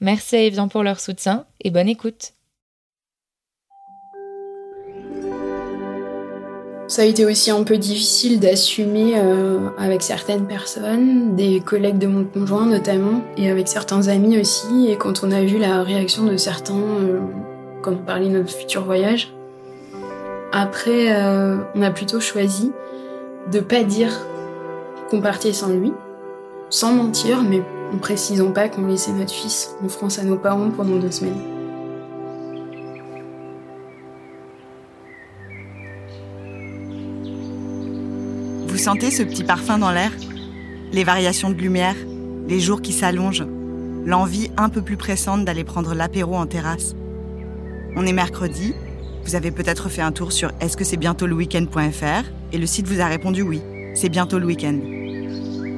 Merci 0.00 0.36
à 0.36 0.42
Evian 0.42 0.68
pour 0.68 0.82
leur 0.82 1.00
soutien 1.00 1.44
et 1.60 1.70
bonne 1.70 1.88
écoute. 1.88 2.32
Ça 6.86 7.02
a 7.02 7.04
été 7.04 7.26
aussi 7.26 7.50
un 7.50 7.64
peu 7.64 7.76
difficile 7.76 8.40
d'assumer 8.40 9.12
euh, 9.16 9.68
avec 9.76 10.02
certaines 10.02 10.46
personnes, 10.46 11.36
des 11.36 11.60
collègues 11.60 11.98
de 11.98 12.06
mon 12.06 12.24
conjoint 12.24 12.64
notamment, 12.64 13.22
et 13.36 13.50
avec 13.50 13.68
certains 13.68 14.08
amis 14.08 14.40
aussi. 14.40 14.86
Et 14.88 14.96
quand 14.96 15.22
on 15.22 15.30
a 15.30 15.42
vu 15.42 15.58
la 15.58 15.82
réaction 15.82 16.24
de 16.24 16.38
certains 16.38 16.74
euh, 16.74 17.20
quand 17.82 17.92
on 17.92 17.96
parlait 17.96 18.28
de 18.28 18.38
notre 18.38 18.54
futur 18.54 18.84
voyage, 18.84 19.34
après, 20.50 21.14
euh, 21.14 21.58
on 21.74 21.82
a 21.82 21.90
plutôt 21.90 22.20
choisi 22.20 22.72
de 23.52 23.60
pas 23.60 23.82
dire 23.82 24.10
qu'on 25.10 25.20
partait 25.20 25.52
sans 25.52 25.68
lui, 25.68 25.92
sans 26.70 26.92
mentir, 26.94 27.42
mais 27.42 27.62
en 27.92 27.98
précisant 27.98 28.50
pas 28.50 28.68
qu'on 28.68 28.86
laissait 28.86 29.12
notre 29.12 29.32
fils 29.32 29.70
en 29.84 29.88
France 29.88 30.18
à 30.18 30.24
nos 30.24 30.36
parents 30.36 30.70
pendant 30.70 30.96
deux 30.96 31.10
semaines. 31.10 31.40
Vous 38.66 38.76
sentez 38.76 39.10
ce 39.10 39.22
petit 39.22 39.44
parfum 39.44 39.78
dans 39.78 39.90
l'air? 39.90 40.12
Les 40.92 41.04
variations 41.04 41.50
de 41.50 41.56
lumière, 41.56 41.96
les 42.46 42.60
jours 42.60 42.80
qui 42.80 42.92
s'allongent, 42.92 43.46
l'envie 44.06 44.50
un 44.56 44.68
peu 44.68 44.82
plus 44.82 44.96
pressante 44.96 45.44
d'aller 45.44 45.64
prendre 45.64 45.94
l'apéro 45.94 46.36
en 46.36 46.46
terrasse. 46.46 46.94
On 47.96 48.06
est 48.06 48.12
mercredi, 48.12 48.74
vous 49.24 49.34
avez 49.34 49.50
peut-être 49.50 49.88
fait 49.88 50.00
un 50.00 50.12
tour 50.12 50.32
sur 50.32 50.52
est-ce 50.60 50.76
que 50.76 50.84
c'est 50.84 50.96
bientôt 50.96 51.26
le 51.26 51.34
week-end.fr 51.34 52.24
et 52.52 52.58
le 52.58 52.66
site 52.66 52.86
vous 52.86 53.00
a 53.00 53.06
répondu 53.06 53.42
oui, 53.42 53.60
c'est 53.94 54.08
bientôt 54.08 54.38
le 54.38 54.46
week-end. 54.46 54.78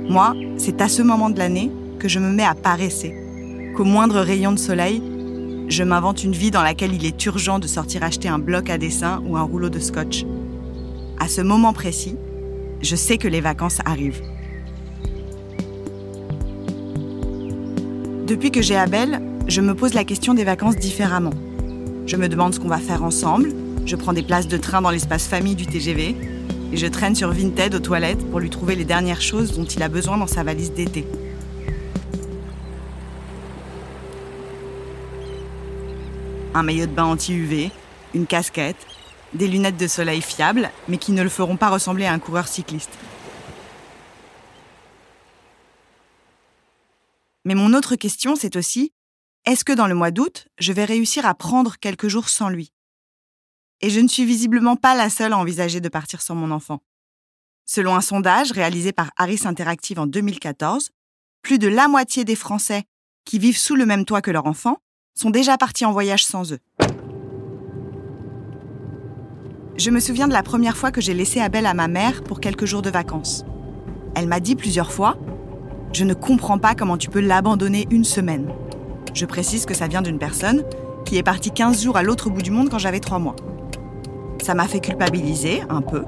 Moi, 0.09 0.35
c'est 0.59 0.81
à 0.81 0.89
ce 0.89 1.03
moment 1.03 1.31
de 1.31 1.39
l'année 1.39 1.71
que 2.01 2.09
je 2.09 2.19
me 2.19 2.33
mets 2.33 2.45
à 2.45 2.55
paresser, 2.55 3.15
qu'au 3.77 3.85
moindre 3.85 4.21
rayon 4.21 4.53
de 4.53 4.59
soleil, 4.59 5.01
je 5.69 5.85
m'invente 5.85 6.25
une 6.25 6.33
vie 6.33 6.51
dans 6.51 6.63
laquelle 6.63 6.95
il 6.95 7.05
est 7.05 7.25
urgent 7.27 7.61
de 7.61 7.69
sortir 7.69 8.03
acheter 8.03 8.27
un 8.27 8.41
bloc 8.41 8.71
à 8.71 8.79
dessin 8.79 9.23
ou 9.27 9.37
un 9.37 9.43
rouleau 9.43 9.69
de 9.69 9.79
scotch. 9.79 10.25
À 11.21 11.29
ce 11.29 11.43
moment 11.43 11.73
précis, 11.73 12.17
je 12.81 12.97
sais 12.97 13.19
que 13.19 13.29
les 13.29 13.43
vacances 13.43 13.79
arrivent. 13.85 14.23
Depuis 18.27 18.51
que 18.51 18.63
j'ai 18.63 18.77
Abel, 18.77 19.21
je 19.47 19.61
me 19.61 19.75
pose 19.75 19.93
la 19.93 20.05
question 20.05 20.35
des 20.35 20.45
vacances 20.45 20.77
différemment. 20.77 21.35
Je 22.07 22.17
me 22.17 22.29
demande 22.29 22.55
ce 22.55 22.61
qu'on 22.61 22.69
va 22.69 22.79
faire 22.79 23.05
ensemble, 23.05 23.53
je 23.85 23.97
prends 23.97 24.15
des 24.15 24.23
places 24.23 24.49
de 24.49 24.57
train 24.57 24.81
dans 24.81 24.91
l'espace 24.91 25.29
famille 25.29 25.55
du 25.55 25.67
TGV, 25.67 26.17
et 26.73 26.77
je 26.77 26.87
traîne 26.87 27.15
sur 27.15 27.31
Vinted 27.31 27.75
aux 27.75 27.81
toilettes 27.81 28.25
pour 28.31 28.41
lui 28.41 28.49
trouver 28.49 28.75
les 28.75 28.85
dernières 28.85 29.21
choses 29.21 29.53
dont 29.53 29.65
il 29.65 29.83
a 29.83 29.89
besoin 29.89 30.17
dans 30.17 30.27
sa 30.27 30.43
valise 30.43 30.73
d'été. 30.73 31.05
Un 36.55 36.63
maillot 36.63 36.87
de 36.87 36.93
bain 36.93 37.05
anti-UV, 37.05 37.71
une 38.15 38.27
casquette, 38.27 38.87
des 39.33 39.47
lunettes 39.47 39.77
de 39.77 39.87
soleil 39.87 40.21
fiables, 40.21 40.71
mais 40.89 40.99
qui 40.99 41.13
ne 41.13 41.23
le 41.23 41.29
feront 41.29 41.57
pas 41.57 41.71
ressembler 41.71 42.07
à 42.07 42.13
un 42.13 42.19
coureur 42.19 42.49
cycliste. 42.49 42.99
Mais 47.45 47.55
mon 47.55 47.73
autre 47.73 47.97
question, 47.97 48.37
c'est 48.37 48.57
aussi, 48.57 48.93
est-ce 49.47 49.65
que 49.65 49.73
dans 49.73 49.87
le 49.87 49.95
mois 49.95 50.11
d'août, 50.11 50.49
je 50.59 50.73
vais 50.73 50.85
réussir 50.85 51.25
à 51.25 51.35
prendre 51.35 51.77
quelques 51.77 52.09
jours 52.09 52.29
sans 52.29 52.49
lui? 52.49 52.73
Et 53.81 53.89
je 53.89 54.01
ne 54.01 54.09
suis 54.09 54.27
visiblement 54.27 54.77
pas 54.77 54.95
la 54.95 55.09
seule 55.09 55.33
à 55.33 55.39
envisager 55.39 55.81
de 55.81 55.89
partir 55.89 56.21
sans 56.21 56.35
mon 56.35 56.51
enfant. 56.51 56.81
Selon 57.65 57.95
un 57.95 58.03
sondage 58.03 58.53
réalisé 58.53 58.93
par 58.93 59.11
Harris 59.17 59.43
Interactive 59.45 60.01
en 60.01 60.07
2014, 60.07 60.91
plus 61.41 61.59
de 61.59 61.69
la 61.69 61.89
moitié 61.89 62.25
des 62.25 62.35
Français 62.35 62.85
qui 63.25 63.39
vivent 63.39 63.57
sous 63.57 63.77
le 63.77 63.87
même 63.87 64.05
toit 64.05 64.21
que 64.21 64.31
leur 64.31 64.47
enfant 64.47 64.79
sont 65.15 65.31
déjà 65.31 65.57
partis 65.57 65.85
en 65.85 65.93
voyage 65.93 66.25
sans 66.25 66.53
eux. 66.53 66.59
Je 69.77 69.91
me 69.91 70.01
souviens 70.01 70.29
de 70.29 70.33
la 70.33 70.43
première 70.43 70.77
fois 70.77 70.91
que 70.91 71.01
j'ai 71.01 71.15
laissé 71.15 71.41
Abel 71.41 71.65
à 71.65 71.75
ma 71.75 71.89
mère 71.89 72.23
pour 72.23 72.41
quelques 72.41 72.67
jours 72.67 72.83
de 72.83 72.91
vacances. 72.91 73.45
Elle 74.15 74.29
m'a 74.29 74.41
dit 74.41 74.57
plusieurs 74.57 74.93
fois 74.93 75.17
Je 75.93 76.05
ne 76.05 76.15
comprends 76.15 76.59
pas 76.59 76.75
comment 76.75 76.99
tu 76.99 77.09
peux 77.09 77.21
l'abandonner 77.21 77.87
une 77.91 78.05
semaine. 78.05 78.49
Je 79.15 79.27
précise 79.27 79.67
que 79.67 79.75
ça 79.75 79.89
vient 79.89 80.03
d'une 80.03 80.19
personne 80.19 80.65
qui 81.05 81.17
est 81.17 81.23
partie 81.23 81.51
15 81.51 81.83
jours 81.83 81.97
à 81.97 82.03
l'autre 82.03 82.31
bout 82.31 82.43
du 82.43 82.51
monde 82.51 82.69
quand 82.69 82.79
j'avais 82.79 83.01
3 83.01 83.19
mois. 83.19 83.37
Ça 84.43 84.55
m'a 84.55 84.69
fait 84.69 84.81
culpabiliser, 84.81 85.63
un 85.69 85.83
peu, 85.83 86.05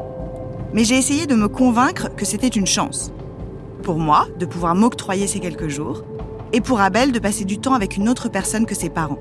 mais 0.73 0.85
j'ai 0.85 0.97
essayé 0.97 1.27
de 1.27 1.35
me 1.35 1.49
convaincre 1.49 2.15
que 2.15 2.25
c'était 2.25 2.49
une 2.49 2.67
chance. 2.67 3.13
Pour 3.83 3.99
moi, 3.99 4.27
de 4.39 4.47
pouvoir 4.47 4.75
m'octroyer 4.75 5.27
ces 5.27 5.41
quelques 5.41 5.69
jours, 5.69 6.05
et 6.53 6.61
pour 6.61 6.81
Abel 6.81 7.13
de 7.13 7.19
passer 7.19 7.45
du 7.45 7.59
temps 7.59 7.75
avec 7.75 7.97
une 7.97 8.09
autre 8.09 8.29
personne 8.29 8.67
que 8.67 8.75
ses 8.75 8.91
parents. 8.91 9.19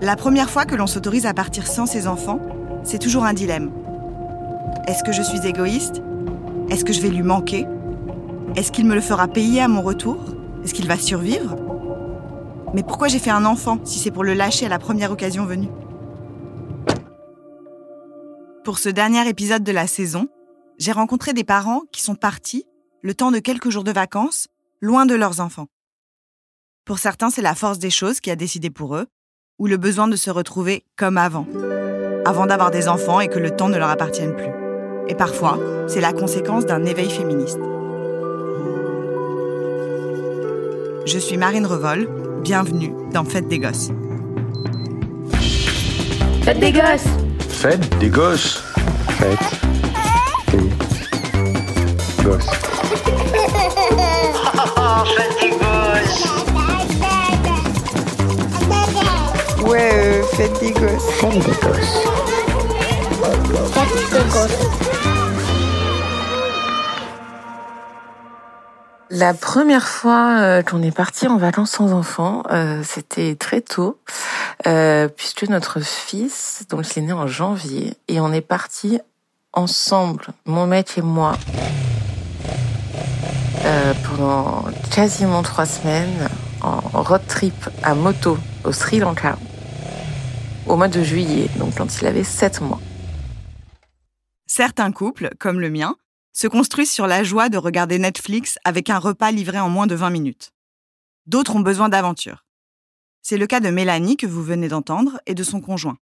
La 0.00 0.16
première 0.16 0.48
fois 0.48 0.64
que 0.64 0.74
l'on 0.74 0.86
s'autorise 0.86 1.26
à 1.26 1.34
partir 1.34 1.66
sans 1.66 1.86
ses 1.86 2.06
enfants, 2.06 2.40
c'est 2.84 2.98
toujours 2.98 3.24
un 3.24 3.34
dilemme. 3.34 3.70
Est-ce 4.86 5.04
que 5.04 5.12
je 5.12 5.22
suis 5.22 5.46
égoïste? 5.46 6.02
Est-ce 6.70 6.84
que 6.84 6.92
je 6.92 7.00
vais 7.00 7.10
lui 7.10 7.22
manquer? 7.22 7.66
Est-ce 8.56 8.72
qu'il 8.72 8.86
me 8.86 8.94
le 8.94 9.00
fera 9.00 9.28
payer 9.28 9.60
à 9.60 9.68
mon 9.68 9.82
retour? 9.82 10.16
Est-ce 10.64 10.72
qu'il 10.74 10.88
va 10.88 10.96
survivre? 10.96 11.56
Mais 12.72 12.82
pourquoi 12.82 13.08
j'ai 13.08 13.18
fait 13.18 13.30
un 13.30 13.44
enfant 13.44 13.78
si 13.84 13.98
c'est 13.98 14.10
pour 14.10 14.24
le 14.24 14.34
lâcher 14.34 14.66
à 14.66 14.68
la 14.68 14.78
première 14.78 15.12
occasion 15.12 15.44
venue? 15.44 15.68
Pour 18.64 18.78
ce 18.78 18.88
dernier 18.88 19.28
épisode 19.28 19.64
de 19.64 19.72
la 19.72 19.86
saison, 19.86 20.28
j'ai 20.78 20.92
rencontré 20.92 21.32
des 21.32 21.44
parents 21.44 21.82
qui 21.92 22.02
sont 22.02 22.14
partis 22.14 22.64
le 23.02 23.14
temps 23.14 23.30
de 23.30 23.38
quelques 23.38 23.70
jours 23.70 23.84
de 23.84 23.92
vacances, 23.92 24.48
loin 24.80 25.06
de 25.06 25.14
leurs 25.14 25.40
enfants. 25.40 25.68
Pour 26.84 26.98
certains, 26.98 27.30
c'est 27.30 27.42
la 27.42 27.54
force 27.54 27.78
des 27.78 27.90
choses 27.90 28.20
qui 28.20 28.30
a 28.30 28.36
décidé 28.36 28.70
pour 28.70 28.96
eux, 28.96 29.06
ou 29.58 29.66
le 29.66 29.76
besoin 29.76 30.08
de 30.08 30.16
se 30.16 30.30
retrouver 30.30 30.84
comme 30.96 31.16
avant, 31.16 31.46
avant 32.24 32.46
d'avoir 32.46 32.70
des 32.70 32.88
enfants 32.88 33.20
et 33.20 33.28
que 33.28 33.38
le 33.38 33.50
temps 33.50 33.68
ne 33.68 33.78
leur 33.78 33.88
appartienne 33.88 34.34
plus. 34.36 34.50
Et 35.08 35.14
parfois, 35.14 35.58
c'est 35.88 36.00
la 36.00 36.12
conséquence 36.12 36.66
d'un 36.66 36.84
éveil 36.84 37.10
féministe. 37.10 37.58
Je 41.06 41.18
suis 41.18 41.36
Marine 41.36 41.66
Revol, 41.66 42.08
bienvenue 42.42 42.92
dans 43.12 43.24
Fête 43.24 43.48
des 43.48 43.58
Gosses. 43.58 43.90
Fête 46.42 46.60
des 46.60 46.72
Gosses 46.72 47.08
Fête 47.48 47.98
des 47.98 48.08
Gosses 48.08 48.62
Fête 49.18 49.38
des 52.18 52.24
Gosses. 52.24 52.79
Ouais, 59.64 60.22
fête 60.32 60.58
des 60.60 60.72
gosses. 60.72 61.10
Fête 61.20 61.32
des 61.32 61.54
Gosses. 61.60 62.10
La 69.12 69.34
première 69.34 69.88
fois 69.88 70.38
euh, 70.38 70.62
qu'on 70.62 70.82
est 70.82 70.94
parti 70.94 71.26
en 71.26 71.36
vacances 71.36 71.72
sans 71.72 71.92
enfants, 71.92 72.44
euh, 72.50 72.82
c'était 72.84 73.34
très 73.34 73.60
tôt, 73.60 73.98
euh, 74.68 75.08
puisque 75.08 75.48
notre 75.48 75.80
fils, 75.80 76.64
donc 76.70 76.86
il 76.94 77.00
est 77.02 77.06
né 77.06 77.12
en 77.12 77.26
janvier, 77.26 77.94
et 78.06 78.20
on 78.20 78.32
est 78.32 78.40
parti 78.40 79.00
ensemble, 79.52 80.28
mon 80.46 80.66
mec 80.66 80.96
et 80.96 81.02
moi, 81.02 81.32
euh, 83.70 83.94
pendant 84.08 84.64
quasiment 84.90 85.42
trois 85.42 85.64
semaines 85.64 86.28
en 86.60 86.80
road 87.02 87.22
trip 87.28 87.54
à 87.84 87.94
moto 87.94 88.36
au 88.64 88.72
Sri 88.72 88.98
Lanka 88.98 89.38
au 90.66 90.76
mois 90.76 90.88
de 90.88 91.02
juillet, 91.04 91.48
donc 91.56 91.76
quand 91.76 92.00
il 92.00 92.06
avait 92.06 92.24
sept 92.24 92.60
mois. 92.60 92.80
Certains 94.46 94.90
couples, 94.90 95.30
comme 95.38 95.60
le 95.60 95.70
mien, 95.70 95.94
se 96.32 96.48
construisent 96.48 96.90
sur 96.90 97.06
la 97.06 97.22
joie 97.22 97.48
de 97.48 97.58
regarder 97.58 98.00
Netflix 98.00 98.58
avec 98.64 98.90
un 98.90 98.98
repas 98.98 99.30
livré 99.30 99.60
en 99.60 99.68
moins 99.68 99.86
de 99.86 99.94
20 99.94 100.10
minutes. 100.10 100.50
D'autres 101.26 101.54
ont 101.54 101.60
besoin 101.60 101.88
d'aventure. 101.88 102.44
C'est 103.22 103.36
le 103.36 103.46
cas 103.46 103.60
de 103.60 103.70
Mélanie 103.70 104.16
que 104.16 104.26
vous 104.26 104.42
venez 104.42 104.66
d'entendre 104.66 105.20
et 105.26 105.34
de 105.34 105.44
son 105.44 105.60
conjoint. 105.60 105.98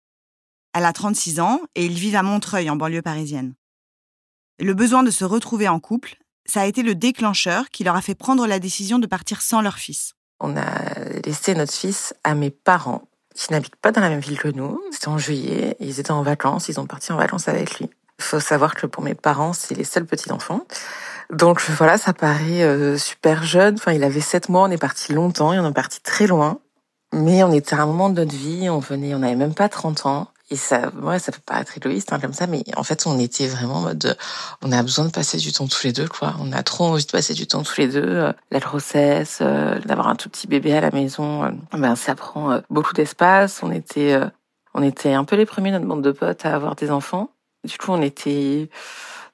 Elle 0.74 0.84
a 0.84 0.92
36 0.92 1.40
ans 1.40 1.60
et 1.74 1.86
ils 1.86 1.98
vivent 1.98 2.16
à 2.16 2.22
Montreuil 2.22 2.68
en 2.68 2.76
banlieue 2.76 3.00
parisienne. 3.00 3.54
Le 4.58 4.74
besoin 4.74 5.02
de 5.02 5.10
se 5.10 5.24
retrouver 5.24 5.68
en 5.68 5.80
couple 5.80 6.18
ça 6.46 6.62
a 6.62 6.66
été 6.66 6.82
le 6.82 6.94
déclencheur 6.94 7.70
qui 7.70 7.84
leur 7.84 7.96
a 7.96 8.02
fait 8.02 8.14
prendre 8.14 8.46
la 8.46 8.58
décision 8.58 8.98
de 8.98 9.06
partir 9.06 9.42
sans 9.42 9.60
leur 9.60 9.78
fils. 9.78 10.14
On 10.40 10.56
a 10.56 10.64
laissé 11.24 11.54
notre 11.54 11.72
fils 11.72 12.14
à 12.24 12.34
mes 12.34 12.50
parents, 12.50 13.08
qui 13.34 13.52
n'habitent 13.52 13.76
pas 13.76 13.92
dans 13.92 14.00
la 14.00 14.10
même 14.10 14.20
ville 14.20 14.38
que 14.38 14.48
nous. 14.48 14.80
C'était 14.90 15.08
en 15.08 15.18
juillet, 15.18 15.76
ils 15.80 16.00
étaient 16.00 16.10
en 16.10 16.22
vacances, 16.22 16.68
ils 16.68 16.78
ont 16.80 16.86
parti 16.86 17.12
en 17.12 17.16
vacances 17.16 17.48
avec 17.48 17.78
lui. 17.78 17.90
Il 18.18 18.24
faut 18.24 18.40
savoir 18.40 18.74
que 18.74 18.86
pour 18.86 19.02
mes 19.02 19.14
parents, 19.14 19.52
c'est 19.52 19.74
les 19.74 19.84
seuls 19.84 20.06
petits-enfants. 20.06 20.66
Donc 21.30 21.60
voilà, 21.62 21.98
ça 21.98 22.12
paraît 22.12 22.62
euh, 22.62 22.96
super 22.98 23.44
jeune. 23.44 23.74
Enfin, 23.74 23.92
il 23.92 24.04
avait 24.04 24.20
sept 24.20 24.48
mois, 24.48 24.62
on 24.62 24.70
est 24.70 24.78
parti 24.78 25.12
longtemps 25.12 25.52
et 25.52 25.58
on 25.58 25.68
est 25.68 25.72
parti 25.72 26.00
très 26.00 26.26
loin. 26.26 26.58
Mais 27.12 27.42
on 27.42 27.52
était 27.52 27.74
à 27.74 27.82
un 27.82 27.86
moment 27.86 28.10
de 28.10 28.20
notre 28.22 28.34
vie, 28.34 28.68
on 28.68 28.80
venait, 28.80 29.14
on 29.14 29.20
n'avait 29.20 29.36
même 29.36 29.54
pas 29.54 29.68
30 29.68 30.06
ans. 30.06 30.28
Et 30.54 30.56
ça, 30.56 30.92
ouais, 31.02 31.18
ça 31.18 31.32
peut 31.32 31.40
paraître 31.44 31.76
égoïste 31.76 32.12
hein, 32.12 32.20
comme 32.20 32.32
ça, 32.32 32.46
mais 32.46 32.62
en 32.76 32.84
fait, 32.84 33.08
on 33.08 33.18
était 33.18 33.48
vraiment 33.48 33.78
en 33.78 33.80
mode, 33.80 34.16
on 34.62 34.70
a 34.70 34.80
besoin 34.84 35.06
de 35.06 35.10
passer 35.10 35.36
du 35.36 35.50
temps 35.50 35.66
tous 35.66 35.82
les 35.82 35.92
deux, 35.92 36.06
quoi. 36.06 36.36
On 36.38 36.52
a 36.52 36.62
trop 36.62 36.84
envie 36.84 37.04
de 37.04 37.10
passer 37.10 37.34
du 37.34 37.48
temps 37.48 37.64
tous 37.64 37.80
les 37.80 37.88
deux. 37.88 38.04
Euh, 38.04 38.32
la 38.52 38.60
grossesse, 38.60 39.40
euh, 39.40 39.80
d'avoir 39.80 40.06
un 40.06 40.14
tout 40.14 40.28
petit 40.28 40.46
bébé 40.46 40.72
à 40.72 40.80
la 40.80 40.92
maison, 40.92 41.42
euh, 41.42 41.50
ben 41.72 41.96
ça 41.96 42.14
prend 42.14 42.60
beaucoup 42.70 42.92
d'espace. 42.92 43.64
On 43.64 43.72
était, 43.72 44.16
on 44.74 44.82
était 44.84 45.12
un 45.12 45.24
peu 45.24 45.34
les 45.34 45.44
premiers 45.44 45.72
notre 45.72 45.86
bande 45.86 46.02
de 46.02 46.12
potes 46.12 46.46
à 46.46 46.54
avoir 46.54 46.76
des 46.76 46.92
enfants. 46.92 47.30
Du 47.64 47.76
coup, 47.76 47.90
on 47.90 48.00
était, 48.00 48.70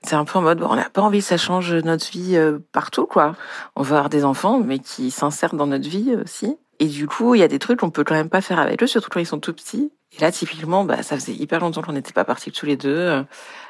c'est 0.02 0.16
un 0.16 0.24
peu 0.24 0.38
en 0.38 0.42
mode, 0.42 0.58
bon, 0.58 0.68
on 0.70 0.76
n'a 0.76 0.88
pas 0.88 1.02
envie, 1.02 1.22
ça 1.22 1.36
change 1.36 1.74
notre 1.74 2.10
vie 2.10 2.38
partout, 2.72 3.06
quoi. 3.06 3.34
On 3.76 3.82
veut 3.82 3.96
avoir 3.96 4.08
des 4.08 4.24
enfants, 4.24 4.60
mais 4.60 4.78
qui 4.78 5.10
s'insèrent 5.10 5.54
dans 5.54 5.66
notre 5.66 5.88
vie 5.88 6.16
aussi. 6.16 6.56
Et 6.78 6.86
du 6.86 7.06
coup, 7.06 7.34
il 7.34 7.40
y 7.40 7.44
a 7.44 7.48
des 7.48 7.58
trucs 7.58 7.80
qu'on 7.80 7.90
peut 7.90 8.04
quand 8.04 8.14
même 8.14 8.30
pas 8.30 8.40
faire 8.40 8.58
avec 8.58 8.82
eux, 8.82 8.86
surtout 8.86 9.10
quand 9.10 9.20
ils 9.20 9.26
sont 9.26 9.40
tout 9.40 9.52
petits. 9.52 9.92
Et 10.16 10.20
là, 10.20 10.32
typiquement, 10.32 10.84
bah, 10.84 11.02
ça 11.02 11.16
faisait 11.16 11.34
hyper 11.34 11.60
longtemps 11.60 11.82
qu'on 11.82 11.92
n'était 11.92 12.12
pas 12.12 12.24
partis 12.24 12.50
tous 12.50 12.66
les 12.66 12.76
deux. 12.76 13.24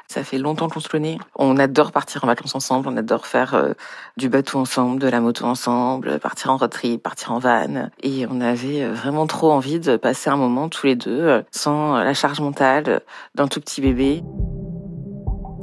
Ça 0.07 0.23
fait 0.23 0.39
longtemps 0.39 0.69
qu'on 0.69 0.79
se 0.79 0.89
connaît. 0.89 1.17
On 1.35 1.57
adore 1.57 1.91
partir 1.91 2.23
en 2.23 2.27
vacances 2.27 2.55
ensemble. 2.55 2.87
On 2.87 2.97
adore 2.97 3.27
faire 3.27 3.53
euh, 3.53 3.73
du 4.17 4.27
bateau 4.27 4.59
ensemble, 4.59 4.99
de 4.99 5.07
la 5.07 5.21
moto 5.21 5.45
ensemble, 5.45 6.19
partir 6.19 6.51
en 6.51 6.57
road 6.57 6.71
trip, 6.71 7.03
partir 7.03 7.31
en 7.31 7.39
van. 7.39 7.89
Et 8.01 8.25
on 8.29 8.41
avait 8.41 8.83
euh, 8.83 8.93
vraiment 8.93 9.27
trop 9.27 9.51
envie 9.51 9.79
de 9.79 9.97
passer 9.97 10.29
un 10.29 10.35
moment 10.35 10.67
tous 10.67 10.87
les 10.87 10.95
deux 10.95 11.21
euh, 11.21 11.41
sans 11.51 11.95
la 11.95 12.13
charge 12.13 12.41
mentale 12.41 13.01
d'un 13.35 13.47
tout 13.47 13.61
petit 13.61 13.81
bébé. 13.81 14.23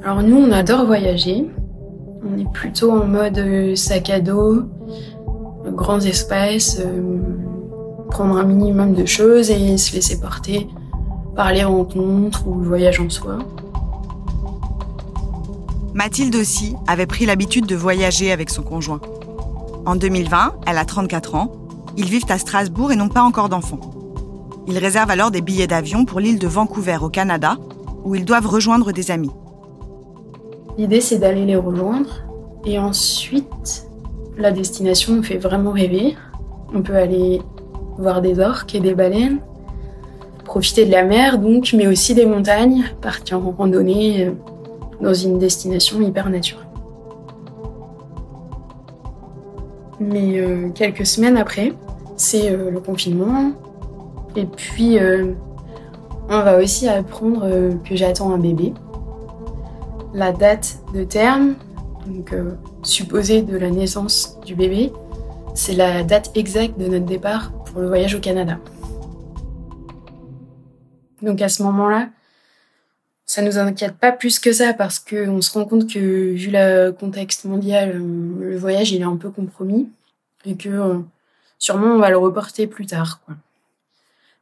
Alors 0.05 0.23
nous, 0.23 0.37
on 0.37 0.53
adore 0.53 0.87
voyager. 0.87 1.47
On 2.23 2.39
est 2.39 2.51
plutôt 2.53 2.93
en 2.93 3.05
mode 3.05 3.75
sac 3.75 4.11
à 4.11 4.21
dos, 4.21 4.65
grands 5.73 6.01
espaces, 6.01 6.81
euh, 6.81 7.19
prendre 8.11 8.37
un 8.37 8.45
minimum 8.45 8.95
de 8.95 9.05
choses 9.07 9.51
et 9.51 9.77
se 9.77 9.95
laisser 9.95 10.21
porter 10.21 10.69
par 11.37 11.53
les 11.53 11.65
rencontres 11.65 12.47
ou 12.47 12.61
le 12.61 12.67
voyage 12.67 13.01
en 13.01 13.09
soi. 13.09 13.39
Mathilde 15.95 16.37
aussi 16.37 16.75
avait 16.87 17.07
pris 17.07 17.27
l'habitude 17.27 17.67
de 17.67 17.77
voyager 17.77 18.31
avec 18.31 18.51
son 18.51 18.63
conjoint. 18.63 19.01
En 19.85 19.97
2020, 19.97 20.55
elle 20.67 20.79
a 20.79 20.85
34 20.85 21.35
ans. 21.35 21.53
Ils 21.97 22.09
vivent 22.09 22.31
à 22.31 22.39
Strasbourg 22.39 22.93
et 22.93 22.97
n'ont 22.97 23.09
pas 23.09 23.23
encore 23.23 23.49
d'enfants. 23.49 23.81
Ils 24.69 24.79
réservent 24.79 25.11
alors 25.11 25.31
des 25.31 25.41
billets 25.41 25.67
d'avion 25.67 26.05
pour 26.05 26.21
l'île 26.21 26.39
de 26.39 26.47
Vancouver 26.47 26.99
au 27.01 27.09
Canada, 27.09 27.57
où 28.05 28.15
ils 28.15 28.25
doivent 28.25 28.47
rejoindre 28.47 28.93
des 28.93 29.11
amis. 29.11 29.31
L'idée, 30.79 31.01
c'est 31.01 31.19
d'aller 31.19 31.45
les 31.45 31.57
rejoindre 31.57 32.23
et 32.65 32.79
ensuite 32.79 33.89
la 34.37 34.53
destination 34.53 35.15
nous 35.15 35.25
fait 35.25 35.37
vraiment 35.37 35.73
rêver. 35.73 36.17
On 36.73 36.83
peut 36.83 36.95
aller 36.95 37.43
voir 37.99 38.23
des 38.23 38.39
orques 38.39 38.77
et 38.77 38.81
des 38.81 38.95
baleines, 38.95 39.41
profiter 40.45 40.87
de 40.87 40.93
la 40.93 41.03
mer 41.03 41.41
donc, 41.41 41.75
mais 41.77 41.89
aussi 41.89 42.15
des 42.15 42.27
montagnes, 42.27 42.85
partir 43.03 43.45
en 43.45 43.51
randonnée 43.51 44.27
euh, 44.27 44.31
dans 45.01 45.15
une 45.15 45.41
destination 45.41 46.01
hyper 46.01 46.31
naturelle. 46.31 46.65
Mais 49.99 50.39
euh, 50.39 50.69
quelques 50.71 51.07
semaines 51.07 51.37
après, 51.37 51.73
c'est 52.17 52.53
euh, 52.53 52.71
le 52.71 52.79
confinement. 52.79 53.51
Et 54.37 54.45
puis, 54.45 54.99
on 56.29 56.43
va 56.43 56.59
aussi 56.59 56.87
apprendre 56.87 57.49
que 57.83 57.97
j'attends 57.97 58.31
un 58.31 58.39
bébé. 58.39 58.73
La 60.15 60.33
date 60.33 60.79
de 60.95 61.05
terme, 61.05 61.55
donc 62.07 62.33
euh, 62.33 62.53
supposée 62.83 63.43
de 63.43 63.59
la 63.59 63.71
naissance 63.71 64.41
du 64.41 64.55
bébé, 64.55 64.91
c'est 65.55 65.75
la 65.75 66.03
date 66.03 66.31
exacte 66.35 66.79
de 66.79 66.87
notre 66.87 67.05
départ 67.05 67.53
pour 67.67 67.83
le 67.83 67.89
voyage 67.89 68.15
au 68.15 68.21
Canada. 68.21 68.59
Donc 71.21 71.43
à 71.43 71.51
ce 71.51 71.63
moment-là, 71.63 72.09
ça 73.27 73.43
nous 73.43 73.59
inquiète 73.59 73.99
pas 73.99 74.11
plus 74.11 74.39
que 74.39 74.51
ça 74.51 74.73
parce 74.73 74.99
qu'on 74.99 75.43
se 75.43 75.53
rend 75.53 75.67
compte 75.67 75.93
que 75.93 76.33
vu 76.33 76.49
le 76.51 76.91
contexte 76.93 77.45
mondial, 77.45 77.91
euh, 77.95 78.51
le 78.51 78.57
voyage 78.57 78.93
il 78.93 79.03
est 79.03 79.05
un 79.05 79.17
peu 79.17 79.31
compromis 79.31 79.91
et 80.47 80.57
que 80.57 80.71
euh, 80.71 80.99
sûrement 81.59 81.89
on 81.89 81.99
va 81.99 82.09
le 82.09 82.17
reporter 82.17 82.67
plus 82.67 82.87
tard. 82.87 83.21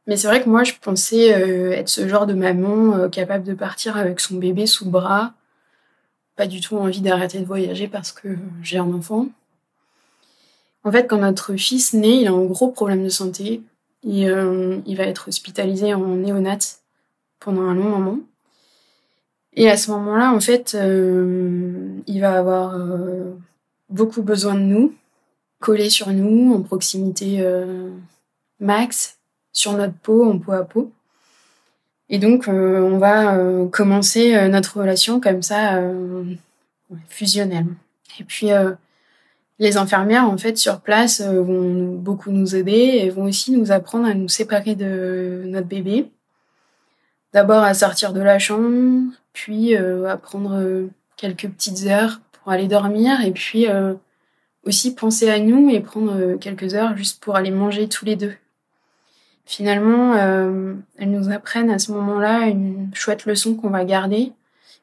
Mais 0.07 0.15
c'est 0.15 0.27
vrai 0.27 0.41
que 0.41 0.47
moi 0.47 0.63
je 0.63 0.71
pensais 0.81 1.27
être 1.27 1.89
ce 1.89 2.07
genre 2.07 2.25
de 2.25 2.33
maman 2.33 3.09
capable 3.09 3.43
de 3.43 3.53
partir 3.53 3.97
avec 3.97 4.21
son 4.21 4.37
bébé 4.37 4.65
sous 4.65 4.85
le 4.85 4.91
bras, 4.91 5.33
pas 6.37 6.47
du 6.47 6.61
tout 6.61 6.77
envie 6.77 7.01
d'arrêter 7.01 7.39
de 7.39 7.45
voyager 7.45 7.87
parce 7.87 8.13
que 8.13 8.37
j'ai 8.61 8.77
un 8.77 8.93
enfant. 8.93 9.27
En 10.83 10.91
fait, 10.91 11.07
quand 11.07 11.17
notre 11.17 11.55
fils 11.55 11.93
naît, 11.93 12.21
il 12.21 12.27
a 12.27 12.31
un 12.31 12.45
gros 12.45 12.69
problème 12.69 13.03
de 13.03 13.09
santé. 13.09 13.61
Et, 14.03 14.29
euh, 14.29 14.77
il 14.85 14.95
va 14.95 15.03
être 15.03 15.27
hospitalisé 15.27 15.93
en 15.93 16.05
néonat 16.15 16.59
pendant 17.39 17.63
un 17.63 17.73
long 17.73 17.89
moment. 17.89 18.19
Et 19.53 19.69
à 19.69 19.75
ce 19.75 19.89
moment-là, 19.91 20.31
en 20.31 20.39
fait, 20.39 20.75
euh, 20.75 21.89
il 22.05 22.21
va 22.21 22.37
avoir 22.37 22.75
euh, 22.75 23.33
beaucoup 23.89 24.21
besoin 24.21 24.53
de 24.53 24.59
nous, 24.59 24.93
collé 25.59 25.89
sur 25.89 26.09
nous, 26.11 26.53
en 26.53 26.61
proximité 26.61 27.43
max, 28.59 29.17
sur 29.51 29.73
notre 29.73 29.95
peau, 29.95 30.23
en 30.23 30.37
peau 30.37 30.51
à 30.51 30.63
peau. 30.63 30.91
Et 32.09 32.19
donc, 32.19 32.47
euh, 32.47 32.81
on 32.81 32.97
va 32.97 33.35
euh, 33.35 33.67
commencer 33.67 34.35
euh, 34.35 34.47
notre 34.47 34.79
relation 34.79 35.19
comme 35.19 35.41
ça, 35.41 35.81
fusionnellement. 37.09 37.75
Et 38.19 38.23
puis, 38.23 38.49
les 39.59 39.77
infirmières, 39.77 40.25
en 40.25 40.37
fait, 40.37 40.57
sur 40.57 40.79
place, 40.79 41.21
vont 41.21 41.93
beaucoup 41.95 42.31
nous 42.31 42.55
aider 42.55 42.71
et 42.71 43.09
vont 43.09 43.25
aussi 43.25 43.51
nous 43.51 43.71
apprendre 43.71 44.07
à 44.07 44.13
nous 44.13 44.29
séparer 44.29 44.75
de 44.75 45.43
notre 45.45 45.67
bébé. 45.67 46.09
D'abord 47.33 47.63
à 47.63 47.73
sortir 47.73 48.13
de 48.13 48.21
la 48.21 48.39
chambre, 48.39 49.11
puis 49.33 49.75
à 49.75 50.17
prendre 50.17 50.87
quelques 51.17 51.49
petites 51.49 51.85
heures 51.85 52.21
pour 52.31 52.51
aller 52.51 52.67
dormir, 52.67 53.21
et 53.21 53.31
puis 53.31 53.67
aussi 54.63 54.95
penser 54.95 55.29
à 55.29 55.39
nous 55.39 55.69
et 55.69 55.81
prendre 55.81 56.37
quelques 56.37 56.73
heures 56.73 56.95
juste 56.97 57.21
pour 57.21 57.35
aller 57.35 57.51
manger 57.51 57.87
tous 57.87 58.05
les 58.05 58.15
deux 58.15 58.33
finalement, 59.47 60.13
euh, 60.13 60.75
elles 60.97 61.09
nous 61.09 61.31
apprennent 61.31 61.71
à 61.71 61.79
ce 61.79 61.91
moment-là 61.93 62.47
une 62.47 62.91
chouette 62.93 63.25
leçon 63.25 63.55
qu'on 63.55 63.69
va 63.69 63.85
garder, 63.85 64.33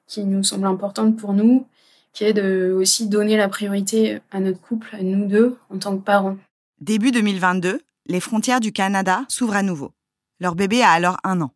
qui 0.09 0.25
nous 0.25 0.43
semble 0.43 0.67
importante 0.67 1.17
pour 1.17 1.35
nous, 1.35 1.67
qui 2.13 2.25
est 2.25 2.33
de 2.33 2.75
aussi 2.77 3.09
donner 3.09 3.37
la 3.37 3.49
priorité 3.49 4.21
à 4.33 4.41
notre 4.41 4.61
couple, 4.61 4.89
à 4.97 5.03
nous 5.03 5.27
deux, 5.27 5.57
en 5.71 5.79
tant 5.79 5.97
que 5.97 6.03
parents. 6.03 6.37
Début 6.81 7.13
2022, 7.13 7.81
les 8.07 8.21
frontières 8.21 8.61
du 8.61 8.73
Canada 8.73 9.25
s'ouvrent 9.29 9.57
à 9.57 9.63
nouveau. 9.63 9.93
Leur 10.41 10.55
bébé 10.55 10.83
a 10.83 10.91
alors 10.91 11.19
un 11.25 11.43
an. 11.43 11.51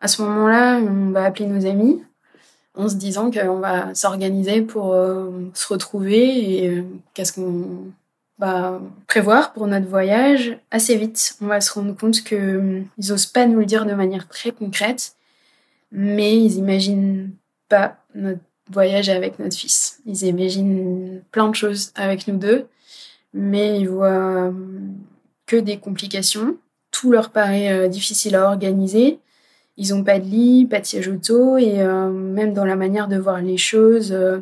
À 0.00 0.08
ce 0.08 0.22
moment-là, 0.22 0.78
on 0.78 1.10
va 1.10 1.24
appeler 1.24 1.46
nos 1.46 1.66
amis 1.66 2.02
en 2.74 2.88
se 2.88 2.94
disant 2.96 3.30
qu'on 3.30 3.58
va 3.58 3.94
s'organiser 3.94 4.62
pour 4.62 4.92
euh, 4.92 5.50
se 5.54 5.72
retrouver 5.72 6.64
et 6.64 6.68
euh, 6.68 6.84
qu'est-ce 7.14 7.32
qu'on 7.32 7.92
bah, 8.40 8.80
prévoir 9.06 9.52
pour 9.52 9.66
notre 9.66 9.86
voyage 9.86 10.58
assez 10.70 10.96
vite. 10.96 11.36
On 11.42 11.46
va 11.46 11.60
se 11.60 11.70
rendre 11.74 11.94
compte 11.94 12.24
que 12.24 12.56
hum, 12.56 12.86
ils 12.96 13.12
osent 13.12 13.26
pas 13.26 13.44
nous 13.46 13.58
le 13.58 13.66
dire 13.66 13.84
de 13.84 13.92
manière 13.92 14.28
très 14.28 14.50
concrète, 14.50 15.14
mais 15.92 16.36
ils 16.42 16.54
imaginent 16.54 17.32
pas 17.68 17.98
notre 18.14 18.40
voyage 18.70 19.10
avec 19.10 19.38
notre 19.38 19.56
fils. 19.56 20.00
Ils 20.06 20.22
imaginent 20.22 21.20
plein 21.32 21.48
de 21.50 21.54
choses 21.54 21.92
avec 21.96 22.26
nous 22.28 22.38
deux, 22.38 22.66
mais 23.34 23.78
ils 23.78 23.88
voient 23.88 24.46
hum, 24.46 24.94
que 25.44 25.56
des 25.56 25.76
complications. 25.76 26.56
Tout 26.92 27.12
leur 27.12 27.30
paraît 27.30 27.70
euh, 27.70 27.88
difficile 27.88 28.36
à 28.36 28.46
organiser. 28.46 29.18
Ils 29.76 29.92
ont 29.92 30.02
pas 30.02 30.18
de 30.18 30.24
lit, 30.24 30.64
pas 30.64 30.80
de 30.80 30.86
siège 30.86 31.08
auto, 31.08 31.58
et 31.58 31.82
euh, 31.82 32.08
même 32.08 32.54
dans 32.54 32.64
la 32.64 32.76
manière 32.76 33.06
de 33.06 33.18
voir 33.18 33.42
les 33.42 33.58
choses, 33.58 34.12
euh, 34.12 34.40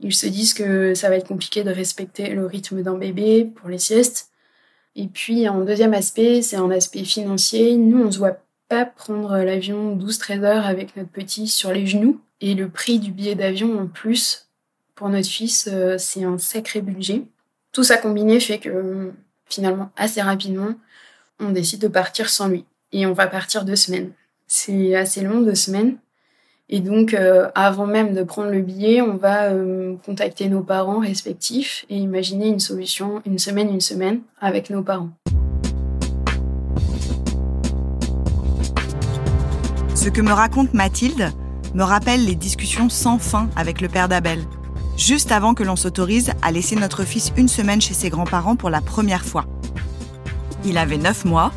ils 0.00 0.14
se 0.14 0.26
disent 0.26 0.54
que 0.54 0.94
ça 0.94 1.08
va 1.08 1.16
être 1.16 1.28
compliqué 1.28 1.64
de 1.64 1.70
respecter 1.70 2.30
le 2.30 2.46
rythme 2.46 2.82
d'un 2.82 2.96
bébé 2.96 3.44
pour 3.44 3.68
les 3.68 3.78
siestes. 3.78 4.30
Et 4.94 5.08
puis, 5.08 5.46
un 5.46 5.60
deuxième 5.60 5.94
aspect, 5.94 6.42
c'est 6.42 6.56
un 6.56 6.70
aspect 6.70 7.04
financier. 7.04 7.76
Nous, 7.76 8.00
on 8.00 8.06
ne 8.06 8.10
se 8.10 8.18
voit 8.18 8.38
pas 8.68 8.84
prendre 8.84 9.38
l'avion 9.38 9.96
12-13 9.96 10.42
heures 10.44 10.66
avec 10.66 10.96
notre 10.96 11.10
petit 11.10 11.48
sur 11.48 11.72
les 11.72 11.86
genoux. 11.86 12.20
Et 12.40 12.54
le 12.54 12.68
prix 12.68 12.98
du 12.98 13.12
billet 13.12 13.34
d'avion 13.34 13.78
en 13.78 13.86
plus, 13.86 14.48
pour 14.94 15.08
notre 15.08 15.28
fils, 15.28 15.68
euh, 15.72 15.96
c'est 15.98 16.24
un 16.24 16.38
sacré 16.38 16.82
budget. 16.82 17.22
Tout 17.72 17.84
ça 17.84 17.96
combiné 17.96 18.40
fait 18.40 18.58
que 18.58 19.12
finalement, 19.46 19.90
assez 19.96 20.20
rapidement, 20.20 20.74
on 21.40 21.50
décide 21.50 21.80
de 21.80 21.88
partir 21.88 22.28
sans 22.28 22.48
lui. 22.48 22.64
Et 22.92 23.06
on 23.06 23.12
va 23.12 23.26
partir 23.26 23.64
deux 23.64 23.76
semaines. 23.76 24.12
C'est 24.46 24.94
assez 24.94 25.22
long, 25.22 25.40
deux 25.40 25.54
semaines. 25.54 25.98
Et 26.68 26.80
donc, 26.80 27.14
euh, 27.14 27.48
avant 27.54 27.86
même 27.86 28.12
de 28.12 28.24
prendre 28.24 28.50
le 28.50 28.60
billet, 28.60 29.00
on 29.00 29.16
va 29.16 29.50
euh, 29.50 29.94
contacter 30.04 30.48
nos 30.48 30.62
parents 30.62 30.98
respectifs 30.98 31.86
et 31.90 31.96
imaginer 31.96 32.48
une 32.48 32.58
solution 32.58 33.22
une 33.24 33.38
semaine, 33.38 33.68
une 33.68 33.80
semaine 33.80 34.20
avec 34.40 34.70
nos 34.70 34.82
parents. 34.82 35.10
Ce 39.94 40.08
que 40.08 40.20
me 40.20 40.32
raconte 40.32 40.74
Mathilde 40.74 41.30
me 41.72 41.84
rappelle 41.84 42.24
les 42.24 42.34
discussions 42.34 42.88
sans 42.88 43.18
fin 43.18 43.48
avec 43.54 43.80
le 43.80 43.86
père 43.86 44.08
d'Abel, 44.08 44.40
juste 44.96 45.30
avant 45.30 45.54
que 45.54 45.62
l'on 45.62 45.76
s'autorise 45.76 46.32
à 46.42 46.50
laisser 46.50 46.74
notre 46.74 47.04
fils 47.04 47.32
une 47.36 47.48
semaine 47.48 47.80
chez 47.80 47.94
ses 47.94 48.10
grands-parents 48.10 48.56
pour 48.56 48.70
la 48.70 48.80
première 48.80 49.24
fois. 49.24 49.44
Il 50.64 50.78
avait 50.78 50.98
neuf 50.98 51.24
mois, 51.24 51.52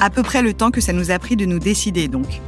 à 0.00 0.08
peu 0.08 0.22
près 0.22 0.40
le 0.40 0.54
temps 0.54 0.70
que 0.70 0.80
ça 0.80 0.94
nous 0.94 1.10
a 1.10 1.18
pris 1.18 1.36
de 1.36 1.44
nous 1.44 1.58
décider 1.58 2.08
donc. 2.08 2.40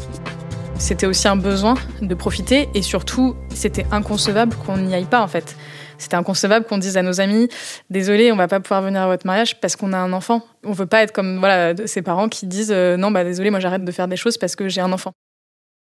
C'était 0.78 1.06
aussi 1.06 1.26
un 1.26 1.36
besoin 1.36 1.74
de 2.02 2.14
profiter 2.14 2.68
et 2.74 2.82
surtout, 2.82 3.34
c'était 3.54 3.86
inconcevable 3.90 4.54
qu'on 4.56 4.76
n'y 4.76 4.94
aille 4.94 5.06
pas 5.06 5.22
en 5.22 5.28
fait. 5.28 5.56
C'était 5.98 6.16
inconcevable 6.16 6.66
qu'on 6.66 6.78
dise 6.78 6.96
à 6.96 7.02
nos 7.02 7.20
amis 7.20 7.48
désolé, 7.88 8.30
on 8.30 8.36
va 8.36 8.46
pas 8.46 8.60
pouvoir 8.60 8.82
venir 8.82 9.00
à 9.00 9.06
votre 9.06 9.26
mariage 9.26 9.58
parce 9.60 9.74
qu'on 9.74 9.92
a 9.92 9.98
un 9.98 10.12
enfant. 10.12 10.42
On 10.64 10.72
veut 10.72 10.86
pas 10.86 11.02
être 11.02 11.12
comme 11.12 11.38
voilà 11.38 11.74
ses 11.86 12.02
parents 12.02 12.28
qui 12.28 12.46
disent 12.46 12.72
euh, 12.72 12.96
non 12.96 13.10
bah 13.10 13.24
désolé, 13.24 13.50
moi 13.50 13.60
j'arrête 13.60 13.84
de 13.84 13.92
faire 13.92 14.06
des 14.06 14.16
choses 14.16 14.36
parce 14.36 14.54
que 14.54 14.68
j'ai 14.68 14.80
un 14.80 14.92
enfant. 14.92 15.12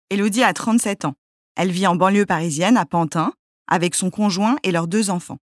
Elodie 0.10 0.44
a 0.44 0.54
37 0.54 1.06
ans. 1.06 1.14
Elle 1.56 1.72
vit 1.72 1.88
en 1.88 1.96
banlieue 1.96 2.26
parisienne 2.26 2.76
à 2.76 2.86
Pantin 2.86 3.34
avec 3.70 3.96
son 3.96 4.10
conjoint 4.10 4.58
et 4.64 4.72
leurs 4.72 4.88
deux 4.88 5.10
enfants. 5.10 5.38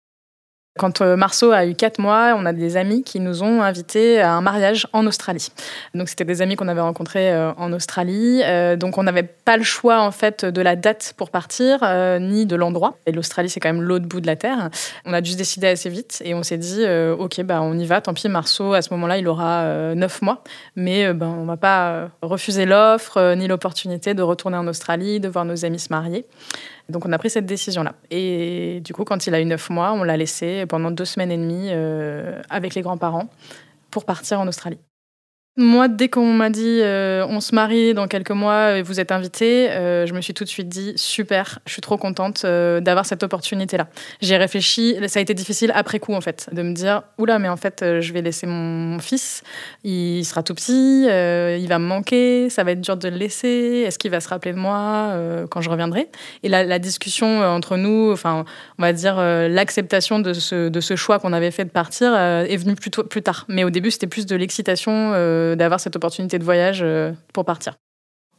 Quand 0.79 1.01
euh, 1.01 1.17
Marceau 1.17 1.53
a 1.53 1.65
eu 1.65 1.75
4 1.75 1.99
mois, 1.99 2.35
on 2.37 2.45
a 2.45 2.53
des 2.53 2.77
amis 2.77 3.03
qui 3.03 3.21
nous 3.21 3.43
ont 3.43 3.63
invités 3.63 4.21
à 4.21 4.33
un 4.33 4.41
mariage 4.41 4.87
en 4.93 5.07
Australie. 5.07 5.49
Donc 5.95 6.09
c'était 6.09 6.25
des 6.25 6.43
amis 6.43 6.57
qu'on 6.57 6.69
avait 6.69 6.81
rencontrés 6.81 7.33
euh, 7.33 7.53
en 7.57 7.73
Australie. 7.73 8.43
Euh, 8.45 8.77
donc 8.77 8.99
on 8.99 9.03
n'avait 9.03 9.23
pas 9.23 9.57
le 9.57 9.63
choix 9.63 10.01
en 10.01 10.11
fait 10.11 10.45
de 10.45 10.61
la 10.61 10.77
date 10.77 11.15
pour 11.17 11.31
partir 11.31 11.81
ni 12.21 12.47
de 12.47 12.57
l'endroit. 12.57 12.99
Et 13.07 13.13
l'Australie 13.13 13.49
c'est 13.49 13.61
quand 13.61 13.73
même 13.73 13.83
l'autre 13.83 14.07
bout 14.07 14.21
de 14.21 14.27
la 14.27 14.37
terre. 14.37 14.71
On 15.05 15.13
a 15.13 15.23
juste 15.23 15.39
décidé 15.39 15.67
assez 15.69 15.89
vite 15.89 16.23
et 16.25 16.35
on 16.35 16.43
s'est 16.43 16.59
dit 16.59 16.85
ok 17.19 17.43
bah 17.43 17.63
on 17.63 17.79
y 17.79 17.87
va. 17.87 18.01
Tant 18.01 18.15
pis 18.15 18.29
Marceau 18.29 18.75
à 18.75 18.83
ce 18.83 18.93
moment-là 18.95 19.19
il 19.19 19.29
aura 19.29 19.95
9 19.95 20.23
mois, 20.23 20.43
mais 20.75 21.13
ben 21.15 21.29
on 21.29 21.45
va 21.45 21.57
pas 21.57 22.11
refuser 22.23 22.67
l'offre 22.67 23.35
ni 23.35 23.47
l'opportunité 23.47 24.15
de 24.15 24.23
retourner 24.23 24.57
en 24.57 24.67
Australie, 24.67 25.21
de 25.21 25.29
voir 25.29 25.45
nos 25.45 25.65
amis 25.65 25.79
se 25.79 25.89
marier. 25.91 26.27
Donc 26.89 27.05
on 27.05 27.13
a 27.13 27.19
pris 27.19 27.31
cette 27.31 27.47
décision-là. 27.47 27.95
Et 28.11 28.81
du 28.85 28.93
coup, 28.93 29.05
quand 29.05 29.27
il 29.27 29.35
a 29.35 29.41
eu 29.41 29.45
neuf 29.45 29.71
mois, 29.71 29.93
on 29.93 30.05
l'a 30.05 30.17
laissé 30.17 30.67
pendant 30.67 30.91
deux 30.91 31.05
semaines 31.05 31.33
et 31.33 31.37
demie 31.37 31.69
euh, 31.71 32.41
avec 32.49 32.75
les 32.75 32.83
grands-parents 32.83 33.29
pour 33.91 34.05
partir 34.05 34.41
en 34.41 34.47
Australie. 34.47 34.79
Moi, 35.59 35.89
dès 35.89 36.11
qu'on 36.11 36.35
m'a 36.35 36.51
dit 36.51 36.81
euh, 36.83 37.25
on 37.31 37.41
se 37.41 37.55
marie 37.55 37.95
dans 37.95 38.09
quelques 38.09 38.31
mois, 38.31 38.83
vous 38.83 39.01
êtes 39.01 39.11
invité, 39.11 39.71
euh, 39.71 40.05
je 40.05 40.13
me 40.13 40.21
suis 40.21 40.35
tout 40.35 40.45
de 40.45 40.51
suite 40.51 40.69
dit 40.69 40.93
super, 40.97 41.61
je 41.65 41.73
suis 41.73 41.81
trop 41.81 41.97
contente 41.97 42.43
euh, 42.45 42.81
d'avoir 42.81 43.07
cette 43.07 43.23
opportunité-là. 43.23 43.89
J'ai 44.21 44.37
réfléchi, 44.37 44.97
ça 45.07 45.19
a 45.19 45.23
été 45.23 45.33
difficile 45.33 45.73
après 45.75 45.99
coup 45.99 46.13
en 46.13 46.21
fait, 46.21 46.51
de 46.53 46.61
me 46.61 46.75
dire 46.75 47.05
oula, 47.17 47.39
mais 47.39 47.49
en 47.49 47.57
fait, 47.57 47.83
je 48.01 48.13
vais 48.13 48.21
laisser 48.21 48.47
mon, 48.47 48.99
fils, 48.99 49.45
il 49.83 50.27
sera 50.27 50.43
tout 50.43 50.55
petit, 50.55 51.05
il 51.05 51.67
va 51.69 51.79
me 51.79 51.87
manquer, 51.87 52.51
ça 52.51 52.63
va 52.63 52.73
être 52.73 52.83
dur 52.83 52.99
de 52.99 53.09
le 53.09 53.17
laisser, 53.17 53.85
est-ce 53.87 53.99
qu'il 53.99 54.11
va 54.11 54.21
se 54.21 54.29
rappeler 54.29 54.53
de 54.53 54.59
moi 54.59 55.15
quand 55.51 55.63
je 55.63 55.71
reviendrai? 55.71 56.11
Et 56.43 56.51
la, 56.51 56.79
discussion 56.79 57.41
entre 57.41 57.79
nous, 57.79 58.13
enfin, 58.13 58.45
on 58.79 58.83
va 58.83 58.93
dire 58.93 59.17
l'acceptation 59.17 60.19
de 60.19 60.35
ce, 60.35 60.69
de 60.69 60.81
ce 60.81 60.97
choix 60.97 61.19
qu'on 61.19 61.33
avait 61.33 61.51
fait 61.51 61.65
de 61.65 61.71
partir 61.71 62.15
est 62.15 62.57
venue 62.59 62.75
plus, 62.75 62.91
plus 62.91 63.23
tard. 63.23 63.47
Mais 63.49 63.65
au 63.65 63.71
début, 63.71 63.91
c'était 63.91 64.07
plus 64.07 64.27
de 64.27 64.37
l'excitation 64.37 65.15
d'avoir 65.55 65.81
cette 65.81 65.97
opportunité 65.97 66.39
de 66.39 66.45
voyage 66.45 66.81
euh, 66.83 67.13
pour 67.33 67.45
partir. 67.45 67.77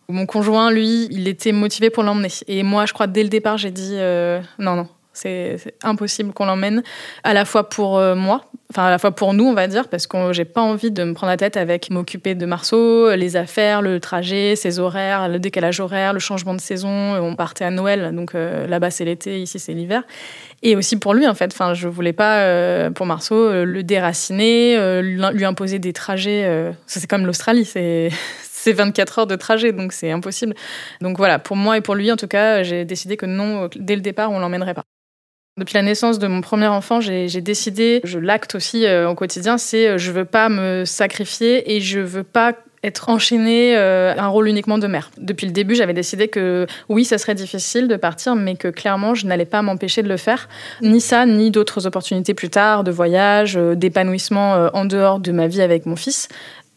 Mon 0.10 0.26
conjoint, 0.26 0.72
lui, 0.72 1.08
il 1.12 1.28
était 1.28 1.52
motivé 1.52 1.90
pour 1.90 2.04
l'emmener. 2.04 2.30
Et 2.48 2.64
moi, 2.64 2.86
je 2.86 2.94
crois, 2.94 3.08
dès 3.08 3.24
le 3.24 3.30
départ, 3.30 3.58
j'ai 3.58 3.72
dit 3.72 3.96
euh, 3.96 4.42
non, 4.58 4.76
non, 4.76 4.88
c'est 5.18 5.58
impossible 5.84 6.34
qu'on 6.34 6.46
l'emmène, 6.46 6.84
à 7.24 7.34
la 7.34 7.46
fois 7.46 7.70
pour 7.70 7.98
euh, 7.98 8.16
moi, 8.16 8.46
enfin 8.70 8.86
à 8.86 8.90
la 8.90 9.00
fois 9.00 9.12
pour 9.12 9.34
nous, 9.34 9.46
on 9.46 9.54
va 9.54 9.68
dire, 9.68 9.88
parce 9.88 10.08
que 10.08 10.34
j'ai 10.34 10.46
pas 10.46 10.62
envie 10.62 10.92
de 10.92 11.04
me 11.04 11.14
prendre 11.14 11.32
la 11.32 11.38
tête 11.38 11.58
avec 11.58 11.90
m'occuper 11.90 12.36
de 12.36 12.46
Marceau, 12.46 13.14
les 13.16 13.36
affaires, 13.36 13.82
le 13.82 14.00
trajet, 14.00 14.56
ses 14.56 14.80
horaires, 14.80 15.28
le 15.28 15.40
décalage 15.40 15.80
horaire, 15.80 16.14
le 16.14 16.20
changement 16.20 16.54
de 16.54 16.62
saison. 16.62 17.16
On 17.16 17.36
partait 17.36 17.66
à 17.66 17.72
Noël, 17.72 18.14
donc 18.14 18.34
là-bas 18.34 18.92
c'est 18.92 19.06
l'été, 19.06 19.42
ici 19.42 19.60
c'est 19.60 19.74
l'hiver. 19.74 20.04
Et 20.64 20.76
aussi 20.76 20.98
pour 20.98 21.14
lui, 21.14 21.28
en 21.28 21.36
fait. 21.36 21.52
Enfin, 21.54 21.74
je 21.74 21.88
voulais 21.88 22.14
pas, 22.14 22.90
pour 22.92 23.06
Marceau, 23.06 23.64
le 23.64 23.84
déraciner, 23.84 25.02
lui 25.02 25.46
imposer 25.46 25.80
des 25.80 25.94
trajets. 25.94 26.74
c'est 26.86 27.08
comme 27.08 27.26
l'Australie. 27.26 27.66
C'est 27.66 28.10
24 28.74 29.20
heures 29.20 29.28
de 29.28 29.36
trajet, 29.36 29.72
donc 29.72 29.94
c'est 29.94 30.12
impossible. 30.12 30.54
Donc 31.02 31.18
voilà, 31.18 31.40
pour 31.40 31.56
moi 31.56 31.78
et 31.78 31.82
pour 31.82 31.96
lui, 31.96 32.12
en 32.12 32.18
tout 32.18 32.28
cas, 32.28 32.64
j'ai 32.64 32.86
décidé 32.86 33.18
que 33.18 33.26
non, 33.26 33.70
dès 33.76 33.96
le 33.96 34.02
départ, 34.02 34.32
on 34.32 34.40
l'emmènerait 34.40 34.74
pas. 34.74 34.84
Depuis 35.58 35.74
la 35.74 35.82
naissance 35.82 36.20
de 36.20 36.28
mon 36.28 36.42
premier 36.42 36.68
enfant, 36.68 37.02
j'ai 37.02 37.42
décidé, 37.42 38.02
je 38.04 38.20
l'acte 38.20 38.56
aussi 38.56 38.86
au 38.88 39.16
quotidien, 39.16 39.58
c'est 39.58 39.98
je 39.98 40.12
veux 40.12 40.26
pas 40.26 40.50
me 40.50 40.86
sacrifier 40.86 41.76
et 41.76 41.82
je 41.82 42.00
veux 42.00 42.24
pas 42.24 42.54
être 42.84 43.10
enchaînée 43.10 43.76
euh, 43.76 44.14
un 44.18 44.28
rôle 44.28 44.48
uniquement 44.48 44.78
de 44.78 44.88
mère. 44.88 45.10
Depuis 45.18 45.46
le 45.48 45.52
début, 45.52 45.76
j'avais 45.76 45.94
décidé 45.94 46.28
que 46.28 46.68
oui, 46.90 47.06
ça 47.06 47.18
serait 47.18 47.36
difficile 47.36 47.88
de 47.88 47.96
partir, 47.96 48.36
mais 48.36 48.56
que 48.56 48.68
clairement, 48.68 49.16
je 49.16 49.26
n'allais 49.26 49.46
pas 49.46 49.62
m'empêcher 49.62 50.04
de 50.04 50.10
le 50.10 50.18
faire. 50.18 50.48
Ni 50.82 51.02
ça, 51.02 51.26
ni 51.26 51.52
d'autres 51.52 51.88
opportunités 51.88 52.34
plus 52.34 52.50
tard, 52.50 52.84
de 52.84 52.92
voyage, 52.92 53.58
euh, 53.58 53.76
d'épanouissement 53.76 54.56
euh, 54.56 54.70
en 54.74 54.86
dehors 54.86 55.20
de 55.20 55.32
ma 55.32 55.48
vie 55.48 55.62
avec 55.62 55.86
mon 55.86 55.96
fils. 55.96 56.30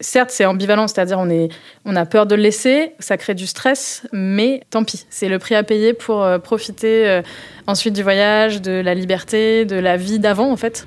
Certes, 0.02 0.30
c'est 0.30 0.46
ambivalent, 0.46 0.88
c'est-à-dire 0.88 1.18
on, 1.18 1.28
est, 1.28 1.50
on 1.84 1.94
a 1.94 2.06
peur 2.06 2.24
de 2.24 2.34
le 2.34 2.42
laisser, 2.42 2.94
ça 3.00 3.18
crée 3.18 3.34
du 3.34 3.46
stress, 3.46 4.02
mais 4.12 4.62
tant 4.70 4.82
pis. 4.82 5.04
C'est 5.10 5.28
le 5.28 5.38
prix 5.38 5.54
à 5.54 5.62
payer 5.62 5.92
pour 5.92 6.26
profiter 6.42 7.20
ensuite 7.66 7.94
du 7.94 8.02
voyage, 8.02 8.62
de 8.62 8.80
la 8.80 8.94
liberté, 8.94 9.66
de 9.66 9.76
la 9.76 9.98
vie 9.98 10.18
d'avant, 10.18 10.50
en 10.50 10.56
fait. 10.56 10.86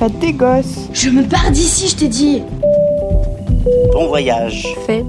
Faites 0.00 0.18
des 0.18 0.32
gosses. 0.32 0.88
Je 0.94 1.10
me 1.10 1.28
pars 1.28 1.50
d'ici, 1.50 1.88
je 1.88 1.96
t'ai 1.96 2.08
dit. 2.08 2.42
Bon 3.92 4.08
voyage. 4.08 4.66
Faites 4.86 5.04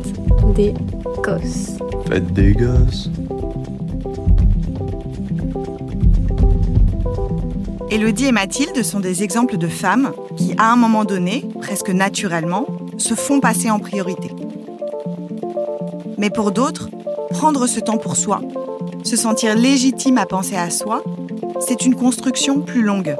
des 0.53 0.74
gosses. 1.24 1.77
Faites 2.10 2.33
des 2.33 2.51
gosses. 2.51 3.10
Élodie 7.91 8.27
et 8.27 8.31
Mathilde 8.31 8.83
sont 8.83 9.01
des 9.01 9.21
exemples 9.21 9.57
de 9.57 9.67
femmes 9.67 10.13
qui, 10.38 10.53
à 10.57 10.71
un 10.71 10.77
moment 10.77 11.03
donné, 11.03 11.45
presque 11.60 11.89
naturellement, 11.89 12.65
se 12.98 13.15
font 13.15 13.41
passer 13.41 13.69
en 13.69 13.79
priorité. 13.79 14.31
Mais 16.17 16.29
pour 16.29 16.53
d'autres, 16.53 16.89
prendre 17.31 17.67
ce 17.67 17.81
temps 17.81 17.98
pour 17.98 18.15
soi, 18.15 18.39
se 19.03 19.17
sentir 19.17 19.55
légitime 19.55 20.17
à 20.17 20.25
penser 20.25 20.55
à 20.55 20.69
soi, 20.69 21.03
c'est 21.60 21.86
une 21.86 21.95
construction 21.95 22.62
plus 22.62 22.81
longue. 22.81 23.17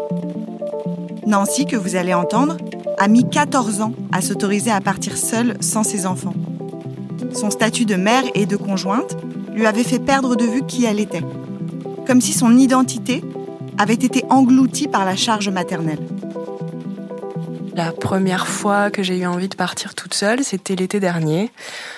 Nancy, 1.28 1.66
que 1.66 1.76
vous 1.76 1.98
allez 1.98 2.14
entendre, 2.14 2.56
a 2.98 3.10
mis 3.10 3.30
14 3.30 3.82
ans 3.82 3.92
à 4.14 4.22
s'autoriser 4.22 4.72
à 4.72 4.80
partir 4.80 5.18
seule 5.18 5.58
sans 5.60 5.84
ses 5.84 6.06
enfants. 6.06 6.34
Son 7.34 7.50
statut 7.50 7.84
de 7.84 7.96
mère 7.96 8.24
et 8.36 8.46
de 8.46 8.56
conjointe 8.56 9.18
lui 9.54 9.66
avait 9.66 9.84
fait 9.84 10.00
perdre 10.00 10.38
de 10.38 10.46
vue 10.46 10.64
qui 10.66 10.86
elle 10.86 11.02
était, 11.02 11.24
comme 12.08 12.22
si 12.22 12.32
son 12.32 12.58
identité 12.58 13.22
avait 13.78 13.94
été 13.94 14.24
engloutie 14.30 14.88
par 14.88 15.06
la 15.06 15.16
charge 15.16 15.50
maternelle. 15.50 16.00
La 17.74 17.94
première 17.94 18.48
fois 18.48 18.92
que 18.92 19.02
j'ai 19.02 19.18
eu 19.20 19.26
envie 19.26 19.48
de 19.48 19.56
partir 19.56 19.96
toute 19.96 20.14
seule, 20.14 20.44
c'était 20.44 20.76
l'été 20.76 21.00
dernier, 21.00 21.52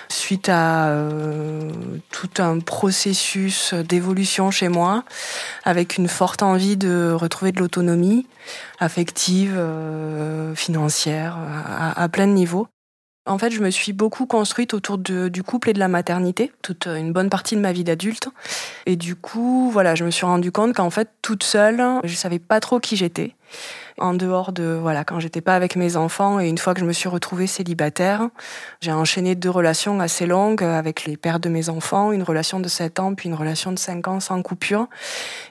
suite 0.07 0.47
à 0.47 0.89
euh, 0.89 1.71
tout 2.11 2.29
un 2.37 2.59
processus 2.59 3.73
d'évolution 3.73 4.51
chez 4.51 4.69
moi, 4.69 5.03
avec 5.63 5.97
une 5.97 6.07
forte 6.07 6.43
envie 6.43 6.77
de 6.77 7.11
retrouver 7.11 7.51
de 7.51 7.59
l'autonomie 7.59 8.27
affective, 8.79 9.55
euh, 9.57 10.53
financière, 10.53 11.37
à, 11.95 12.07
plein 12.09 12.27
de 12.27 12.33
niveaux. 12.33 12.67
En 13.25 13.37
fait, 13.37 13.51
je 13.51 13.61
me 13.61 13.69
suis 13.69 13.93
beaucoup 13.93 14.25
construite 14.25 14.73
autour 14.73 14.97
du 14.97 15.43
couple 15.43 15.69
et 15.69 15.73
de 15.73 15.79
la 15.79 15.87
maternité, 15.87 16.51
toute 16.61 16.87
une 16.87 17.13
bonne 17.13 17.29
partie 17.29 17.55
de 17.55 17.61
ma 17.61 17.71
vie 17.71 17.85
d'adulte. 17.85 18.27
Et 18.85 18.97
du 18.97 19.15
coup, 19.15 19.69
voilà, 19.71 19.95
je 19.95 20.03
me 20.03 20.11
suis 20.11 20.25
rendu 20.25 20.51
compte 20.51 20.75
qu'en 20.75 20.89
fait, 20.89 21.07
toute 21.21 21.43
seule, 21.43 21.81
je 22.03 22.15
savais 22.15 22.39
pas 22.39 22.59
trop 22.59 22.81
qui 22.81 22.97
j'étais 22.97 23.35
en 23.99 24.15
dehors 24.15 24.51
de 24.51 24.77
voilà 24.81 25.03
quand 25.03 25.19
j'étais 25.19 25.39
pas 25.39 25.55
avec 25.55 25.75
mes 25.75 25.97
enfants 25.97 26.39
et 26.39 26.49
une 26.49 26.57
fois 26.57 26.73
que 26.73 26.79
je 26.79 26.85
me 26.85 26.93
suis 26.93 27.09
retrouvée 27.09 27.45
célibataire, 27.45 28.29
j'ai 28.81 28.91
enchaîné 28.91 29.35
deux 29.35 29.51
relations 29.51 29.99
assez 29.99 30.25
longues 30.25 30.63
avec 30.63 31.05
les 31.05 31.15
pères 31.15 31.39
de 31.39 31.47
mes 31.47 31.69
enfants, 31.69 32.11
une 32.11 32.23
relation 32.23 32.59
de 32.59 32.67
7 32.67 32.99
ans 32.99 33.13
puis 33.13 33.29
une 33.29 33.35
relation 33.35 33.71
de 33.71 33.77
5 33.77 34.07
ans 34.07 34.19
sans 34.19 34.41
coupure. 34.41 34.87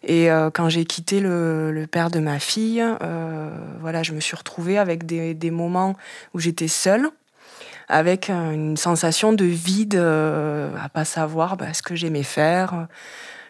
Et 0.02 0.30
euh, 0.30 0.50
quand 0.52 0.68
j'ai 0.68 0.84
quitté 0.84 1.20
le, 1.20 1.86
père 1.90 2.10
de 2.10 2.18
ma 2.18 2.38
fille, 2.38 2.84
euh, 3.02 3.50
voilà, 3.80 4.02
je 4.02 4.12
me 4.12 4.20
suis 4.20 4.36
retrouvée 4.36 4.78
avec 4.78 5.06
des 5.06 5.50
moments 5.50 5.94
où 6.34 6.40
j'étais 6.40 6.68
seule 6.68 7.10
avec 7.92 8.30
une 8.30 8.78
sensation 8.78 9.34
de 9.34 9.44
vide, 9.44 9.96
euh, 9.96 10.74
à 10.82 10.88
pas 10.88 11.04
savoir 11.04 11.58
bah, 11.58 11.74
ce 11.74 11.82
que 11.82 11.94
j'aimais 11.94 12.22
faire, 12.22 12.86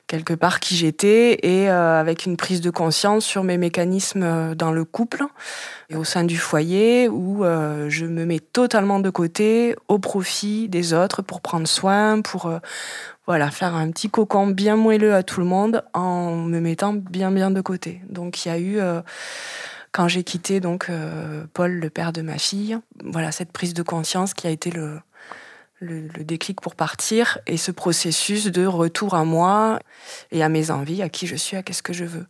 quelque 0.09 0.35
part 0.35 0.59
qui 0.59 0.75
j'étais 0.75 1.39
et 1.45 1.71
euh, 1.71 2.01
avec 2.01 2.27
une 2.27 2.37
prise 2.37 2.61
de 2.61 2.69
conscience 2.69 3.25
sur 3.25 3.45
mes 3.45 3.57
mécanismes 3.57 4.25
euh, 4.25 4.55
dans 4.57 4.73
le 4.73 4.85
couple 4.85 5.23
et 5.91 5.97
au 5.97 6.03
sein 6.03 6.25
du 6.25 6.37
foyer 6.37 7.09
où 7.09 7.45
je 7.45 8.05
me 8.05 8.25
mets 8.25 8.41
totalement 8.41 8.99
de 8.99 9.11
côté 9.11 9.77
au 9.87 10.01
profit 10.01 10.69
des 10.69 10.93
autres 10.93 11.23
pour 11.23 11.41
prendre 11.41 11.69
soin, 11.69 12.21
pour 12.21 12.51
voilà 13.27 13.51
faire 13.53 13.77
un 13.77 13.91
petit 13.93 14.11
cocon 14.11 14.49
bien 14.49 14.75
moelleux 14.75 15.15
à 15.15 15.23
tout 15.23 15.39
le 15.39 15.47
monde 15.47 15.85
en 15.93 16.35
me 16.35 16.59
mettant 16.59 16.95
bien 16.95 17.31
bien 17.31 17.53
de 17.53 17.61
côté. 17.61 18.01
Donc 18.09 18.45
il 18.45 18.49
y 18.49 18.51
a 18.51 18.59
eu 18.59 18.81
quand 19.93 20.09
j'ai 20.09 20.25
quitté 20.25 20.61
donc 20.61 20.91
Paul, 21.53 21.73
le 21.73 21.91
père 21.91 22.13
de 22.13 22.23
ma 22.23 22.39
fille, 22.39 22.79
voilà 23.05 23.31
cette 23.31 23.53
prise 23.53 23.75
de 23.75 23.83
conscience 23.83 24.35
qui 24.35 24.47
a 24.47 24.51
été 24.51 24.71
le 24.71 25.01
déclic 26.25 26.61
pour 26.61 26.75
partir 26.75 27.39
et 27.47 27.57
ce 27.57 27.71
processus 27.71 28.47
de 28.47 28.67
retour 28.67 29.15
à 29.15 29.25
moi 29.25 29.79
et 30.31 30.43
à 30.43 30.49
mes 30.49 30.71
envies, 30.71 31.03
à 31.03 31.09
qui 31.09 31.27
je 31.27 31.37
suis, 31.37 31.57
à 31.57 31.63
qu'est-ce 31.63 31.83
que 31.83 31.93
je 31.93 32.05
veux. 32.05 32.27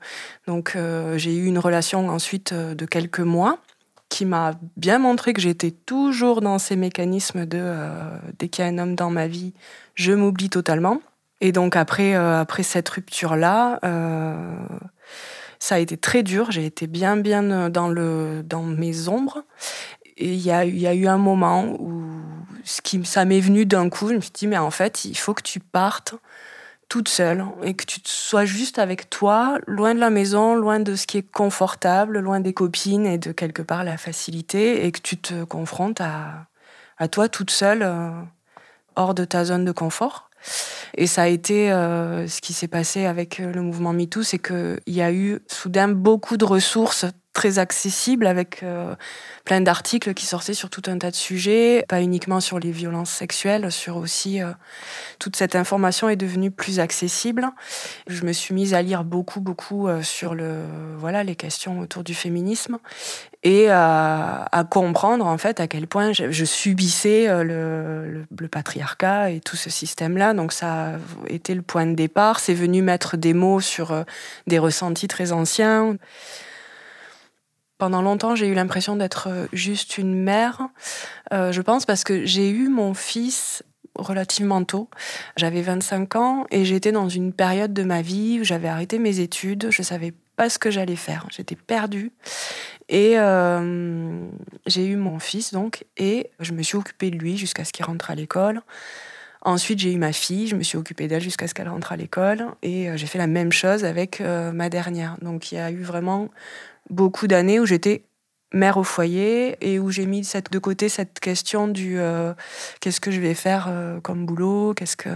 Donc 0.46 0.74
euh, 0.74 1.18
j'ai 1.18 1.34
eu 1.34 1.46
une 1.46 1.58
relation 1.58 2.08
ensuite 2.08 2.52
euh, 2.52 2.74
de 2.74 2.86
quelques 2.86 3.20
mois 3.20 3.58
qui 4.08 4.26
m'a 4.26 4.52
bien 4.76 4.98
montré 4.98 5.32
que 5.32 5.40
j'étais 5.40 5.70
toujours 5.70 6.42
dans 6.42 6.58
ces 6.58 6.76
mécanismes 6.76 7.46
de 7.46 7.58
euh, 7.60 7.90
dès 8.38 8.48
qu'il 8.48 8.64
y 8.64 8.68
a 8.68 8.70
un 8.70 8.78
homme 8.78 8.94
dans 8.94 9.10
ma 9.10 9.26
vie, 9.26 9.54
je 9.94 10.12
m'oublie 10.12 10.50
totalement. 10.50 11.00
Et 11.40 11.50
donc 11.50 11.74
après, 11.74 12.14
après 12.14 12.62
cette 12.62 12.88
rupture-là, 12.88 13.80
ça 15.62 15.76
a 15.76 15.78
été 15.78 15.96
très 15.96 16.24
dur. 16.24 16.50
J'ai 16.50 16.66
été 16.66 16.88
bien, 16.88 17.16
bien 17.16 17.70
dans, 17.70 17.88
le, 17.88 18.42
dans 18.42 18.64
mes 18.64 19.06
ombres. 19.06 19.44
Et 20.16 20.32
il 20.32 20.40
y 20.40 20.50
a, 20.50 20.64
y 20.64 20.88
a 20.88 20.94
eu 20.94 21.06
un 21.06 21.18
moment 21.18 21.76
où 21.78 22.02
ce 22.64 22.82
qui, 22.82 23.04
ça 23.04 23.24
m'est 23.24 23.38
venu 23.38 23.64
d'un 23.64 23.88
coup. 23.88 24.08
Je 24.08 24.14
me 24.14 24.20
suis 24.20 24.32
dit, 24.32 24.48
mais 24.48 24.58
en 24.58 24.72
fait, 24.72 25.04
il 25.04 25.16
faut 25.16 25.34
que 25.34 25.42
tu 25.42 25.60
partes 25.60 26.16
toute 26.88 27.08
seule 27.08 27.44
et 27.62 27.74
que 27.74 27.84
tu 27.84 28.00
sois 28.02 28.44
juste 28.44 28.80
avec 28.80 29.08
toi, 29.08 29.56
loin 29.68 29.94
de 29.94 30.00
la 30.00 30.10
maison, 30.10 30.56
loin 30.56 30.80
de 30.80 30.96
ce 30.96 31.06
qui 31.06 31.18
est 31.18 31.30
confortable, 31.30 32.18
loin 32.18 32.40
des 32.40 32.52
copines 32.52 33.06
et 33.06 33.18
de 33.18 33.30
quelque 33.30 33.62
part 33.62 33.84
la 33.84 33.96
facilité, 33.96 34.84
et 34.84 34.90
que 34.90 35.00
tu 35.00 35.16
te 35.16 35.44
confrontes 35.44 36.00
à, 36.00 36.48
à 36.98 37.06
toi 37.06 37.28
toute 37.28 37.52
seule, 37.52 37.82
euh, 37.84 38.10
hors 38.96 39.14
de 39.14 39.24
ta 39.24 39.44
zone 39.44 39.64
de 39.64 39.72
confort. 39.72 40.28
Et 40.94 41.06
ça 41.06 41.22
a 41.22 41.28
été 41.28 41.72
euh, 41.72 42.26
ce 42.28 42.40
qui 42.40 42.52
s'est 42.52 42.68
passé 42.68 43.06
avec 43.06 43.40
euh, 43.40 43.52
le 43.52 43.62
mouvement 43.62 43.92
MeToo, 43.92 44.22
c'est 44.22 44.38
qu'il 44.38 44.80
y 44.86 45.02
a 45.02 45.12
eu 45.12 45.40
soudain 45.46 45.88
beaucoup 45.88 46.36
de 46.36 46.44
ressources 46.44 47.06
très 47.32 47.58
accessibles 47.58 48.26
avec 48.26 48.62
plein 49.44 49.60
d'articles 49.60 50.14
qui 50.14 50.26
sortaient 50.26 50.54
sur 50.54 50.70
tout 50.70 50.82
un 50.86 50.98
tas 50.98 51.10
de 51.10 51.16
sujets, 51.16 51.84
pas 51.88 52.00
uniquement 52.00 52.40
sur 52.40 52.58
les 52.58 52.70
violences 52.70 53.10
sexuelles, 53.10 53.72
sur 53.72 53.96
aussi 53.96 54.40
euh, 54.40 54.52
toute 55.18 55.36
cette 55.36 55.56
information 55.56 56.08
est 56.08 56.16
devenue 56.16 56.50
plus 56.50 56.80
accessible. 56.80 57.48
Je 58.06 58.24
me 58.24 58.32
suis 58.32 58.54
mise 58.54 58.74
à 58.74 58.82
lire 58.82 59.04
beaucoup, 59.04 59.40
beaucoup 59.40 59.88
euh, 59.88 60.02
sur 60.02 60.34
le, 60.34 60.62
voilà, 60.96 61.24
les 61.24 61.34
questions 61.34 61.80
autour 61.80 62.04
du 62.04 62.14
féminisme 62.14 62.78
et 63.44 63.68
à, 63.70 64.48
comprendre 64.70 65.26
en 65.26 65.36
fait 65.36 65.58
à 65.58 65.66
quel 65.66 65.88
point 65.88 66.12
je, 66.12 66.44
subissais 66.44 67.28
euh, 67.28 67.42
le, 67.42 68.24
le, 68.30 68.48
patriarcat 68.48 69.30
et 69.30 69.40
tout 69.40 69.56
ce 69.56 69.68
système-là. 69.68 70.34
Donc 70.34 70.52
ça 70.52 70.94
a 70.94 70.98
été 71.26 71.54
le 71.54 71.62
point 71.62 71.86
de 71.86 71.94
départ. 71.94 72.38
C'est 72.38 72.54
venu 72.54 72.82
mettre 72.82 73.16
des 73.16 73.34
mots 73.34 73.60
sur 73.60 74.04
des 74.46 74.60
ressentis 74.60 75.08
très 75.08 75.32
anciens. 75.32 75.96
Pendant 77.82 78.00
longtemps, 78.00 78.36
j'ai 78.36 78.46
eu 78.46 78.54
l'impression 78.54 78.94
d'être 78.94 79.26
euh, 79.28 79.46
juste 79.52 79.98
une 79.98 80.14
mère. 80.14 80.68
Euh, 81.32 81.50
je 81.50 81.60
pense 81.60 81.84
parce 81.84 82.04
que 82.04 82.24
j'ai 82.24 82.48
eu 82.48 82.68
mon 82.68 82.94
fils 82.94 83.64
relativement 83.96 84.62
tôt. 84.62 84.88
J'avais 85.36 85.62
25 85.62 86.14
ans 86.14 86.46
et 86.52 86.64
j'étais 86.64 86.92
dans 86.92 87.08
une 87.08 87.32
période 87.32 87.72
de 87.72 87.82
ma 87.82 88.00
vie 88.00 88.38
où 88.40 88.44
j'avais 88.44 88.68
arrêté 88.68 89.00
mes 89.00 89.18
études. 89.18 89.66
Je 89.70 89.82
savais 89.82 90.14
pas 90.36 90.48
ce 90.48 90.60
que 90.60 90.70
j'allais 90.70 90.94
faire. 90.94 91.26
J'étais 91.32 91.56
perdue. 91.56 92.12
Et 92.88 93.18
euh, 93.18 94.28
j'ai 94.68 94.86
eu 94.86 94.94
mon 94.94 95.18
fils 95.18 95.52
donc 95.52 95.84
et 95.96 96.30
je 96.38 96.52
me 96.52 96.62
suis 96.62 96.76
occupée 96.76 97.10
de 97.10 97.16
lui 97.16 97.36
jusqu'à 97.36 97.64
ce 97.64 97.72
qu'il 97.72 97.84
rentre 97.84 98.12
à 98.12 98.14
l'école. 98.14 98.62
Ensuite, 99.44 99.80
j'ai 99.80 99.92
eu 99.92 99.98
ma 99.98 100.12
fille, 100.12 100.46
je 100.46 100.54
me 100.54 100.62
suis 100.62 100.78
occupée 100.78 101.08
d'elle 101.08 101.20
jusqu'à 101.20 101.48
ce 101.48 101.54
qu'elle 101.54 101.68
rentre 101.68 101.90
à 101.90 101.96
l'école 101.96 102.46
et 102.62 102.96
j'ai 102.96 103.08
fait 103.08 103.18
la 103.18 103.26
même 103.26 103.50
chose 103.50 103.84
avec 103.84 104.20
ma 104.20 104.68
dernière. 104.68 105.16
Donc 105.20 105.50
il 105.50 105.56
y 105.56 105.58
a 105.58 105.72
eu 105.72 105.82
vraiment 105.82 106.30
beaucoup 106.90 107.26
d'années 107.26 107.60
où 107.60 107.66
j'étais 107.66 108.04
mère 108.52 108.76
au 108.76 108.84
foyer 108.84 109.56
et 109.60 109.78
où 109.78 109.90
j'ai 109.90 110.06
mis 110.06 110.22
de 110.50 110.58
côté 110.58 110.88
cette 110.88 111.20
question 111.20 111.68
du 111.68 111.98
euh, 111.98 112.34
qu'est-ce 112.80 113.00
que 113.00 113.10
je 113.10 113.20
vais 113.20 113.34
faire 113.34 113.66
euh, 113.68 114.00
comme 114.00 114.26
boulot, 114.26 114.74
qu'est-ce 114.74 114.96
que 114.96 115.10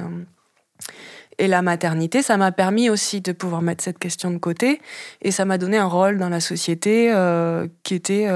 et 1.38 1.48
la 1.48 1.60
maternité, 1.60 2.22
ça 2.22 2.38
m'a 2.38 2.50
permis 2.50 2.88
aussi 2.88 3.20
de 3.20 3.32
pouvoir 3.32 3.60
mettre 3.60 3.84
cette 3.84 3.98
question 3.98 4.30
de 4.30 4.38
côté 4.38 4.80
et 5.20 5.30
ça 5.30 5.44
m'a 5.44 5.58
donné 5.58 5.76
un 5.76 5.86
rôle 5.86 6.16
dans 6.16 6.30
la 6.30 6.40
société 6.40 7.12
euh, 7.12 7.68
qui 7.82 7.94
était 7.94 8.26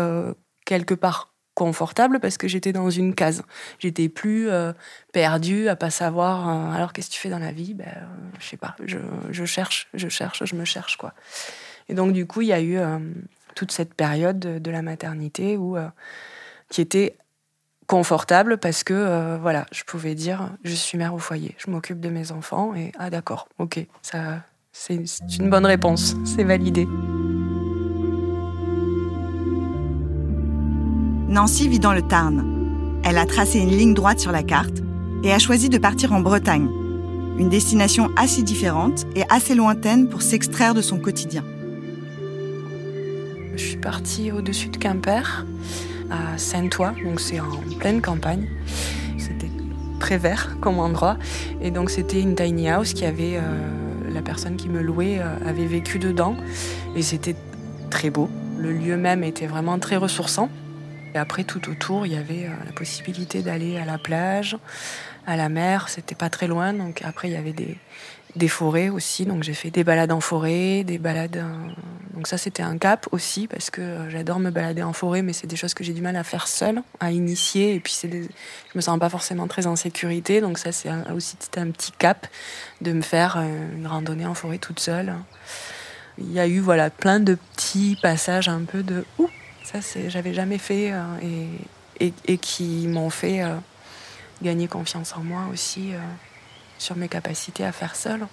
quelque 0.66 0.93
part 0.93 1.33
confortable 1.55 2.21
parce 2.21 2.37
que 2.37 2.47
j'étais 2.47 2.73
dans 2.73 2.90
une 2.90 3.14
case. 3.14 3.43
J'étais 3.79 4.11
plus 4.11 4.51
perdue 5.14 5.69
à 5.69 5.77
pas 5.77 5.88
savoir 5.88 6.47
alors 6.75 6.93
qu'est-ce 6.93 7.09
que 7.09 7.14
tu 7.14 7.21
fais 7.21 7.31
dans 7.31 7.38
la 7.38 7.53
vie? 7.53 7.73
Ben 7.73 8.07
je 8.38 8.47
sais 8.47 8.59
pas, 8.59 8.77
je 8.85 9.45
cherche, 9.47 9.88
je 9.95 10.09
cherche, 10.09 10.45
je 10.45 10.55
me 10.55 10.66
cherche 10.66 10.99
quoi. 10.99 11.14
Et 11.90 11.94
donc, 11.94 12.12
du 12.12 12.24
coup, 12.24 12.40
il 12.40 12.46
y 12.46 12.53
a 12.53 12.61
eu 12.61 12.79
euh, 12.79 12.98
toute 13.57 13.72
cette 13.72 13.94
période 13.94 14.38
de, 14.38 14.70
la 14.70 14.81
maternité 14.81 15.57
où, 15.57 15.76
euh, 15.76 15.88
qui 16.68 16.81
était 16.81 17.16
confortable 17.88 18.59
parce 18.59 18.85
que, 18.85 18.94
euh, 18.94 19.38
voilà, 19.42 19.66
je 19.72 19.83
pouvais 19.83 20.14
dire, 20.14 20.50
je 20.62 20.72
suis 20.72 20.96
mère 20.96 21.12
au 21.14 21.18
foyer, 21.18 21.57
je 21.59 21.68
m'occupe 21.68 21.98
de 21.98 22.09
mes 22.09 22.31
enfants 22.31 22.76
et, 22.76 22.92
ah 22.96 23.11
d'accord, 23.11 23.48
ok, 23.59 23.85
ça, 24.03 24.44
c'est 24.70 25.03
une 25.40 25.50
bonne 25.50 25.66
réponse, 25.66 26.14
c'est 26.24 26.44
validé. 26.44 26.87
Nancy 31.26 31.68
vit 31.68 31.81
dans 31.81 31.92
le 31.92 32.03
Tarn. 32.03 33.00
Elle 33.05 33.18
a 33.18 33.26
tracé 33.26 33.59
une 33.59 33.70
ligne 33.70 33.94
droite 33.94 34.20
sur 34.20 34.31
la 34.31 34.44
carte 34.44 34.79
et 35.24 35.33
a 35.33 35.40
choisi 35.40 35.68
de 35.68 35.79
partir 35.79 36.12
en 36.12 36.20
Bretagne, 36.20 36.68
une 37.37 37.48
destination 37.48 38.11
assez 38.16 38.44
différente 38.44 39.07
et 39.16 39.24
assez 39.29 39.57
lointaine 39.57 40.09
pour 40.09 40.22
s'extraire 40.22 40.74
de 40.74 40.83
son 40.83 41.00
quotidien. 41.00 41.42
Je 43.61 43.66
suis 43.66 43.77
partie 43.77 44.33
au-dessus 44.33 44.70
de 44.70 44.79
Quimper, 44.79 45.44
à 46.11 46.38
Saint-Ouen, 46.38 46.94
donc 47.05 47.20
c'est 47.20 47.40
en 47.40 47.61
pleine 47.79 48.01
campagne. 48.01 48.49
C'était 49.18 49.51
très 49.99 50.16
vert 50.16 50.57
comme 50.62 50.79
endroit. 50.79 51.18
Et 51.61 51.70
donc 51.70 51.90
c'était 51.90 52.23
une 52.23 52.35
tiny 52.35 52.70
house 52.70 52.94
qui 52.94 53.05
avait. 53.05 53.37
Euh, 53.37 53.40
la 54.11 54.23
personne 54.23 54.57
qui 54.57 54.68
me 54.68 54.81
louait 54.81 55.18
euh, 55.20 55.37
avait 55.46 55.66
vécu 55.66 55.99
dedans. 55.99 56.37
Et 56.96 57.03
c'était 57.03 57.37
très 57.90 58.09
beau. 58.09 58.29
Le 58.59 58.73
lieu 58.73 58.96
même 58.96 59.23
était 59.23 59.46
vraiment 59.46 59.79
très 59.79 59.96
ressourçant. 59.96 60.49
Et 61.14 61.18
après, 61.18 61.44
tout 61.44 61.70
autour, 61.70 62.07
il 62.07 62.12
y 62.12 62.16
avait 62.16 62.46
euh, 62.46 62.64
la 62.64 62.73
possibilité 62.73 63.42
d'aller 63.42 63.77
à 63.77 63.85
la 63.85 63.99
plage, 63.99 64.57
à 65.27 65.37
la 65.37 65.49
mer. 65.49 65.88
C'était 65.88 66.14
pas 66.14 66.31
très 66.31 66.46
loin. 66.46 66.73
Donc 66.73 67.03
après, 67.05 67.29
il 67.29 67.35
y 67.35 67.37
avait 67.37 67.53
des, 67.53 67.77
des 68.37 68.49
forêts 68.49 68.88
aussi. 68.88 69.27
Donc 69.27 69.43
j'ai 69.43 69.55
fait 69.55 69.71
des 69.71 69.85
balades 69.85 70.12
en 70.12 70.21
forêt, 70.21 70.85
des 70.85 70.99
balades. 70.99 71.45
Donc 72.14 72.27
ça 72.27 72.38
c'était 72.38 72.62
un 72.62 72.77
cap 72.79 73.07
aussi 73.12 73.47
parce 73.47 73.71
que 73.71 73.81
euh, 73.81 74.11
j'adore 74.11 74.40
me 74.40 74.51
balader 74.51 74.83
en 74.83 74.93
forêt, 74.93 75.23
mais 75.23 75.33
c'est 75.33 75.47
des 75.47 75.57
choses 75.57 75.75
que 75.75 75.83
j'ai 75.85 75.93
du 75.93 76.03
mal 76.03 76.16
à 76.16 76.25
faire 76.25 76.49
seule, 76.49 76.83
à 77.01 77.12
initier. 77.12 77.75
Et 77.75 77.81
puis 77.81 77.93
c'est 77.93 78.09
des... 78.09 78.23
je 78.23 78.77
me 78.77 78.81
sens 78.81 78.99
pas 78.99 79.09
forcément 79.09 79.47
très 79.47 79.66
en 79.66 79.77
sécurité. 79.77 80.40
Donc 80.40 80.59
ça 80.59 80.73
c'est 80.73 80.90
aussi 81.14 81.37
un 81.57 81.71
petit 81.71 81.93
cap 81.93 82.27
de 82.81 82.93
me 82.93 83.03
faire 83.03 83.37
euh, 83.38 83.77
une 83.77 83.87
randonnée 83.87 84.27
en 84.27 84.35
forêt 84.35 84.59
toute 84.59 84.81
seule. 84.81 85.14
Il 86.19 86.33
y 86.33 86.40
a 86.40 86.47
eu 86.47 86.61
voilà 86.61 86.90
plein 86.90 87.21
de 87.21 87.37
petits 87.57 87.97
passages 88.03 88.49
un 88.49 88.64
peu 88.64 88.83
de 88.83 89.05
ouh 89.19 89.31
ça 89.64 89.81
c'est 89.81 90.11
j'avais 90.11 90.35
jamais 90.35 90.59
fait 90.59 90.90
euh, 90.93 91.47
et, 92.01 92.12
et, 92.27 92.38
qui 92.38 92.87
m'ont 92.88 93.11
fait 93.11 93.43
gagner 94.43 94.69
confiance 94.69 95.14
en 95.16 95.21
moi 95.21 95.43
aussi 95.53 95.93
sur 96.81 96.97
mes 96.97 97.09
capacités 97.09 97.64
à 97.64 97.73
faire 97.73 97.95
seul. 97.95 98.27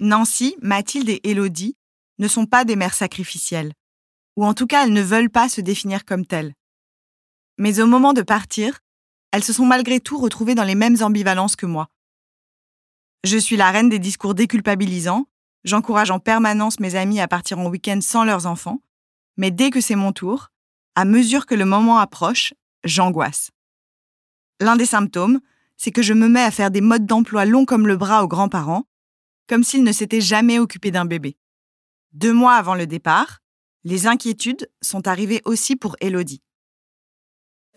Nancy, 0.00 0.56
Mathilde 0.62 1.10
et 1.10 1.30
Élodie 1.30 1.76
ne 2.18 2.26
sont 2.26 2.46
pas 2.46 2.64
des 2.64 2.76
mères 2.76 2.94
sacrificielles, 2.94 3.72
ou 4.36 4.46
en 4.46 4.54
tout 4.54 4.66
cas 4.66 4.84
elles 4.84 4.92
ne 4.92 5.02
veulent 5.02 5.30
pas 5.30 5.48
se 5.48 5.60
définir 5.60 6.04
comme 6.06 6.24
telles. 6.24 6.54
Mais 7.58 7.80
au 7.80 7.86
moment 7.86 8.14
de 8.14 8.22
partir, 8.22 8.80
elles 9.32 9.44
se 9.44 9.52
sont 9.52 9.66
malgré 9.66 10.00
tout 10.00 10.18
retrouvées 10.18 10.54
dans 10.54 10.64
les 10.64 10.74
mêmes 10.74 10.96
ambivalences 11.02 11.56
que 11.56 11.66
moi. 11.66 11.88
Je 13.24 13.36
suis 13.36 13.56
la 13.56 13.70
reine 13.70 13.90
des 13.90 13.98
discours 13.98 14.34
déculpabilisants, 14.34 15.26
j'encourage 15.64 16.10
en 16.10 16.18
permanence 16.18 16.80
mes 16.80 16.94
amis 16.94 17.20
à 17.20 17.28
partir 17.28 17.58
en 17.58 17.66
week-end 17.66 18.00
sans 18.00 18.24
leurs 18.24 18.46
enfants, 18.46 18.80
mais 19.36 19.50
dès 19.50 19.68
que 19.68 19.82
c'est 19.82 19.94
mon 19.94 20.12
tour, 20.12 20.48
à 20.94 21.04
mesure 21.04 21.44
que 21.44 21.54
le 21.54 21.66
moment 21.66 21.98
approche, 21.98 22.54
j'angoisse. 22.84 23.50
L'un 24.60 24.76
des 24.76 24.86
symptômes, 24.86 25.40
c'est 25.76 25.92
que 25.92 26.02
je 26.02 26.12
me 26.12 26.28
mets 26.28 26.42
à 26.42 26.50
faire 26.50 26.70
des 26.70 26.80
modes 26.80 27.06
d'emploi 27.06 27.44
longs 27.46 27.64
comme 27.64 27.86
le 27.86 27.96
bras 27.96 28.22
aux 28.22 28.28
grands-parents, 28.28 28.86
comme 29.48 29.64
s'ils 29.64 29.82
ne 29.82 29.92
s'étaient 29.92 30.20
jamais 30.20 30.58
occupés 30.58 30.90
d'un 30.90 31.06
bébé. 31.06 31.38
Deux 32.12 32.32
mois 32.32 32.54
avant 32.54 32.74
le 32.74 32.86
départ, 32.86 33.40
les 33.84 34.06
inquiétudes 34.06 34.70
sont 34.82 35.08
arrivées 35.08 35.40
aussi 35.44 35.76
pour 35.76 35.96
Elodie. 36.00 36.42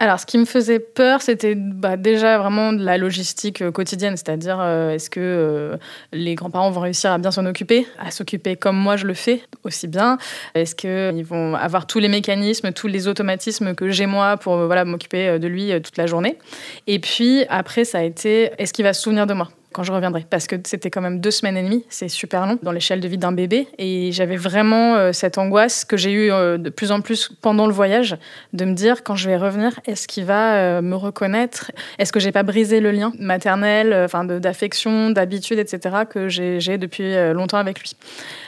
Alors, 0.04 0.20
ce 0.20 0.26
qui 0.26 0.38
me 0.38 0.44
faisait 0.44 0.80
peur, 0.80 1.22
c'était 1.22 1.56
bah, 1.56 1.96
déjà 1.96 2.38
vraiment 2.38 2.74
de 2.74 2.84
la 2.84 2.98
logistique 2.98 3.62
euh, 3.62 3.72
quotidienne, 3.72 4.18
c'est-à-dire 4.18 4.58
euh, 4.60 4.92
est-ce 4.92 5.10
que 5.10 5.22
euh, 5.22 5.78
les 6.12 6.36
grands-parents 6.36 6.70
vont 6.72 6.82
réussir 6.82 7.10
à 7.10 7.18
bien 7.18 7.32
s'en 7.32 7.46
occuper, 7.46 7.88
à 7.98 8.12
s'occuper 8.12 8.58
comme 8.58 8.76
moi 8.76 8.98
je 8.98 9.08
le 9.08 9.13
fais 9.13 9.44
aussi 9.63 9.88
bien? 9.88 10.18
Est-ce 10.56 10.76
qu'ils 10.76 11.24
vont 11.24 11.56
avoir 11.56 11.88
tous 11.88 12.00
les 12.00 12.10
mécanismes, 12.10 12.74
tous 12.74 12.88
les 12.88 13.08
automatismes 13.08 13.76
que 13.76 13.92
j'ai 13.92 14.06
moi 14.06 14.36
pour 14.36 14.58
voilà, 14.66 14.84
m'occuper 14.84 15.39
de 15.39 15.48
lui 15.48 15.72
toute 15.82 15.96
la 15.96 16.06
journée? 16.06 16.38
Et 16.86 17.00
puis 17.00 17.46
après, 17.48 17.86
ça 17.86 18.00
a 18.00 18.04
été 18.04 18.52
est-ce 18.58 18.74
qu'il 18.74 18.84
va 18.84 18.92
se 18.92 19.04
souvenir 19.04 19.26
de 19.26 19.34
moi? 19.34 19.48
Quand 19.74 19.84
je 19.84 19.92
reviendrai. 19.92 20.26
Parce 20.30 20.48
que 20.48 20.56
c'était 20.64 20.90
quand 20.90 21.02
même 21.02 21.20
deux 21.20 21.32
semaines 21.32 21.58
et 21.58 21.64
demie, 21.64 21.84
c'est 21.90 22.08
super 22.08 22.46
long 22.46 22.58
dans 22.62 22.72
l'échelle 22.72 23.02
de 23.02 23.08
vie 23.08 23.18
d'un 23.18 23.32
bébé. 23.32 23.68
Et 23.78 24.12
j'avais 24.12 24.38
vraiment 24.38 24.96
euh, 24.96 25.12
cette 25.12 25.38
angoisse 25.38 25.84
que 25.84 25.98
j'ai 25.98 26.12
eue 26.12 26.32
euh, 26.32 26.58
de 26.58 26.70
plus 26.70 26.92
en 26.92 27.02
plus 27.02 27.30
pendant 27.42 27.68
le 27.68 27.74
voyage, 27.74 28.18
de 28.54 28.66
me 28.66 28.74
dire 28.74 29.04
quand 29.04 29.16
je 29.16 29.28
vais 29.30 29.38
revenir, 29.38 29.80
est-ce 29.86 30.08
qu'il 30.08 30.26
va 30.26 30.56
euh, 30.56 30.82
me 30.82 30.96
reconnaître? 30.96 31.72
Est-ce 32.00 32.14
que 32.14 32.20
j'ai 32.20 32.32
pas 32.32 32.44
brisé 32.44 32.80
le 32.80 32.92
lien 32.92 33.12
maternel, 33.20 33.94
enfin 34.06 34.24
d'affection, 34.24 35.10
d'habitude, 35.10 35.60
etc. 35.60 35.96
que 36.10 36.30
j'ai 36.30 36.78
depuis 36.78 37.16
longtemps 37.34 37.58
avec 37.58 37.80
lui? 37.80 37.96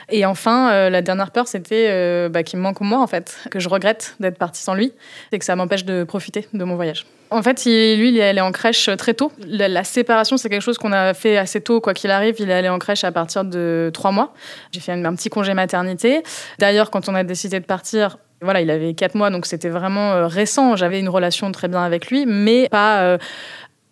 Et 0.08 0.24
enfin, 0.24 0.88
la 0.88 1.02
dernière 1.02 1.30
peur, 1.32 1.48
c'était 1.48 2.28
bah, 2.28 2.42
qu'il 2.42 2.58
me 2.58 2.62
manque 2.62 2.80
moi 2.80 3.00
en 3.00 3.06
fait, 3.06 3.36
que 3.50 3.58
je 3.58 3.68
regrette 3.68 4.14
d'être 4.20 4.38
partie 4.38 4.62
sans 4.62 4.74
lui 4.74 4.92
et 5.32 5.38
que 5.38 5.44
ça 5.44 5.56
m'empêche 5.56 5.84
de 5.84 6.04
profiter 6.04 6.46
de 6.52 6.64
mon 6.64 6.76
voyage. 6.76 7.04
En 7.30 7.42
fait, 7.42 7.64
lui, 7.64 8.08
il 8.08 8.18
est 8.18 8.28
allé 8.28 8.40
en 8.40 8.52
crèche 8.52 8.88
très 8.96 9.14
tôt. 9.14 9.32
La, 9.46 9.84
séparation, 9.84 10.36
c'est 10.36 10.48
quelque 10.48 10.62
chose 10.62 10.78
qu'on 10.78 10.92
a 10.92 11.12
fait 11.12 11.36
assez 11.36 11.60
tôt, 11.60 11.80
quoi 11.80 11.92
qu'il 11.92 12.10
arrive. 12.10 12.36
Il 12.38 12.50
est 12.50 12.54
allé 12.54 12.68
en 12.68 12.78
crèche 12.78 13.04
à 13.04 13.12
partir 13.12 13.44
de 13.44 13.90
trois 13.92 14.12
mois. 14.12 14.32
J'ai 14.72 14.80
fait 14.80 14.92
un, 14.92 15.14
petit 15.14 15.28
congé 15.28 15.54
maternité. 15.54 16.22
D'ailleurs, 16.58 16.90
quand 16.90 17.08
on 17.08 17.14
a 17.14 17.24
décidé 17.24 17.58
de 17.58 17.64
partir, 17.64 18.18
voilà, 18.42 18.60
il 18.60 18.70
avait 18.70 18.94
quatre 18.94 19.14
mois, 19.14 19.30
donc 19.30 19.46
c'était 19.46 19.68
vraiment 19.68 20.12
euh, 20.12 20.26
récent. 20.26 20.76
J'avais 20.76 21.00
une 21.00 21.08
relation 21.08 21.50
très 21.52 21.68
bien 21.68 21.82
avec 21.82 22.10
lui, 22.10 22.26
mais 22.26 22.68
pas 22.70 23.00
euh, 23.00 23.18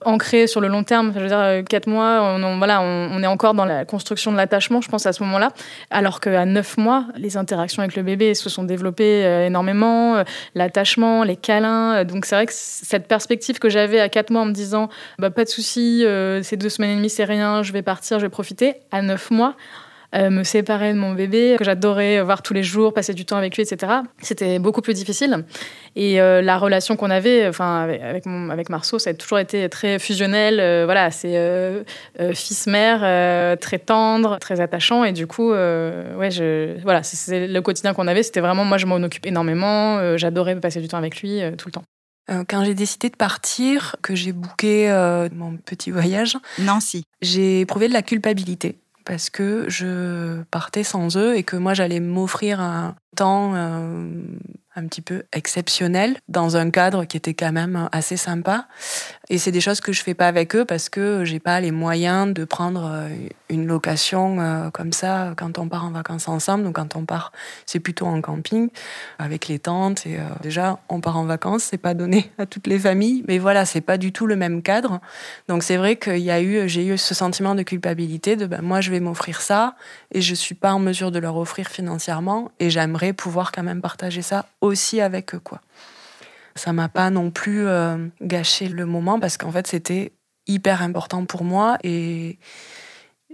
ancré 0.06 0.46
sur 0.46 0.60
le 0.60 0.68
long 0.68 0.84
terme. 0.84 1.12
Je 1.14 1.20
veux 1.20 1.28
dire, 1.28 1.38
euh, 1.38 1.62
quatre 1.62 1.86
mois, 1.86 2.20
on, 2.22 2.58
voilà, 2.58 2.80
on, 2.82 3.22
est 3.22 3.26
encore 3.26 3.54
dans 3.54 3.64
la 3.64 3.84
construction 3.84 4.32
de 4.32 4.36
l'attachement, 4.36 4.80
je 4.80 4.88
pense, 4.88 5.06
à 5.06 5.12
ce 5.12 5.22
moment-là. 5.22 5.50
Alors 5.90 6.20
qu'à 6.20 6.44
neuf 6.44 6.76
mois, 6.76 7.06
les 7.16 7.36
interactions 7.36 7.82
avec 7.82 7.96
le 7.96 8.02
bébé 8.02 8.34
se 8.34 8.48
sont 8.48 8.64
développées 8.64 9.24
euh, 9.24 9.46
énormément, 9.46 10.16
euh, 10.16 10.24
l'attachement, 10.54 11.24
les 11.24 11.36
câlins. 11.36 12.04
Donc 12.04 12.26
c'est 12.26 12.34
vrai 12.34 12.46
que 12.46 12.52
cette 12.54 13.08
perspective 13.08 13.58
que 13.58 13.68
j'avais 13.68 14.00
à 14.00 14.08
quatre 14.08 14.30
mois 14.30 14.42
en 14.42 14.46
me 14.46 14.52
disant, 14.52 14.88
bah, 15.18 15.30
pas 15.30 15.44
de 15.44 15.48
souci, 15.48 16.04
ces 16.42 16.56
deux 16.56 16.68
semaines 16.68 16.90
et 16.90 16.96
demie, 16.96 17.10
c'est 17.10 17.24
rien, 17.24 17.62
je 17.62 17.72
vais 17.72 17.82
partir, 17.82 18.18
je 18.18 18.26
vais 18.26 18.30
profiter. 18.30 18.74
À 18.90 19.02
neuf 19.02 19.30
mois, 19.30 19.54
euh, 20.14 20.30
me 20.30 20.44
séparer 20.44 20.92
de 20.92 20.98
mon 20.98 21.12
bébé, 21.12 21.56
que 21.58 21.64
j'adorais 21.64 22.22
voir 22.22 22.42
tous 22.42 22.54
les 22.54 22.62
jours, 22.62 22.94
passer 22.94 23.14
du 23.14 23.24
temps 23.24 23.36
avec 23.36 23.56
lui, 23.56 23.64
etc. 23.64 23.92
C'était 24.20 24.60
beaucoup 24.60 24.80
plus 24.80 24.94
difficile. 24.94 25.44
Et 25.96 26.20
euh, 26.20 26.40
la 26.40 26.56
relation 26.56 26.94
qu'on 26.94 27.10
avait, 27.10 27.48
enfin 27.48 27.82
avec, 27.82 28.24
mon, 28.24 28.50
avec 28.50 28.68
Marceau, 28.70 29.00
ça 29.00 29.10
a 29.10 29.14
toujours 29.14 29.40
été 29.40 29.68
très 29.68 29.98
fusionnel. 29.98 30.60
Euh, 30.60 30.84
voilà, 30.84 31.10
c'est 31.10 31.34
fils-mère, 32.32 33.58
très 33.58 33.78
tendre, 33.78 34.38
très 34.38 34.60
attachant. 34.60 35.02
Et 35.02 35.12
du 35.12 35.26
coup, 35.26 35.50
ouais, 35.50 36.30
je, 36.30 36.80
voilà, 36.82 37.02
c'est 37.02 37.48
le 37.48 37.60
quotidien 37.60 37.92
qu'on 37.92 38.06
avait. 38.06 38.22
C'était 38.22 38.40
vraiment, 38.40 38.64
moi, 38.64 38.78
je 38.78 38.86
m'en 38.86 38.96
occupe 38.96 39.26
énormément. 39.26 40.16
J'adorais 40.16 40.54
passer 40.60 40.80
du 40.80 40.88
temps 40.88 40.98
avec 40.98 41.20
lui 41.22 41.40
tout 41.58 41.68
le 41.68 41.72
temps. 41.72 41.84
Quand 42.48 42.64
j'ai 42.64 42.74
décidé 42.74 43.10
de 43.10 43.16
partir, 43.16 43.96
que 44.02 44.14
j'ai 44.14 44.32
booké 44.32 44.88
mon 45.34 45.56
petit 45.56 45.90
voyage, 45.90 46.38
Nancy, 46.60 47.04
j'ai 47.20 47.60
éprouvé 47.60 47.88
de 47.88 47.92
la 47.92 48.02
culpabilité 48.02 48.76
parce 49.04 49.30
que 49.30 49.68
je 49.68 50.42
partais 50.44 50.84
sans 50.84 51.16
eux 51.16 51.36
et 51.36 51.42
que 51.42 51.56
moi 51.56 51.74
j'allais 51.74 52.00
m'offrir 52.00 52.60
un 52.60 52.96
temps 53.16 53.54
euh, 53.54 54.10
un 54.76 54.86
petit 54.86 55.02
peu 55.02 55.22
exceptionnel 55.32 56.16
dans 56.28 56.56
un 56.56 56.70
cadre 56.70 57.04
qui 57.04 57.16
était 57.16 57.34
quand 57.34 57.52
même 57.52 57.88
assez 57.92 58.16
sympa. 58.16 58.66
Et 59.30 59.38
c'est 59.38 59.52
des 59.52 59.60
choses 59.60 59.80
que 59.80 59.92
je 59.92 60.02
fais 60.02 60.14
pas 60.14 60.28
avec 60.28 60.54
eux 60.54 60.64
parce 60.64 60.88
que 60.88 61.24
j'ai 61.24 61.40
pas 61.40 61.60
les 61.60 61.70
moyens 61.70 62.34
de 62.34 62.44
prendre 62.44 62.90
euh, 62.92 63.08
une 63.48 63.66
location 63.66 64.40
euh, 64.40 64.70
comme 64.70 64.92
ça 64.92 65.32
quand 65.36 65.58
on 65.58 65.68
part 65.68 65.84
en 65.84 65.90
vacances 65.90 66.28
ensemble. 66.28 66.64
Donc 66.64 66.76
quand 66.76 66.96
on 66.96 67.04
part, 67.06 67.32
c'est 67.64 67.80
plutôt 67.80 68.06
en 68.06 68.20
camping 68.20 68.68
avec 69.18 69.48
les 69.48 69.58
tentes. 69.58 70.06
Et 70.06 70.18
euh, 70.18 70.24
déjà, 70.42 70.78
on 70.88 71.00
part 71.00 71.16
en 71.16 71.24
vacances, 71.24 71.64
c'est 71.64 71.78
pas 71.78 71.94
donné 71.94 72.30
à 72.38 72.46
toutes 72.46 72.66
les 72.66 72.78
familles, 72.78 73.24
mais 73.26 73.38
voilà, 73.38 73.64
c'est 73.64 73.80
pas 73.80 73.96
du 73.96 74.12
tout 74.12 74.26
le 74.26 74.36
même 74.36 74.62
cadre. 74.62 75.00
Donc 75.48 75.62
c'est 75.62 75.76
vrai 75.76 75.96
qu'il 75.96 76.18
y 76.18 76.30
a 76.30 76.42
eu, 76.42 76.68
j'ai 76.68 76.86
eu 76.86 76.98
ce 76.98 77.14
sentiment 77.14 77.54
de 77.54 77.62
culpabilité 77.62 78.36
de 78.36 78.46
ben, 78.46 78.60
moi 78.60 78.80
je 78.80 78.90
vais 78.90 79.00
m'offrir 79.00 79.40
ça 79.40 79.74
et 80.12 80.20
je 80.20 80.34
suis 80.34 80.54
pas 80.54 80.74
en 80.74 80.78
mesure 80.78 81.10
de 81.10 81.18
leur 81.18 81.36
offrir 81.36 81.68
financièrement 81.68 82.50
et 82.60 82.70
j'aimerais 82.70 83.12
pouvoir 83.12 83.52
quand 83.52 83.62
même 83.62 83.80
partager 83.80 84.22
ça 84.22 84.46
aussi 84.64 85.00
avec 85.00 85.34
eux, 85.34 85.40
quoi. 85.40 85.60
Ça 86.56 86.72
m'a 86.72 86.88
pas 86.88 87.10
non 87.10 87.30
plus 87.30 87.66
euh, 87.66 88.06
gâché 88.22 88.68
le 88.68 88.86
moment 88.86 89.18
parce 89.18 89.36
qu'en 89.36 89.50
fait, 89.50 89.66
c'était 89.66 90.12
hyper 90.46 90.82
important 90.82 91.24
pour 91.24 91.42
moi 91.42 91.78
et 91.82 92.38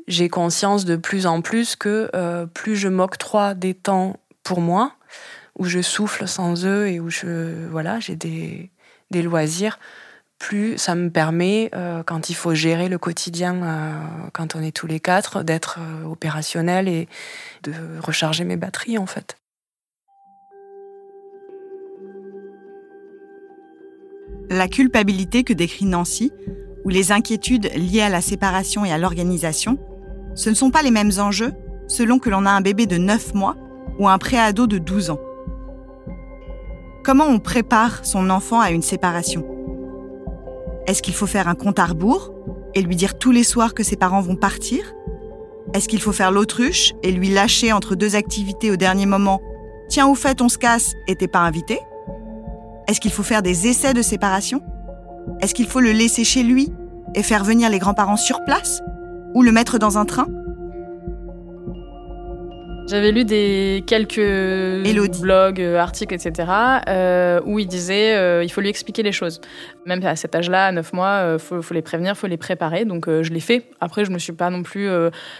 j'ai 0.09 0.29
conscience 0.29 0.85
de 0.85 0.97
plus 0.97 1.27
en 1.27 1.43
plus 1.43 1.77
que 1.77 2.11
euh, 2.14 2.47
plus 2.47 2.77
je 2.77 2.88
m'octroie 2.88 3.55
des 3.55 3.75
temps 3.75 4.16
pour 4.43 4.61
moi, 4.61 4.95
où 5.59 5.66
je 5.66 5.83
souffle 5.83 6.27
sans 6.27 6.64
eux 6.64 6.88
et 6.88 6.99
où 6.99 7.11
je 7.11 7.66
voilà, 7.69 8.01
j'ai 8.01 8.16
des, 8.16 8.71
des 9.11 9.23
loisirs, 9.23 9.79
plus 10.38 10.79
ça 10.79 10.95
me 10.95 11.11
permet, 11.11 11.71
euh, 11.75 12.03
quand 12.03 12.31
il 12.31 12.35
faut 12.35 12.55
gérer 12.55 12.88
le 12.88 12.97
quotidien, 12.97 14.01
quand 14.33 14.57
on 14.57 14.62
est 14.62 14.75
tous 14.75 14.87
les 14.87 14.99
quatre, 14.99 15.43
d'être 15.43 15.79
opérationnel 16.07 16.88
et 16.88 17.07
de 17.64 17.75
recharger 18.01 18.45
mes 18.45 18.57
batteries 18.57 18.97
en 18.97 19.07
fait. 19.07 19.39
La 24.53 24.67
culpabilité 24.67 25.45
que 25.45 25.53
décrit 25.53 25.85
Nancy, 25.85 26.33
ou 26.85 26.89
les 26.89 27.13
inquiétudes 27.13 27.71
liées 27.77 28.01
à 28.01 28.09
la 28.09 28.21
séparation 28.21 28.85
et 28.85 28.91
à 28.91 28.99
l'organisation, 28.99 29.79
ce 30.35 30.51
ne 30.51 30.57
sont 30.57 30.73
pas 30.73 30.83
les 30.83 30.91
mêmes 30.91 31.13
enjeux 31.19 31.53
selon 31.87 32.19
que 32.19 32.31
l'on 32.31 32.47
a 32.47 32.51
un 32.51 32.61
bébé 32.61 32.87
de 32.87 32.97
9 32.97 33.35
mois 33.35 33.55
ou 34.01 34.09
un 34.09 34.19
préado 34.19 34.67
de 34.67 34.79
12 34.79 35.11
ans. 35.11 35.21
Comment 37.05 37.27
on 37.27 37.39
prépare 37.39 38.05
son 38.05 38.29
enfant 38.29 38.61
à 38.61 38.73
une 38.73 38.83
séparation? 38.83 39.47
Est-ce 40.89 41.03
qu'il 41.03 41.15
faut 41.15 41.29
faire 41.29 41.47
un 41.47 41.55
compte 41.55 41.79
à 41.79 41.87
rebours 41.87 42.35
et 42.75 42.83
lui 42.83 42.97
dire 42.97 43.19
tous 43.19 43.31
les 43.31 43.45
soirs 43.45 43.73
que 43.73 43.85
ses 43.85 43.97
parents 43.97 44.21
vont 44.21 44.35
partir? 44.35 44.95
Est-ce 45.75 45.89
qu'il 45.89 46.01
faut 46.01 46.13
faire 46.13 46.33
l'autruche 46.33 46.93
et 47.05 47.13
lui 47.13 47.29
lâcher 47.29 47.73
entre 47.73 47.95
deux 47.95 48.17
activités 48.17 48.73
au 48.73 48.77
dernier 48.77 49.07
moment? 49.07 49.41
Tiens, 49.89 50.09
au 50.09 50.17
fait, 50.17 50.41
on 50.43 50.49
se 50.49 50.59
casse 50.59 50.95
et 51.07 51.15
t'es 51.15 51.29
pas 51.29 51.41
invité? 51.41 51.79
Est-ce 52.90 53.00
qu'il 53.00 53.12
faut 53.12 53.22
faire 53.22 53.40
des 53.40 53.68
essais 53.68 53.94
de 53.94 54.03
séparation? 54.03 54.62
Est-ce 55.40 55.55
qu'il 55.55 55.68
faut 55.68 55.79
le 55.79 55.92
laisser 55.92 56.24
chez 56.24 56.42
lui 56.42 56.72
et 57.14 57.22
faire 57.22 57.44
venir 57.44 57.70
les 57.70 57.79
grands-parents 57.79 58.16
sur 58.16 58.44
place? 58.44 58.83
Ou 59.33 59.44
le 59.44 59.53
mettre 59.53 59.79
dans 59.79 59.96
un 59.96 60.05
train? 60.05 60.26
J'avais 62.90 63.12
lu 63.12 63.24
des 63.24 63.85
quelques 63.87 64.16
blogs, 65.20 65.61
euh, 65.61 65.79
articles, 65.79 66.12
etc., 66.12 66.48
euh, 66.88 67.40
où 67.44 67.61
il 67.61 67.68
disait 67.68 68.16
euh, 68.16 68.42
il 68.42 68.50
faut 68.50 68.61
lui 68.61 68.68
expliquer 68.68 69.05
les 69.05 69.12
choses. 69.12 69.40
Même 69.87 70.05
à 70.05 70.16
cet 70.16 70.35
âge-là, 70.35 70.66
à 70.66 70.72
9 70.72 70.92
mois, 70.92 71.35
il 71.35 71.38
faut, 71.38 71.62
les 71.72 71.83
prévenir, 71.83 72.12
il 72.12 72.16
faut 72.16 72.26
les 72.26 72.37
préparer. 72.37 72.85
Donc 72.85 73.09
je 73.09 73.33
l'ai 73.33 73.40
fait. 73.40 73.70
Après, 73.81 74.05
je 74.05 74.11
me 74.11 74.18
suis 74.18 74.33
pas 74.33 74.50
non 74.50 74.62
plus 74.62 74.88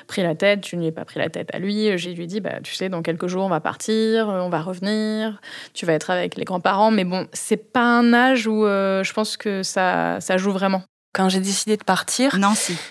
pris 0.06 0.22
la 0.22 0.34
tête. 0.34 0.66
Je 0.66 0.76
ne 0.76 0.80
lui 0.80 0.88
ai 0.88 0.92
pas 0.92 1.04
pris 1.04 1.18
la 1.18 1.28
tête 1.28 1.50
à 1.52 1.58
lui. 1.58 1.98
J'ai 1.98 2.14
lui 2.14 2.26
dit 2.26 2.40
bah, 2.40 2.60
tu 2.62 2.74
sais, 2.74 2.88
dans 2.88 3.02
quelques 3.02 3.26
jours, 3.26 3.44
on 3.44 3.48
va 3.48 3.60
partir, 3.60 4.28
on 4.28 4.48
va 4.48 4.60
revenir, 4.60 5.40
tu 5.74 5.86
vas 5.86 5.92
être 5.94 6.10
avec 6.10 6.36
les 6.36 6.44
grands-parents. 6.44 6.90
Mais 6.90 7.04
bon, 7.04 7.26
c'est 7.32 7.72
pas 7.72 7.84
un 7.84 8.12
âge 8.14 8.46
où 8.46 8.64
je 8.64 9.12
pense 9.12 9.36
que 9.36 9.62
ça, 9.62 10.20
ça 10.20 10.36
joue 10.36 10.52
vraiment. 10.52 10.82
Quand 11.12 11.29
j'ai 11.29 11.40
décidé 11.40 11.77
de 11.77 11.83
partir, 11.83 12.38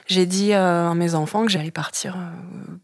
j'ai 0.07 0.25
dit 0.25 0.53
euh, 0.53 0.89
à 0.89 0.93
mes 0.93 1.15
enfants 1.15 1.45
que 1.45 1.51
j'allais 1.51 1.71
partir. 1.71 2.17
Euh, 2.17 2.75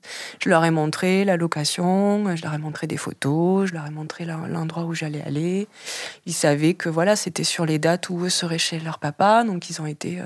je 0.42 0.50
leur 0.50 0.64
ai 0.64 0.72
montré 0.72 1.26
la 1.26 1.36
location, 1.36 2.34
je 2.38 2.42
leur 2.42 2.54
ai 2.54 2.58
montré 2.58 2.88
des 2.88 2.96
photos, 2.96 3.68
je 3.68 3.74
leur 3.74 3.86
ai 3.86 3.90
montré 3.90 4.26
l'endroit 4.26 4.86
où 4.86 4.94
j'allais 4.94 5.22
aller. 5.24 5.68
Ils 6.26 6.34
savaient 6.34 6.74
que 6.74 6.88
voilà, 6.88 7.18
c'était 7.18 7.44
sur 7.44 7.66
les 7.66 7.80
dates 7.80 8.10
où 8.10 8.24
eux 8.24 8.30
seraient 8.30 8.58
chez 8.58 8.80
leur 8.80 8.98
papa, 8.98 9.44
donc 9.44 9.70
ils 9.70 9.82
ont 9.82 9.86
été 9.86 10.22
euh, 10.22 10.26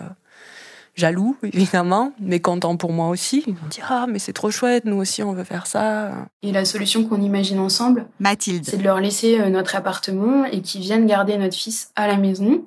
jaloux 0.94 1.36
évidemment, 1.44 2.14
mais 2.20 2.40
contents 2.40 2.78
pour 2.78 2.94
moi 2.94 3.08
aussi. 3.08 3.44
Ils 3.48 3.54
ont 3.54 3.68
dit 3.68 3.82
ah 3.90 4.06
mais 4.08 4.20
c'est 4.20 4.34
trop 4.34 4.52
chouette, 4.52 4.86
nous 4.86 4.98
aussi 4.98 5.24
on 5.24 5.34
veut 5.34 5.44
faire 5.44 5.66
ça. 5.66 6.12
Et 6.44 6.52
la 6.52 6.66
solution 6.66 7.04
qu'on 7.04 7.22
imagine 7.22 7.58
ensemble, 7.58 8.06
Mathilde, 8.20 8.64
c'est 8.64 8.78
de 8.78 8.84
leur 8.84 9.00
laisser 9.00 9.50
notre 9.50 9.76
appartement 9.76 10.46
et 10.46 10.62
qu'ils 10.62 10.82
viennent 10.82 11.08
garder 11.08 11.36
notre 11.40 11.56
fils 11.56 11.90
à 11.96 12.06
la 12.06 12.18
maison 12.18 12.64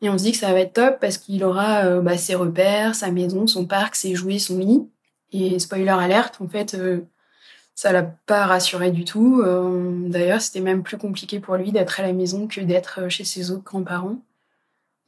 et 0.00 0.10
on 0.10 0.18
se 0.18 0.24
dit 0.24 0.32
que 0.32 0.38
ça 0.38 0.52
va 0.52 0.60
être 0.60 0.74
top 0.74 0.98
parce 1.00 1.18
qu'il 1.18 1.44
aura 1.44 1.86
euh, 1.86 2.00
bah, 2.00 2.18
ses 2.18 2.34
repères, 2.34 2.94
sa 2.94 3.10
maison, 3.10 3.46
son 3.46 3.66
parc, 3.66 3.96
ses 3.96 4.14
jouets, 4.14 4.38
son 4.38 4.58
lit. 4.58 4.86
Et 5.32 5.58
spoiler 5.58 5.88
alerte, 5.88 6.40
en 6.40 6.48
fait, 6.48 6.74
euh, 6.74 7.00
ça 7.74 7.92
l'a 7.92 8.02
pas 8.02 8.46
rassuré 8.46 8.90
du 8.90 9.04
tout. 9.04 9.40
Euh, 9.42 10.08
d'ailleurs, 10.08 10.40
c'était 10.40 10.60
même 10.60 10.82
plus 10.82 10.98
compliqué 10.98 11.40
pour 11.40 11.56
lui 11.56 11.72
d'être 11.72 12.00
à 12.00 12.02
la 12.02 12.12
maison 12.12 12.46
que 12.46 12.60
d'être 12.60 13.08
chez 13.08 13.24
ses 13.24 13.50
autres 13.50 13.64
grands-parents. 13.64 14.18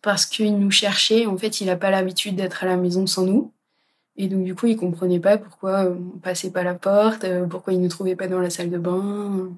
Parce 0.03 0.27
qu'il 0.27 0.59
nous 0.59 0.71
cherchait, 0.71 1.27
en 1.27 1.37
fait, 1.37 1.61
il 1.61 1.67
n'a 1.67 1.77
pas 1.77 1.91
l'habitude 1.91 2.37
d'être 2.37 2.65
à 2.65 2.67
la 2.67 2.77
maison 2.77 3.07
sans 3.07 3.25
nous. 3.25 3.53
Et 4.17 4.29
donc, 4.29 4.45
du 4.45 4.55
coup, 4.55 4.67
il 4.67 4.77
comprenait 4.77 5.21
pas 5.21 5.37
pourquoi 5.37 5.83
on 5.83 6.19
passait 6.19 6.51
pas 6.51 6.63
la 6.63 6.75
porte, 6.75 7.27
pourquoi 7.51 7.75
il 7.75 7.83
nous 7.83 7.89
trouvait 7.89 8.17
pas 8.17 8.29
dans 8.29 8.41
la 8.41 8.51
salle 8.51 8.71
de 8.71 8.79
bain. 8.79 9.51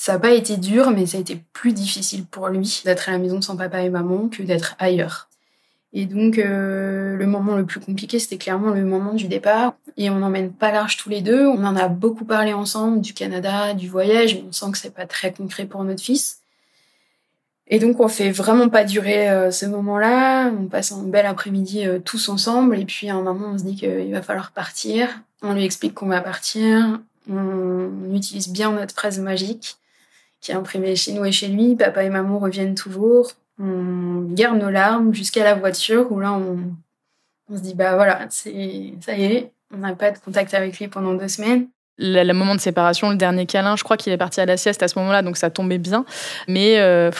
Ça 0.00 0.12
n'a 0.12 0.20
pas 0.20 0.30
été 0.30 0.56
dur, 0.56 0.92
mais 0.92 1.06
ça 1.06 1.18
a 1.18 1.20
été 1.20 1.42
plus 1.52 1.72
difficile 1.72 2.24
pour 2.24 2.48
lui 2.48 2.82
d'être 2.84 3.08
à 3.08 3.12
la 3.12 3.18
maison 3.18 3.42
sans 3.42 3.56
papa 3.56 3.82
et 3.82 3.90
maman 3.90 4.28
que 4.28 4.44
d'être 4.44 4.76
ailleurs. 4.78 5.28
Et 5.92 6.06
donc, 6.06 6.38
euh, 6.38 7.16
le 7.16 7.26
moment 7.26 7.56
le 7.56 7.66
plus 7.66 7.80
compliqué, 7.80 8.20
c'était 8.20 8.38
clairement 8.38 8.70
le 8.70 8.84
moment 8.84 9.12
du 9.12 9.26
départ. 9.26 9.74
Et 9.96 10.08
on 10.08 10.20
n'emmène 10.20 10.52
pas 10.52 10.70
large 10.70 10.98
tous 10.98 11.08
les 11.08 11.20
deux. 11.20 11.44
On 11.48 11.64
en 11.64 11.74
a 11.74 11.88
beaucoup 11.88 12.24
parlé 12.24 12.52
ensemble 12.52 13.00
du 13.00 13.12
Canada, 13.12 13.74
du 13.74 13.88
voyage, 13.88 14.36
mais 14.36 14.44
on 14.48 14.52
sent 14.52 14.70
que 14.70 14.78
c'est 14.78 14.94
pas 14.94 15.04
très 15.04 15.32
concret 15.32 15.66
pour 15.66 15.82
notre 15.82 16.02
fils. 16.02 16.42
Et 17.66 17.80
donc, 17.80 17.98
on 17.98 18.06
fait 18.06 18.30
vraiment 18.30 18.68
pas 18.68 18.84
durer 18.84 19.28
euh, 19.28 19.50
ce 19.50 19.66
moment-là. 19.66 20.48
On 20.50 20.66
passe 20.66 20.92
un 20.92 21.02
bel 21.02 21.26
après-midi 21.26 21.84
euh, 21.84 21.98
tous 21.98 22.28
ensemble. 22.28 22.78
Et 22.78 22.84
puis, 22.84 23.10
à 23.10 23.16
un 23.16 23.22
moment, 23.22 23.48
on 23.54 23.58
se 23.58 23.64
dit 23.64 23.74
qu'il 23.74 24.12
va 24.12 24.22
falloir 24.22 24.52
partir. 24.52 25.08
On 25.42 25.54
lui 25.54 25.64
explique 25.64 25.94
qu'on 25.94 26.06
va 26.06 26.20
partir. 26.20 27.00
On 27.28 28.14
utilise 28.14 28.48
bien 28.48 28.70
notre 28.70 28.94
phrase 28.94 29.18
magique 29.18 29.76
qui 30.40 30.52
est 30.52 30.54
imprimée 30.54 30.96
chez 30.96 31.12
nous 31.12 31.24
et 31.24 31.32
chez 31.32 31.48
lui. 31.48 31.76
Papa 31.76 32.04
et 32.04 32.10
maman 32.10 32.38
reviennent 32.38 32.74
toujours 32.74 33.32
on 33.58 34.22
garde 34.32 34.58
nos 34.58 34.70
larmes 34.70 35.12
jusqu'à 35.12 35.44
la 35.44 35.54
voiture 35.54 36.10
où 36.12 36.20
là 36.20 36.32
on, 36.32 36.58
on 37.50 37.56
se 37.56 37.62
dit 37.62 37.74
bah 37.74 37.94
voilà 37.96 38.26
c'est 38.30 38.94
ça 39.00 39.16
y 39.16 39.24
est 39.24 39.52
on 39.72 39.78
n'a 39.78 39.94
pas 39.94 40.10
de 40.10 40.18
contact 40.18 40.54
avec 40.54 40.78
lui 40.78 40.88
pendant 40.88 41.14
deux 41.14 41.28
semaines 41.28 41.68
le, 41.98 42.32
moment 42.32 42.54
de 42.54 42.60
séparation, 42.60 43.10
le 43.10 43.16
dernier 43.16 43.46
câlin, 43.46 43.76
je 43.76 43.84
crois 43.84 43.96
qu'il 43.96 44.12
est 44.12 44.18
parti 44.18 44.40
à 44.40 44.46
la 44.46 44.56
sieste 44.56 44.82
à 44.82 44.88
ce 44.88 44.98
moment-là, 44.98 45.22
donc 45.22 45.36
ça 45.36 45.50
tombait 45.50 45.78
bien. 45.78 46.04
Mais 46.46 46.78
euh, 46.78 47.10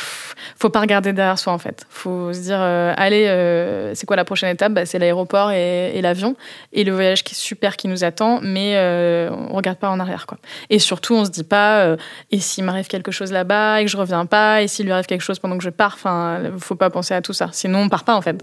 faut 0.56 0.70
pas 0.70 0.80
regarder 0.80 1.12
derrière 1.12 1.38
soi 1.38 1.52
en 1.52 1.58
fait. 1.58 1.86
Faut 1.90 2.32
se 2.32 2.40
dire, 2.40 2.58
euh, 2.60 2.94
allez, 2.96 3.26
euh, 3.26 3.94
c'est 3.94 4.06
quoi 4.06 4.16
la 4.16 4.24
prochaine 4.24 4.50
étape? 4.50 4.72
Bah, 4.72 4.86
C'est 4.86 4.98
l'aéroport 4.98 5.50
et, 5.50 6.00
l'avion 6.00 6.36
et 6.72 6.84
le 6.84 6.92
voyage 6.92 7.24
qui 7.24 7.34
est 7.34 7.38
super 7.38 7.76
qui 7.76 7.88
nous 7.88 8.04
attend, 8.04 8.40
mais 8.42 8.74
euh, 8.76 9.30
on 9.50 9.56
regarde 9.56 9.78
pas 9.78 9.90
en 9.90 9.98
arrière 9.98 10.26
quoi. 10.26 10.38
Et 10.70 10.78
surtout, 10.78 11.14
on 11.14 11.24
se 11.24 11.30
dit 11.30 11.44
pas, 11.44 11.80
euh, 11.80 11.96
et 12.30 12.38
s'il 12.38 12.64
m'arrive 12.64 12.86
quelque 12.86 13.10
chose 13.10 13.32
là-bas 13.32 13.80
et 13.80 13.84
que 13.84 13.90
je 13.90 13.96
reviens 13.96 14.26
pas, 14.26 14.62
et 14.62 14.68
s'il 14.68 14.86
lui 14.86 14.92
arrive 14.92 15.06
quelque 15.06 15.22
chose 15.22 15.38
pendant 15.38 15.58
que 15.58 15.64
je 15.64 15.70
pars, 15.70 15.94
enfin, 15.94 16.40
faut 16.58 16.76
pas 16.76 16.90
penser 16.90 17.14
à 17.14 17.22
tout 17.22 17.32
ça. 17.32 17.48
Sinon, 17.52 17.80
on 17.80 17.88
part 17.88 18.04
pas 18.04 18.14
en 18.14 18.22
fait. 18.22 18.40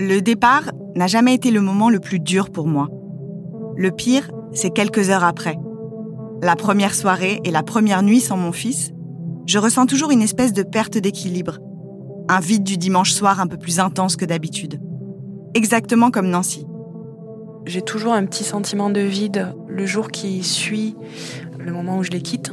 Le 0.00 0.20
départ 0.20 0.64
n'a 0.96 1.06
jamais 1.06 1.34
été 1.34 1.50
le 1.52 1.60
moment 1.60 1.88
le 1.88 2.00
plus 2.00 2.18
dur 2.18 2.50
pour 2.50 2.66
moi. 2.66 2.88
Le 3.76 3.90
pire, 3.90 4.30
c'est 4.52 4.70
quelques 4.70 5.10
heures 5.10 5.24
après. 5.24 5.56
La 6.42 6.56
première 6.56 6.94
soirée 6.94 7.40
et 7.44 7.50
la 7.50 7.62
première 7.62 8.02
nuit 8.02 8.20
sans 8.20 8.36
mon 8.36 8.52
fils, 8.52 8.92
je 9.46 9.58
ressens 9.58 9.86
toujours 9.86 10.10
une 10.10 10.22
espèce 10.22 10.52
de 10.52 10.62
perte 10.62 10.98
d'équilibre. 10.98 11.58
Un 12.28 12.40
vide 12.40 12.64
du 12.64 12.76
dimanche 12.76 13.12
soir 13.12 13.40
un 13.40 13.46
peu 13.46 13.56
plus 13.56 13.80
intense 13.80 14.16
que 14.16 14.24
d'habitude. 14.24 14.80
Exactement 15.54 16.10
comme 16.10 16.28
Nancy. 16.28 16.66
J'ai 17.64 17.82
toujours 17.82 18.12
un 18.12 18.26
petit 18.26 18.44
sentiment 18.44 18.90
de 18.90 19.00
vide 19.00 19.54
le 19.68 19.86
jour 19.86 20.10
qui 20.10 20.42
suit 20.42 20.96
le 21.58 21.72
moment 21.72 21.98
où 21.98 22.02
je 22.02 22.10
les 22.10 22.20
quitte. 22.20 22.52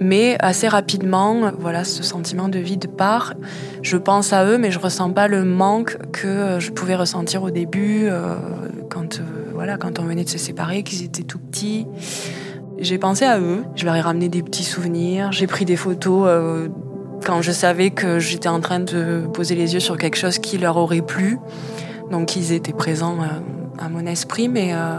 Mais 0.00 0.36
assez 0.40 0.68
rapidement, 0.68 1.52
voilà, 1.58 1.84
ce 1.84 2.02
sentiment 2.02 2.48
de 2.48 2.58
vide 2.58 2.88
part. 2.96 3.34
Je 3.82 3.96
pense 3.96 4.32
à 4.32 4.44
eux, 4.44 4.58
mais 4.58 4.70
je 4.70 4.78
ressens 4.78 5.10
pas 5.10 5.26
le 5.26 5.44
manque 5.44 5.96
que 6.12 6.58
je 6.60 6.70
pouvais 6.70 6.96
ressentir 6.96 7.42
au 7.42 7.50
début, 7.50 8.04
euh, 8.04 8.36
quand 8.90 9.20
euh, 9.20 9.45
voilà, 9.56 9.78
quand 9.78 9.98
on 9.98 10.02
venait 10.02 10.24
de 10.24 10.28
se 10.28 10.36
séparer, 10.36 10.82
qu'ils 10.82 11.02
étaient 11.02 11.22
tout 11.22 11.38
petits. 11.38 11.86
J'ai 12.78 12.98
pensé 12.98 13.24
à 13.24 13.40
eux, 13.40 13.64
je 13.74 13.86
leur 13.86 13.96
ai 13.96 14.02
ramené 14.02 14.28
des 14.28 14.42
petits 14.42 14.64
souvenirs, 14.64 15.32
j'ai 15.32 15.46
pris 15.46 15.64
des 15.64 15.76
photos 15.76 16.24
euh, 16.26 16.68
quand 17.24 17.40
je 17.40 17.52
savais 17.52 17.88
que 17.88 18.18
j'étais 18.18 18.50
en 18.50 18.60
train 18.60 18.80
de 18.80 19.26
poser 19.32 19.54
les 19.54 19.72
yeux 19.72 19.80
sur 19.80 19.96
quelque 19.96 20.18
chose 20.18 20.38
qui 20.38 20.58
leur 20.58 20.76
aurait 20.76 21.00
plu. 21.00 21.38
Donc 22.10 22.36
ils 22.36 22.52
étaient 22.52 22.74
présents 22.74 23.16
euh, 23.22 23.82
à 23.82 23.88
mon 23.88 24.04
esprit, 24.04 24.50
mais 24.50 24.74
euh, 24.74 24.98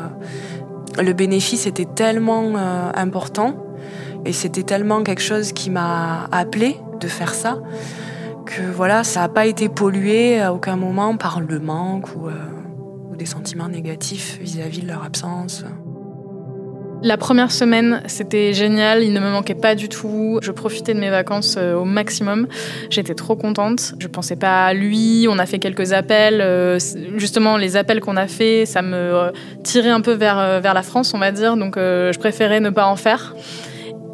le 0.99 1.13
bénéfice 1.13 1.67
était 1.67 1.85
tellement 1.85 2.55
important 2.95 3.63
et 4.25 4.33
c'était 4.33 4.63
tellement 4.63 5.03
quelque 5.03 5.21
chose 5.21 5.51
qui 5.51 5.69
m'a 5.69 6.27
appelé 6.31 6.77
de 6.99 7.07
faire 7.07 7.35
ça 7.35 7.59
que 8.47 8.63
voilà, 8.75 9.03
ça 9.03 9.19
n'a 9.19 9.29
pas 9.29 9.45
été 9.45 9.69
pollué 9.69 10.41
à 10.41 10.51
aucun 10.51 10.77
moment 10.77 11.15
par 11.15 11.41
le 11.41 11.59
manque 11.59 12.07
ou 12.15 12.29
des 13.17 13.25
sentiments 13.25 13.67
négatifs 13.67 14.38
vis-à-vis 14.41 14.82
de 14.82 14.88
leur 14.88 15.03
absence. 15.03 15.63
La 17.03 17.15
première 17.15 17.51
semaine, 17.51 18.01
c'était 18.08 18.53
génial, 18.53 19.03
il 19.03 19.13
ne 19.13 19.19
me 19.19 19.30
manquait 19.30 19.53
pas 19.53 19.75
du 19.75 19.88
tout. 19.88 20.39
Je 20.41 20.51
profitais 20.51 20.95
de 20.95 20.99
mes 20.99 21.12
vacances 21.12 21.56
euh, 21.58 21.75
au 21.75 21.86
maximum. 21.86 22.47
J'étais 22.89 23.13
trop 23.13 23.36
contente. 23.36 23.93
Je 23.99 24.08
pensais 24.08 24.36
pas 24.36 24.65
à 24.65 24.73
lui. 24.73 25.27
On 25.30 25.38
a 25.38 25.45
fait 25.45 25.60
quelques 25.60 25.93
appels. 25.93 26.41
Euh, 26.41 26.80
justement, 27.15 27.58
les 27.58 27.77
appels 27.77 27.99
qu'on 27.99 28.17
a 28.17 28.27
fait, 28.27 28.65
ça 28.65 28.82
me 28.82 28.95
euh, 28.95 29.32
tirait 29.63 29.91
un 29.91 30.01
peu 30.01 30.13
vers, 30.13 30.60
vers 30.60 30.73
la 30.73 30.82
France, 30.82 31.13
on 31.13 31.19
va 31.19 31.32
dire. 31.32 31.56
Donc, 31.56 31.75
je 31.77 32.17
préférais 32.17 32.60
ne 32.62 32.71
pas 32.71 32.88
en 32.88 32.95
faire. 32.95 33.36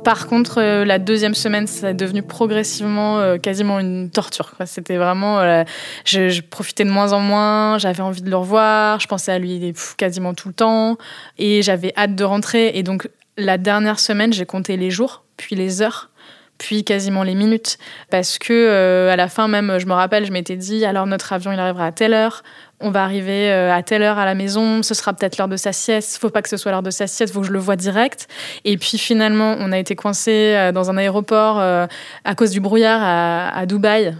Par 0.04 0.28
contre, 0.28 0.60
euh, 0.60 0.84
la 0.84 1.00
deuxième 1.00 1.34
semaine, 1.34 1.66
ça 1.66 1.92
est 1.92 1.94
devenu 1.94 2.24
progressivement 2.24 3.20
euh, 3.20 3.38
quasiment 3.38 3.80
une 3.80 4.10
torture. 4.10 4.52
C'était 4.66 4.98
vraiment, 4.98 5.40
euh, 5.40 5.64
je, 6.04 6.42
profitais 6.42 6.84
de 6.84 6.90
moins 6.90 7.14
en 7.14 7.20
moins, 7.20 7.78
j'avais 7.78 8.02
envie 8.02 8.22
de 8.22 8.30
le 8.30 8.36
revoir, 8.36 9.00
je 9.00 9.08
pensais 9.08 9.32
à 9.32 9.40
lui 9.40 9.74
quasiment 9.98 10.34
tout 10.34 10.50
le 10.50 10.54
temps, 10.54 10.98
et 11.38 11.62
j'avais 11.62 11.94
hâte 11.96 12.16
de 12.16 12.24
rentrer. 12.24 12.72
Et 12.76 12.84
donc, 12.84 13.10
la 13.38 13.58
dernière 13.58 14.00
semaine, 14.00 14.34
j'ai 14.34 14.46
compté 14.46 14.76
les 14.76 14.92
jours, 14.92 15.24
puis 15.38 15.56
les 15.56 15.82
heures, 15.82 16.10
puis 16.58 16.84
quasiment 16.84 17.24
les 17.24 17.36
minutes, 17.36 17.78
parce 18.10 18.38
que 18.38 19.10
à 19.10 19.16
la 19.16 19.28
fin 19.28 19.48
même, 19.48 19.80
je 19.80 19.86
me 19.86 19.94
rappelle, 19.94 20.26
je 20.26 20.32
m'étais 20.32 20.58
dit, 20.58 20.86
alors 20.86 21.08
notre 21.08 21.34
avion, 21.34 21.52
il 21.52 21.60
arrivera 21.60 21.88
à 21.88 21.92
telle 21.92 22.14
heure, 22.14 22.44
on 22.84 22.92
va 22.92 23.04
arriver 23.04 23.50
euh, 23.50 23.74
à 23.74 23.82
telle 23.82 24.04
heure 24.04 24.20
à 24.20 24.26
la 24.26 24.36
maison, 24.36 24.84
ce 24.84 24.94
sera 24.94 25.14
peut-être 25.14 25.38
l'heure 25.38 25.48
de 25.48 25.56
sa 25.56 25.72
sieste, 25.72 26.18
faut 26.18 26.30
pas 26.30 26.42
que 26.42 26.50
ce 26.50 26.58
soit 26.58 26.72
l'heure 26.72 26.84
de 26.84 26.92
sa 26.92 27.08
sieste, 27.08 27.34
faut 27.34 27.40
que 27.40 27.48
je 27.48 27.52
le 27.52 27.60
vois 27.60 27.78
direct. 27.78 28.28
Et 28.66 28.78
puis 28.78 28.98
finalement, 28.98 29.56
on 29.60 29.72
a 29.72 29.80
été 29.80 29.96
coincé 29.96 30.32
euh, 30.32 30.72
dans 30.74 30.92
un 30.92 30.98
aéroport 30.98 31.60
euh, 31.60 31.88
à 32.26 32.36
cause 32.36 32.52
du 32.52 32.60
brouillard 32.60 33.02
à, 33.02 33.66
Dubaï, 33.66 34.16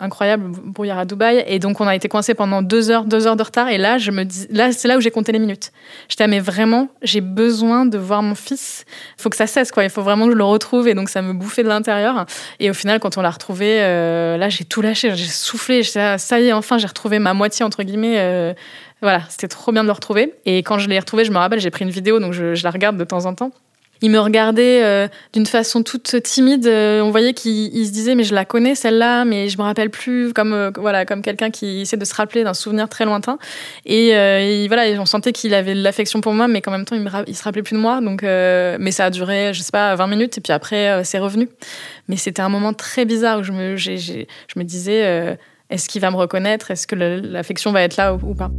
incroyable 0.00 0.50
brouillard 0.64 0.98
à 0.98 1.04
Dubaï, 1.04 1.44
et 1.46 1.58
donc 1.58 1.80
on 1.80 1.86
a 1.86 1.94
été 1.94 2.08
coincé 2.08 2.32
pendant 2.34 2.62
deux 2.62 2.90
heures, 2.90 3.04
deux 3.04 3.26
heures 3.26 3.36
de 3.36 3.42
retard. 3.42 3.68
Et 3.68 3.76
là, 3.76 3.98
je 3.98 4.10
me 4.10 4.24
dis, 4.24 4.46
là, 4.50 4.72
c'est 4.72 4.88
là 4.88 4.96
où 4.96 5.00
j'ai 5.00 5.10
compté 5.10 5.32
les 5.32 5.38
minutes. 5.38 5.70
J'étais 6.08 6.26
mais 6.26 6.40
vraiment, 6.40 6.88
j'ai 7.02 7.20
besoin 7.20 7.84
de 7.84 7.98
voir 7.98 8.22
mon 8.22 8.34
fils. 8.34 8.84
Il 9.18 9.22
faut 9.22 9.28
que 9.28 9.36
ça 9.36 9.46
cesse, 9.46 9.70
quoi. 9.70 9.84
Il 9.84 9.90
faut 9.90 10.02
vraiment 10.02 10.24
que 10.26 10.32
je 10.32 10.36
le 10.36 10.44
retrouve, 10.44 10.88
et 10.88 10.94
donc 10.94 11.10
ça 11.10 11.20
me 11.20 11.34
bouffait 11.34 11.62
de 11.62 11.68
l'intérieur. 11.68 12.24
Et 12.58 12.70
au 12.70 12.74
final, 12.74 13.00
quand 13.00 13.18
on 13.18 13.22
l'a 13.22 13.30
retrouvé, 13.30 13.78
là, 13.78 14.48
j'ai 14.48 14.64
tout 14.64 14.80
lâché, 14.80 15.14
j'ai 15.14 15.26
soufflé. 15.26 15.82
Ah, 15.96 16.16
ça 16.16 16.40
y 16.40 16.48
est, 16.48 16.52
enfin, 16.52 16.78
j'ai 16.78 16.86
retrouvé 16.86 17.18
ma 17.18 17.34
moitié 17.34 17.64
entre 17.64 17.82
guillemets 17.82 17.97
euh, 18.06 18.54
voilà, 19.02 19.22
c'était 19.28 19.48
trop 19.48 19.72
bien 19.72 19.82
de 19.82 19.88
le 19.88 19.92
retrouver. 19.92 20.34
Et 20.44 20.58
quand 20.58 20.78
je 20.78 20.88
l'ai 20.88 20.98
retrouvé, 20.98 21.24
je 21.24 21.30
me 21.30 21.38
rappelle, 21.38 21.60
j'ai 21.60 21.70
pris 21.70 21.84
une 21.84 21.90
vidéo, 21.90 22.20
donc 22.20 22.32
je, 22.32 22.62
la 22.62 22.70
regarde 22.70 22.96
de 22.96 23.04
temps 23.04 23.26
en 23.26 23.34
temps. 23.34 23.50
Il 24.00 24.12
me 24.12 24.20
regardait 24.20 24.84
euh, 24.84 25.08
d'une 25.32 25.46
façon 25.46 25.82
toute 25.82 26.22
timide. 26.22 26.68
Euh, 26.68 27.00
on 27.00 27.10
voyait 27.10 27.34
qu'il 27.34 27.84
se 27.84 27.90
disait, 27.90 28.14
mais 28.14 28.22
je 28.22 28.32
la 28.32 28.44
connais 28.44 28.76
celle-là, 28.76 29.24
mais 29.24 29.48
je 29.48 29.58
me 29.58 29.64
rappelle 29.64 29.90
plus, 29.90 30.32
comme 30.32 30.70
voilà, 30.76 31.04
comme 31.04 31.20
quelqu'un 31.20 31.50
qui 31.50 31.80
essaie 31.80 31.96
de 31.96 32.04
se 32.04 32.14
rappeler 32.14 32.44
d'un 32.44 32.54
souvenir 32.54 32.88
très 32.88 33.04
lointain. 33.04 33.38
Et, 33.86 34.66
voilà, 34.68 34.84
on 35.00 35.06
sentait 35.06 35.32
qu'il 35.32 35.52
avait 35.52 35.74
de 35.74 35.82
l'affection 35.82 36.20
pour 36.20 36.32
moi, 36.32 36.46
mais 36.46 36.60
qu'en 36.60 36.70
même 36.70 36.84
temps, 36.84 36.94
il, 36.94 37.10
il 37.26 37.36
se 37.36 37.42
rappelait 37.42 37.64
plus 37.64 37.74
de 37.74 37.80
moi. 37.80 38.00
Donc, 38.00 38.22
mais 38.22 38.92
ça 38.92 39.06
a 39.06 39.10
duré, 39.10 39.52
je 39.52 39.62
sais 39.62 39.72
pas, 39.72 39.96
20 39.96 40.06
minutes, 40.06 40.38
et 40.38 40.40
puis 40.40 40.52
après, 40.52 41.02
c'est 41.02 41.18
revenu. 41.18 41.48
Mais 42.06 42.16
c'était 42.16 42.42
un 42.42 42.48
moment 42.48 42.74
très 42.74 43.04
bizarre 43.04 43.40
où 43.40 43.52
me, 43.52 43.76
je 43.76 44.24
me 44.56 44.62
disais 44.62 45.36
est-ce 45.70 45.88
qu'il 45.88 46.00
va 46.00 46.10
me 46.10 46.16
reconnaître? 46.16 46.70
Est-ce 46.70 46.86
que 46.86 46.94
l'affection 46.94 47.72
va 47.72 47.82
être 47.82 47.96
là 47.96 48.14
ou, 48.14 48.34
pas? 48.34 48.50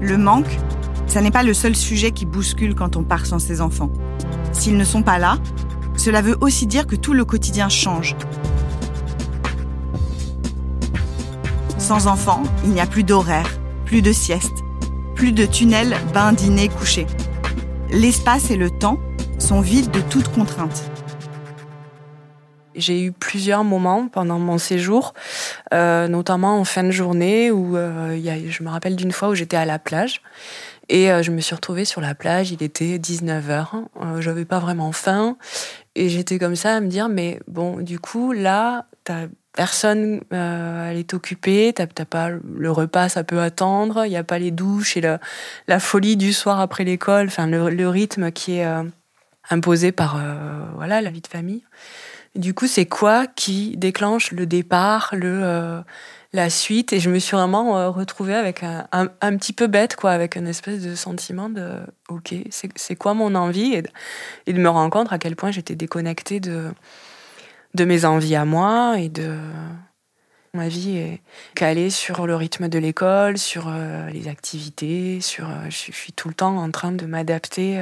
Le 0.00 0.16
manque, 0.16 0.58
ça 1.06 1.20
n'est 1.20 1.30
pas 1.30 1.42
le 1.42 1.52
seul 1.52 1.76
sujet 1.76 2.12
qui 2.12 2.24
bouscule 2.24 2.74
quand 2.74 2.96
on 2.96 3.04
part 3.04 3.26
sans 3.26 3.38
ses 3.38 3.60
enfants. 3.60 3.90
S'ils 4.52 4.76
ne 4.76 4.84
sont 4.84 5.02
pas 5.02 5.18
là, 5.18 5.36
cela 5.96 6.22
veut 6.22 6.36
aussi 6.40 6.66
dire 6.66 6.86
que 6.86 6.96
tout 6.96 7.12
le 7.12 7.24
quotidien 7.24 7.68
change. 7.68 8.16
Sans 11.78 12.06
enfants, 12.06 12.42
il 12.64 12.70
n'y 12.70 12.80
a 12.80 12.86
plus 12.86 13.04
d'horaire, 13.04 13.48
plus 13.84 14.02
de 14.02 14.12
sieste, 14.12 14.64
plus 15.14 15.32
de 15.32 15.44
tunnels, 15.44 15.96
bain, 16.14 16.32
dîner, 16.32 16.68
coucher. 16.68 17.06
L'espace 17.90 18.50
et 18.50 18.56
le 18.56 18.70
temps 18.70 18.98
sont 19.38 19.60
vides 19.60 19.90
de 19.90 20.00
toute 20.00 20.28
contrainte. 20.28 20.90
J'ai 22.76 23.02
eu 23.02 23.12
plusieurs 23.12 23.64
moments 23.64 24.08
pendant 24.08 24.38
mon 24.38 24.58
séjour, 24.58 25.14
euh, 25.74 26.08
notamment 26.08 26.58
en 26.58 26.64
fin 26.64 26.84
de 26.84 26.90
journée, 26.90 27.50
où 27.50 27.76
euh, 27.76 28.18
je 28.48 28.62
me 28.62 28.68
rappelle 28.68 28.96
d'une 28.96 29.12
fois 29.12 29.28
où 29.28 29.34
j'étais 29.34 29.56
à 29.56 29.64
la 29.64 29.78
plage. 29.78 30.20
Et 30.88 31.10
euh, 31.10 31.22
je 31.22 31.30
me 31.30 31.40
suis 31.40 31.54
retrouvée 31.54 31.84
sur 31.84 32.00
la 32.00 32.14
plage, 32.14 32.52
il 32.52 32.62
était 32.62 32.98
19h, 32.98 33.66
euh, 34.02 34.20
j'avais 34.20 34.44
pas 34.44 34.58
vraiment 34.58 34.92
faim. 34.92 35.36
Et 35.94 36.08
j'étais 36.08 36.38
comme 36.38 36.56
ça 36.56 36.76
à 36.76 36.80
me 36.80 36.88
dire, 36.88 37.08
mais 37.08 37.40
bon, 37.48 37.80
du 37.80 37.98
coup, 37.98 38.32
là, 38.32 38.86
t'as 39.04 39.26
personne, 39.52 40.20
euh, 40.32 40.90
elle 40.90 40.98
est 40.98 41.14
occupée, 41.14 41.72
t'as 41.74 41.86
pas 41.86 42.28
le 42.30 42.70
repas, 42.70 43.08
ça 43.08 43.24
peut 43.24 43.40
attendre, 43.40 44.04
il 44.04 44.10
n'y 44.10 44.16
a 44.16 44.24
pas 44.24 44.38
les 44.38 44.50
douches 44.50 44.96
et 44.96 45.00
la, 45.00 45.18
la 45.66 45.80
folie 45.80 46.16
du 46.16 46.32
soir 46.32 46.60
après 46.60 46.84
l'école, 46.84 47.28
enfin 47.28 47.46
le, 47.46 47.70
le, 47.70 47.88
rythme 47.88 48.30
qui 48.30 48.58
est 48.58 48.66
imposé 49.48 49.92
par 49.92 50.20
voilà 50.74 51.00
la 51.00 51.08
vie 51.08 51.22
de 51.22 51.26
famille. 51.26 51.62
Du 52.36 52.52
coup, 52.52 52.66
c'est 52.66 52.86
quoi 52.86 53.26
qui 53.26 53.76
déclenche 53.76 54.32
le 54.32 54.46
départ, 54.46 55.10
le, 55.12 55.40
euh, 55.42 55.80
la 56.34 56.50
suite? 56.50 56.92
Et 56.92 57.00
je 57.00 57.08
me 57.08 57.18
suis 57.18 57.34
vraiment 57.34 57.78
euh, 57.78 57.88
retrouvée 57.88 58.34
avec 58.34 58.62
un, 58.62 58.86
un, 58.92 59.36
petit 59.36 59.54
peu 59.54 59.66
bête, 59.66 59.96
quoi, 59.96 60.12
avec 60.12 60.36
une 60.36 60.46
espèce 60.46 60.82
de 60.82 60.94
sentiment 60.94 61.48
de 61.48 61.78
ok, 62.08 62.34
c'est 62.50 62.96
quoi 62.96 63.14
mon 63.14 63.34
envie? 63.34 63.80
Et, 64.46 64.52
de 64.52 64.58
me 64.58 64.68
rendre 64.68 64.90
compte 64.90 65.12
à 65.12 65.18
quel 65.18 65.34
point 65.34 65.50
j'étais 65.50 65.76
déconnectée 65.76 66.40
de, 66.40 66.70
de 67.74 67.84
mes 67.84 68.04
envies 68.04 68.36
à 68.36 68.44
moi 68.44 68.98
et 68.98 69.08
de 69.08 69.34
ma 70.52 70.68
vie 70.68 70.98
est 70.98 71.22
calée 71.54 71.90
sur 71.90 72.26
le 72.26 72.36
rythme 72.36 72.68
de 72.68 72.78
l'école, 72.78 73.38
sur 73.38 73.68
euh, 73.68 74.10
les 74.10 74.28
activités, 74.28 75.20
sur 75.22 75.48
je, 75.70 75.92
suis 75.92 76.12
tout 76.12 76.28
le 76.28 76.34
temps 76.34 76.58
en 76.58 76.70
train 76.70 76.92
de 76.92 77.06
m'adapter 77.06 77.80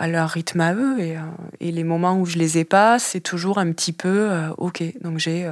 leur 0.00 0.30
rythme 0.30 0.60
à 0.60 0.74
eux 0.74 1.00
et, 1.00 1.16
et, 1.60 1.70
les 1.72 1.84
moments 1.84 2.16
où 2.18 2.26
je 2.26 2.38
les 2.38 2.58
ai 2.58 2.64
pas, 2.64 2.98
c'est 2.98 3.20
toujours 3.20 3.58
un 3.58 3.70
petit 3.72 3.92
peu 3.92 4.30
ok. 4.58 4.82
Donc 5.02 5.18
j'ai 5.18 5.50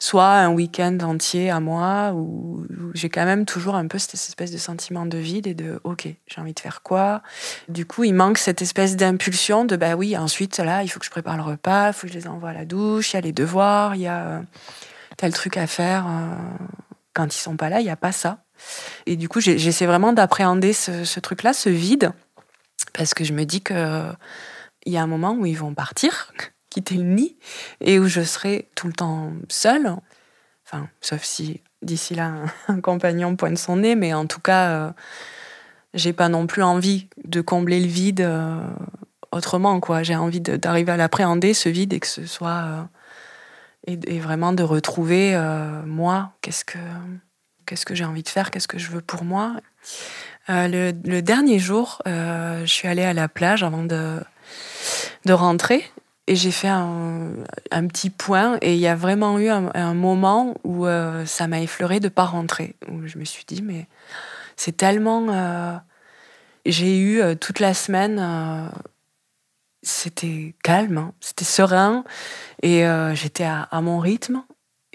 soit 0.00 0.32
un 0.32 0.50
week-end 0.50 0.98
entier 1.02 1.50
à 1.50 1.60
moi 1.60 2.12
où, 2.14 2.66
j'ai 2.94 3.10
quand 3.10 3.26
même 3.26 3.44
toujours 3.44 3.74
un 3.74 3.86
peu 3.86 3.98
cette 3.98 4.14
espèce 4.14 4.50
de 4.50 4.58
sentiment 4.58 5.04
de 5.04 5.18
vide 5.18 5.46
et 5.46 5.54
de 5.54 5.78
ok 5.84 6.08
j'ai 6.26 6.40
envie 6.40 6.54
de 6.54 6.60
faire 6.60 6.82
quoi. 6.82 7.22
Du 7.68 7.84
coup 7.84 8.04
il 8.04 8.14
manque 8.14 8.38
cette 8.38 8.62
espèce 8.62 8.96
d'impulsion 8.96 9.66
de 9.66 9.76
bah 9.76 9.94
oui 9.94 10.16
ensuite 10.16 10.58
là 10.58 10.82
il 10.82 10.88
faut 10.88 10.98
que 10.98 11.04
je 11.04 11.10
prépare 11.10 11.36
le 11.36 11.42
repas 11.42 11.88
il 11.88 11.92
faut 11.92 12.06
que 12.06 12.12
je 12.12 12.18
les 12.18 12.26
envoie 12.26 12.50
à 12.50 12.54
la 12.54 12.64
douche 12.64 13.12
il 13.12 13.16
y 13.16 13.18
a 13.18 13.20
les 13.20 13.32
devoirs 13.32 13.94
il 13.94 14.02
y 14.02 14.06
a 14.06 14.26
euh, 14.26 14.40
tel 15.18 15.32
truc 15.34 15.58
à 15.58 15.66
faire 15.66 16.06
euh, 16.08 16.34
quand 17.12 17.26
ils 17.26 17.38
sont 17.38 17.56
pas 17.56 17.68
là 17.68 17.80
il 17.80 17.86
y 17.86 17.90
a 17.90 17.96
pas 17.96 18.12
ça. 18.12 18.38
Et 19.06 19.16
du 19.16 19.28
coup 19.28 19.40
j'essaie 19.40 19.86
vraiment 19.86 20.14
d'appréhender 20.14 20.72
ce, 20.72 21.04
ce 21.04 21.20
truc 21.20 21.42
là 21.42 21.52
ce 21.52 21.68
vide 21.68 22.12
parce 22.92 23.14
que 23.14 23.24
je 23.24 23.32
me 23.32 23.44
dis 23.44 23.62
que 23.62 24.10
il 24.86 24.92
y 24.92 24.96
a 24.96 25.02
un 25.02 25.06
moment 25.06 25.32
où 25.32 25.46
ils 25.46 25.58
vont 25.58 25.74
partir 25.74 26.32
quitter 26.70 26.94
le 26.94 27.02
nid 27.02 27.36
et 27.80 27.98
où 27.98 28.06
je 28.06 28.22
serai 28.22 28.68
tout 28.74 28.86
le 28.86 28.92
temps 28.92 29.32
seule. 29.48 29.92
Enfin, 30.64 30.88
sauf 31.00 31.22
si 31.24 31.60
d'ici 31.82 32.14
là 32.14 32.32
un, 32.68 32.80
compagnon 32.80 33.36
pointe 33.36 33.58
son 33.58 33.76
nez, 33.76 33.96
mais 33.96 34.14
en 34.14 34.26
tout 34.26 34.40
cas, 34.40 34.70
euh, 34.70 34.90
j'ai 35.94 36.12
pas 36.12 36.28
non 36.28 36.46
plus 36.46 36.62
envie 36.62 37.08
de 37.24 37.40
combler 37.40 37.80
le 37.80 37.88
vide 37.88 38.20
euh, 38.20 38.62
autrement. 39.32 39.80
quoi. 39.80 40.02
J'ai 40.02 40.16
envie 40.16 40.40
d'arriver 40.40 40.92
à 40.92 40.96
l'appréhender 40.96 41.54
ce 41.54 41.68
vide 41.68 41.92
et 41.92 42.00
que 42.00 42.06
ce 42.06 42.24
soit 42.24 42.86
euh, 43.88 43.96
et, 44.06 44.20
vraiment 44.20 44.52
de 44.52 44.62
retrouver 44.62 45.36
moi. 45.86 46.32
Qu'est-ce 46.42 46.64
que 46.64 46.78
qu'est-ce 47.66 47.86
que 47.86 47.94
j'ai 47.94 48.04
envie 48.04 48.22
de 48.22 48.28
faire 48.28 48.50
Qu'est-ce 48.50 48.68
que 48.68 48.78
je 48.78 48.90
veux 48.90 49.00
pour 49.00 49.24
moi 49.24 49.56
le, 50.48 50.92
le, 51.04 51.22
dernier 51.22 51.58
jour, 51.58 52.02
je 52.06 52.64
suis 52.66 52.88
allée 52.88 53.04
à 53.04 53.12
la 53.12 53.28
plage 53.28 53.62
avant 53.62 53.84
de 53.84 55.32
rentrer 55.32 55.84
et 56.30 56.36
j'ai 56.36 56.52
fait 56.52 56.68
un, 56.68 57.34
petit 57.88 58.08
point 58.08 58.56
et 58.62 58.74
il 58.74 58.80
y 58.80 58.86
a 58.86 58.94
vraiment 58.94 59.40
eu 59.40 59.48
un, 59.48 59.94
moment 59.94 60.54
où 60.62 60.86
euh, 60.86 61.26
ça 61.26 61.48
m'a 61.48 61.60
effleuré 61.60 61.98
de 61.98 62.08
pas 62.08 62.24
rentrer. 62.24 62.76
Où 62.88 63.04
je 63.08 63.18
me 63.18 63.24
suis 63.24 63.44
dit, 63.44 63.62
mais 63.62 63.88
c'est 64.54 64.76
tellement... 64.76 65.26
Euh, 65.28 65.76
j'ai 66.66 66.98
eu 66.98 67.20
euh, 67.20 67.34
toute 67.34 67.58
la 67.58 67.74
semaine... 67.74 68.70
c'était 69.82 70.54
calme, 70.62 70.98
hein, 70.98 71.14
c'était 71.20 71.44
serein 71.44 72.04
et 72.62 72.84
j'étais 73.14 73.44
à, 73.44 73.80
mon 73.80 73.98
rythme. 73.98 74.44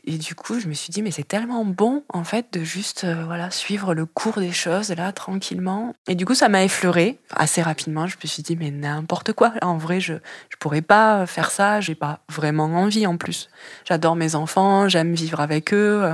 Et 0.08 0.18
du 0.20 0.36
coup, 0.36 0.60
je 0.60 0.68
me 0.68 0.74
suis 0.74 0.92
dit, 0.92 1.02
mais 1.02 1.10
c'est 1.10 1.28
tellement 1.28 1.66
bon, 1.66 2.04
en 2.10 2.24
fait, 2.24 2.54
de 2.54 2.64
juste 2.64 3.06
euh, 3.06 3.24
voilà, 3.26 3.50
suivre 3.50 3.96
le 3.96 4.06
cours 4.06 4.40
des 4.40 4.52
choses, 4.52 4.92
là, 4.92 5.12
tranquillement. 5.12 5.96
Et 6.08 6.14
du 6.14 6.26
coup, 6.26 6.36
ça 6.36 6.48
m'a 6.48 6.64
effleuré 6.64 7.18
assez 7.36 7.64
rapidement. 7.64 8.06
Je 8.06 8.16
me 8.24 8.28
suis 8.28 8.44
dit, 8.44 8.56
mais 8.56 8.70
n'importe 8.70 9.34
quoi. 9.34 9.54
En 9.64 9.78
vrai, 9.78 10.00
je 10.00 10.14
ne 10.14 10.20
pourrais 10.60 10.84
pas 10.84 11.26
faire 11.26 11.50
ça. 11.50 11.82
J'ai 11.82 11.96
pas 11.96 12.20
vraiment 12.30 12.66
envie, 12.66 13.08
en 13.08 13.18
plus. 13.18 13.50
J'adore 13.84 14.16
mes 14.16 14.36
enfants, 14.36 14.88
j'aime 14.88 15.16
vivre 15.16 15.40
avec 15.40 15.74
eux. 15.74 16.14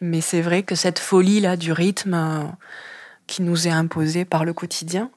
Mais 0.00 0.22
c'est 0.22 0.40
vrai 0.40 0.62
que 0.62 0.74
cette 0.74 0.98
folie-là 0.98 1.56
du 1.56 1.70
rythme 1.72 2.14
euh, 2.14 2.44
qui 3.26 3.42
nous 3.42 3.68
est 3.68 3.72
imposée 3.72 4.24
par 4.24 4.44
le 4.46 4.54
quotidien, 4.54 5.10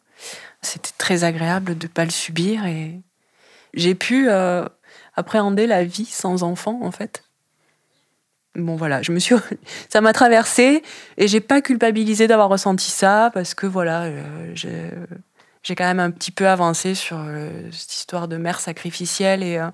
c'était 0.61 0.91
très 0.97 1.23
agréable 1.23 1.77
de 1.77 1.87
ne 1.87 1.91
pas 1.91 2.03
le 2.03 2.11
subir. 2.11 2.65
Et 2.65 3.01
j'ai 3.73 3.95
pu 3.95 4.29
euh, 4.29 4.65
appréhender 5.15 5.65
la 5.65 5.85
vie 5.85 6.05
sans 6.05 6.43
enfant, 6.43 6.81
en 6.83 6.91
fait 6.91 7.24
bon 8.55 8.75
voilà, 8.75 9.01
je 9.01 9.11
me 9.11 9.19
suis, 9.19 9.35
ça 9.89 10.01
m'a 10.01 10.13
traversé 10.13 10.83
et 11.17 11.27
j'ai 11.27 11.41
pas 11.41 11.61
culpabilisé 11.61 12.27
d'avoir 12.27 12.49
ressenti 12.49 12.89
ça 12.89 13.31
parce 13.33 13.53
que 13.53 13.65
voilà, 13.65 14.03
euh, 14.03 14.55
j'ai 15.63 15.75
quand 15.75 15.85
même 15.85 15.99
un 15.99 16.11
petit 16.11 16.31
peu 16.31 16.47
avancé 16.47 16.95
sur 16.95 17.17
euh, 17.19 17.49
cette 17.71 17.93
histoire 17.93 18.27
de 18.27 18.37
mère 18.37 18.59
sacrificielle 18.59 19.43
et 19.43 19.57
euh, 19.57 19.69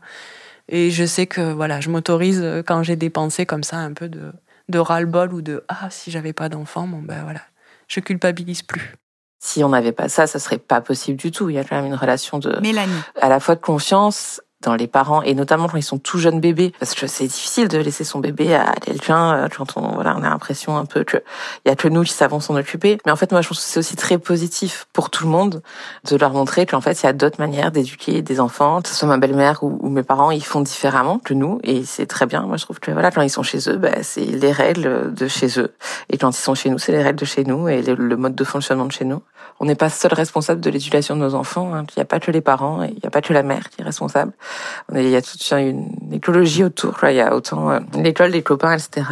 et 0.74 0.89
je 0.89 1.04
sais 1.04 1.28
que 1.28 1.52
voilà, 1.52 1.82
je 1.82 1.89
m'autorise 1.89 2.46
quand 2.65 2.82
j'ai 2.82 2.96
des 2.96 3.10
pensées 3.10 3.46
comme 3.46 3.63
ça 3.63 3.78
un 3.78 3.94
peu 3.94 4.08
de 4.08 4.32
de 4.70 4.80
ras-le-bol 4.80 5.34
ou 5.34 5.41
de 5.41 5.63
ah 5.67 5.89
si 5.89 6.12
j'avais 6.12 6.34
pas 6.34 6.48
d'enfant, 6.48 6.88
bon 6.88 7.02
ben 7.02 7.24
voilà, 7.24 7.41
je 7.88 8.00
culpabilise 8.00 8.62
plus. 8.62 8.96
Si 9.44 9.63
on 9.63 9.70
n'avait 9.70 9.91
pas 9.91 10.08
ça, 10.08 10.28
ça 10.28 10.39
serait 10.39 10.60
pas 10.60 10.82
possible 10.82 11.17
du 11.17 11.32
tout. 11.32 11.50
Il 11.50 11.56
y 11.56 11.60
a 11.60 11.63
quand 11.63 11.76
même 11.76 11.88
une 11.88 11.96
relation 11.96 12.39
de 12.39 12.60
Mélanie. 12.62 13.02
à 13.20 13.28
la 13.28 13.39
fois 13.39 13.56
de 13.56 13.62
confiance 13.62 14.39
dans 14.62 14.76
les 14.76 14.88
parents 14.88 15.21
et 15.21 15.34
notamment 15.34 15.67
quand 15.67 15.78
ils 15.78 15.84
sont 15.84 15.97
tout 15.97 16.17
jeunes 16.17 16.39
bébés 16.39 16.74
parce 16.80 16.93
que 16.93 17.08
c'est 17.08 17.28
difficile 17.28 17.67
de 17.67 17.78
laisser 17.78 18.04
son 18.04 18.19
bébé 18.19 18.54
à 18.54 18.74
quelqu'un 18.74 19.34
euh, 19.34 19.47
quand 19.56 19.78
on 19.78 19.93
voilà 19.95 20.15
on 20.17 20.24
a 20.24 20.30
l'impression 20.30 20.78
un 20.78 20.86
peu 20.86 21.04
que 21.04 21.17
il 21.65 21.69
y 21.69 21.71
a 21.71 21.76
que 21.76 21.88
nous 21.88 22.04
qui 22.04 22.13
savons 22.13 22.39
s'en 22.39 22.56
occuper. 22.56 22.97
Mais 23.06 23.12
en 23.12 23.15
fait 23.15 23.32
moi 23.32 23.41
je 23.41 23.47
pense 23.47 23.60
que 23.60 23.63
c'est 23.63 23.80
aussi 23.80 23.95
très 23.95 24.17
positif 24.17 24.88
pour 24.93 25.10
tout 25.10 25.26
le 25.26 25.30
monde 25.30 25.62
de 26.10 26.15
leur 26.15 26.32
montrer 26.32 26.65
qu'en 26.65 26.82
fait 26.82 27.02
il 27.02 27.06
y 27.06 27.10
a 27.10 27.13
d'autres 27.13 27.39
manières 27.39 27.71
d'éduquer 27.71 28.21
des 28.21 28.39
enfants 28.39 28.82
que 28.82 28.89
ce 28.89 28.95
soit 28.95 29.08
ma 29.08 29.17
belle-mère 29.17 29.63
ou, 29.63 29.89
mes 29.89 30.04
parents 30.04 30.32
ils 30.32 30.43
font 30.43 30.62
différemment 30.62 31.19
que 31.19 31.34
nous 31.34 31.60
et 31.63 31.84
c'est 31.84 32.06
très 32.06 32.26
bien. 32.26 32.41
Moi 32.41 32.58
je 32.58 32.63
trouve 32.63 32.80
que 32.80 32.91
voilà 32.91 33.12
quand 33.12 33.21
ils 33.21 33.30
sont 33.30 33.43
chez 33.43 33.69
eux 33.69 33.78
bah, 33.78 34.04
c'est 34.04 34.21
les 34.21 34.52
règles 34.52 35.13
de 35.13 35.28
chez 35.28 35.60
eux. 35.60 35.74
Et 36.10 36.17
quand 36.17 36.30
ils 36.30 36.41
sont 36.41 36.56
chez 36.56 36.69
nous 36.69 36.78
c'est 36.78 36.91
les 36.91 37.04
règles 37.04 37.19
de 37.19 37.26
chez 37.26 37.43
nous 37.43 37.67
et 37.67 37.82
le 37.82 38.17
mode 38.17 38.36
de 38.36 38.43
fonctionnement 38.43 38.86
de 38.86 38.91
chez 38.91 39.06
nous 39.06 39.21
on 39.62 39.65
n'est 39.65 39.76
pas 39.76 39.89
seul 39.89 40.13
responsable 40.13 40.60
de 40.60 40.69
l'éducation 40.69 41.15
de 41.15 41.21
nos 41.21 41.36
enfants 41.36 41.74
hein. 41.74 41.86
il 41.89 42.00
n'y 42.00 42.02
a 42.02 42.06
pas 42.06 42.19
que 42.19 42.32
les 42.32 42.41
parents 42.41 42.84
il 42.84 42.95
n'y 42.95 43.06
a 43.06 43.10
pas 43.10 43.21
que 43.21 43.34
la 43.34 43.43
mère 43.43 43.69
qui 43.69 43.82
est 43.82 43.84
responsable 43.86 44.34
il 44.93 45.10
y 45.10 45.15
a 45.15 45.21
toute 45.21 45.41
une 45.52 45.91
écologie 46.12 46.63
autour. 46.63 46.97
Il 47.04 47.15
y 47.15 47.21
a 47.21 47.36
autant 47.36 47.71
euh, 47.71 47.80
l'école, 47.95 48.32
les 48.32 48.43
copains, 48.43 48.74
etc. 48.74 49.08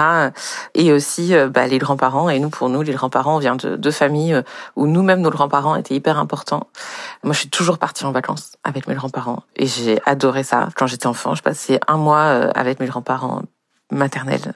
Et 0.74 0.92
aussi 0.92 1.36
euh, 1.36 1.50
bah, 1.50 1.68
les 1.68 1.78
grands-parents. 1.78 2.30
Et 2.30 2.40
nous, 2.40 2.50
pour 2.50 2.70
nous, 2.70 2.82
les 2.82 2.94
grands-parents, 2.94 3.36
on 3.36 3.40
vient 3.40 3.56
de 3.56 3.76
deux 3.76 3.92
familles 3.92 4.34
euh, 4.34 4.42
où 4.76 4.88
nous-mêmes, 4.88 5.22
nos 5.22 5.30
grands-parents 5.30 5.76
étaient 5.76 5.96
hyper 5.96 6.20
importants. 6.20 6.68
Moi, 7.24 7.34
je 7.34 7.40
suis 7.40 7.50
toujours 7.50 7.78
partie 7.78 8.06
en 8.06 8.12
vacances 8.12 8.54
avec 8.64 8.88
mes 8.88 8.96
grands-parents. 8.96 9.44
Et 9.56 9.68
j'ai 9.68 10.00
adoré 10.06 10.44
ça. 10.44 10.70
Quand 10.76 10.88
j'étais 10.88 11.08
enfant, 11.08 11.36
je 11.36 11.44
passais 11.44 11.80
un 11.88 11.98
mois 11.98 12.26
avec 12.56 12.80
mes 12.80 12.88
grands-parents 12.88 13.44
maternelle 13.92 14.54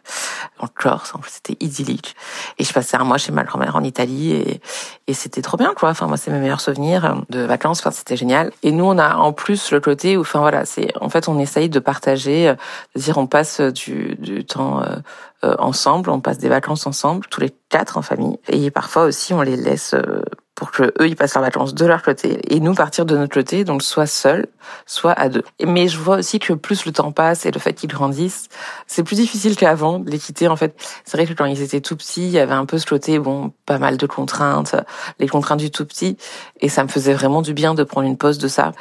en 0.59 0.67
Corse. 0.67 1.13
C'était 1.27 1.57
idyllique. 1.63 2.15
Et 2.57 2.63
je 2.63 2.73
passais 2.73 2.97
un 2.97 3.03
mois 3.03 3.17
chez 3.17 3.31
ma 3.31 3.43
grand-mère 3.43 3.75
en 3.75 3.83
Italie 3.83 4.31
et, 4.31 4.61
et 5.07 5.13
c'était 5.13 5.41
trop 5.41 5.57
bien, 5.57 5.73
quoi. 5.75 5.89
Enfin, 5.89 6.07
moi, 6.07 6.17
c'est 6.17 6.31
mes 6.31 6.39
meilleurs 6.39 6.61
souvenirs 6.61 7.23
de 7.29 7.39
vacances. 7.41 7.79
Enfin, 7.79 7.91
c'était 7.91 8.17
génial. 8.17 8.51
Et 8.63 8.71
nous, 8.71 8.85
on 8.85 8.97
a 8.97 9.15
en 9.15 9.33
plus 9.33 9.71
le 9.71 9.79
côté 9.79 10.17
où, 10.17 10.21
enfin, 10.21 10.39
voilà, 10.39 10.65
c'est, 10.65 10.91
en 11.01 11.09
fait, 11.09 11.27
on 11.27 11.39
essaye 11.39 11.69
de 11.69 11.79
partager, 11.79 12.53
de 12.95 13.01
dire, 13.01 13.17
on 13.17 13.27
passe 13.27 13.59
du, 13.61 14.15
du 14.15 14.45
temps 14.45 14.81
euh, 14.81 14.95
euh, 15.43 15.55
ensemble, 15.59 16.09
on 16.09 16.21
passe 16.21 16.37
des 16.37 16.47
vacances 16.49 16.87
ensemble, 16.87 17.25
tous 17.29 17.41
les 17.41 17.53
quatre 17.69 17.97
en 17.97 18.01
famille. 18.01 18.39
Et 18.47 18.71
parfois 18.71 19.03
aussi, 19.03 19.33
on 19.33 19.41
les 19.41 19.57
laisse 19.57 19.93
euh, 19.93 20.21
pour 20.55 20.71
que 20.71 20.83
eux 20.83 21.07
ils 21.07 21.15
passent 21.15 21.33
leurs 21.35 21.43
vacances 21.43 21.73
de 21.73 21.85
leur 21.85 22.03
côté 22.03 22.39
et 22.53 22.59
nous 22.59 22.73
partir 22.73 23.05
de 23.05 23.17
notre 23.17 23.33
côté, 23.33 23.63
donc 23.63 23.81
soit 23.81 24.05
seuls, 24.05 24.47
soit 24.85 25.13
à 25.13 25.29
deux. 25.29 25.43
Mais 25.65 25.87
je 25.87 25.97
vois 25.97 26.17
aussi 26.17 26.39
que 26.39 26.53
plus 26.53 26.85
le 26.85 26.91
temps 26.91 27.11
passe 27.11 27.45
et 27.45 27.51
le 27.51 27.59
fait 27.59 27.73
qu'ils 27.73 27.89
grandissent, 27.89 28.49
c'est 28.87 29.03
plus 29.03 29.15
difficile 29.15 29.55
qu'avant 29.55 29.99
de 29.99 30.09
les 30.09 30.19
quitter. 30.19 30.47
En 30.47 30.55
fait, 30.55 30.75
c'est 31.05 31.17
vrai 31.17 31.25
que 31.25 31.33
quand 31.33 31.45
ils 31.45 31.61
étaient 31.61 31.81
tout 31.81 31.95
petits, 31.95 32.25
il 32.25 32.31
y 32.31 32.39
avait 32.39 32.53
un 32.53 32.65
peu 32.65 32.77
ce 32.77 32.85
côté, 32.85 33.19
bon, 33.19 33.51
pas 33.65 33.79
mal 33.79 33.97
de 33.97 34.05
contraintes, 34.05 34.75
les 35.19 35.27
contraintes 35.27 35.59
du 35.59 35.71
tout 35.71 35.85
petit, 35.85 36.17
et 36.61 36.69
ça 36.69 36.83
me 36.83 36.89
faisait 36.89 37.13
vraiment 37.13 37.41
du 37.41 37.53
bien 37.53 37.73
de 37.73 37.83
prendre 37.83 38.07
une 38.07 38.17
pause 38.17 38.37
de 38.37 38.47
ça 38.47 38.71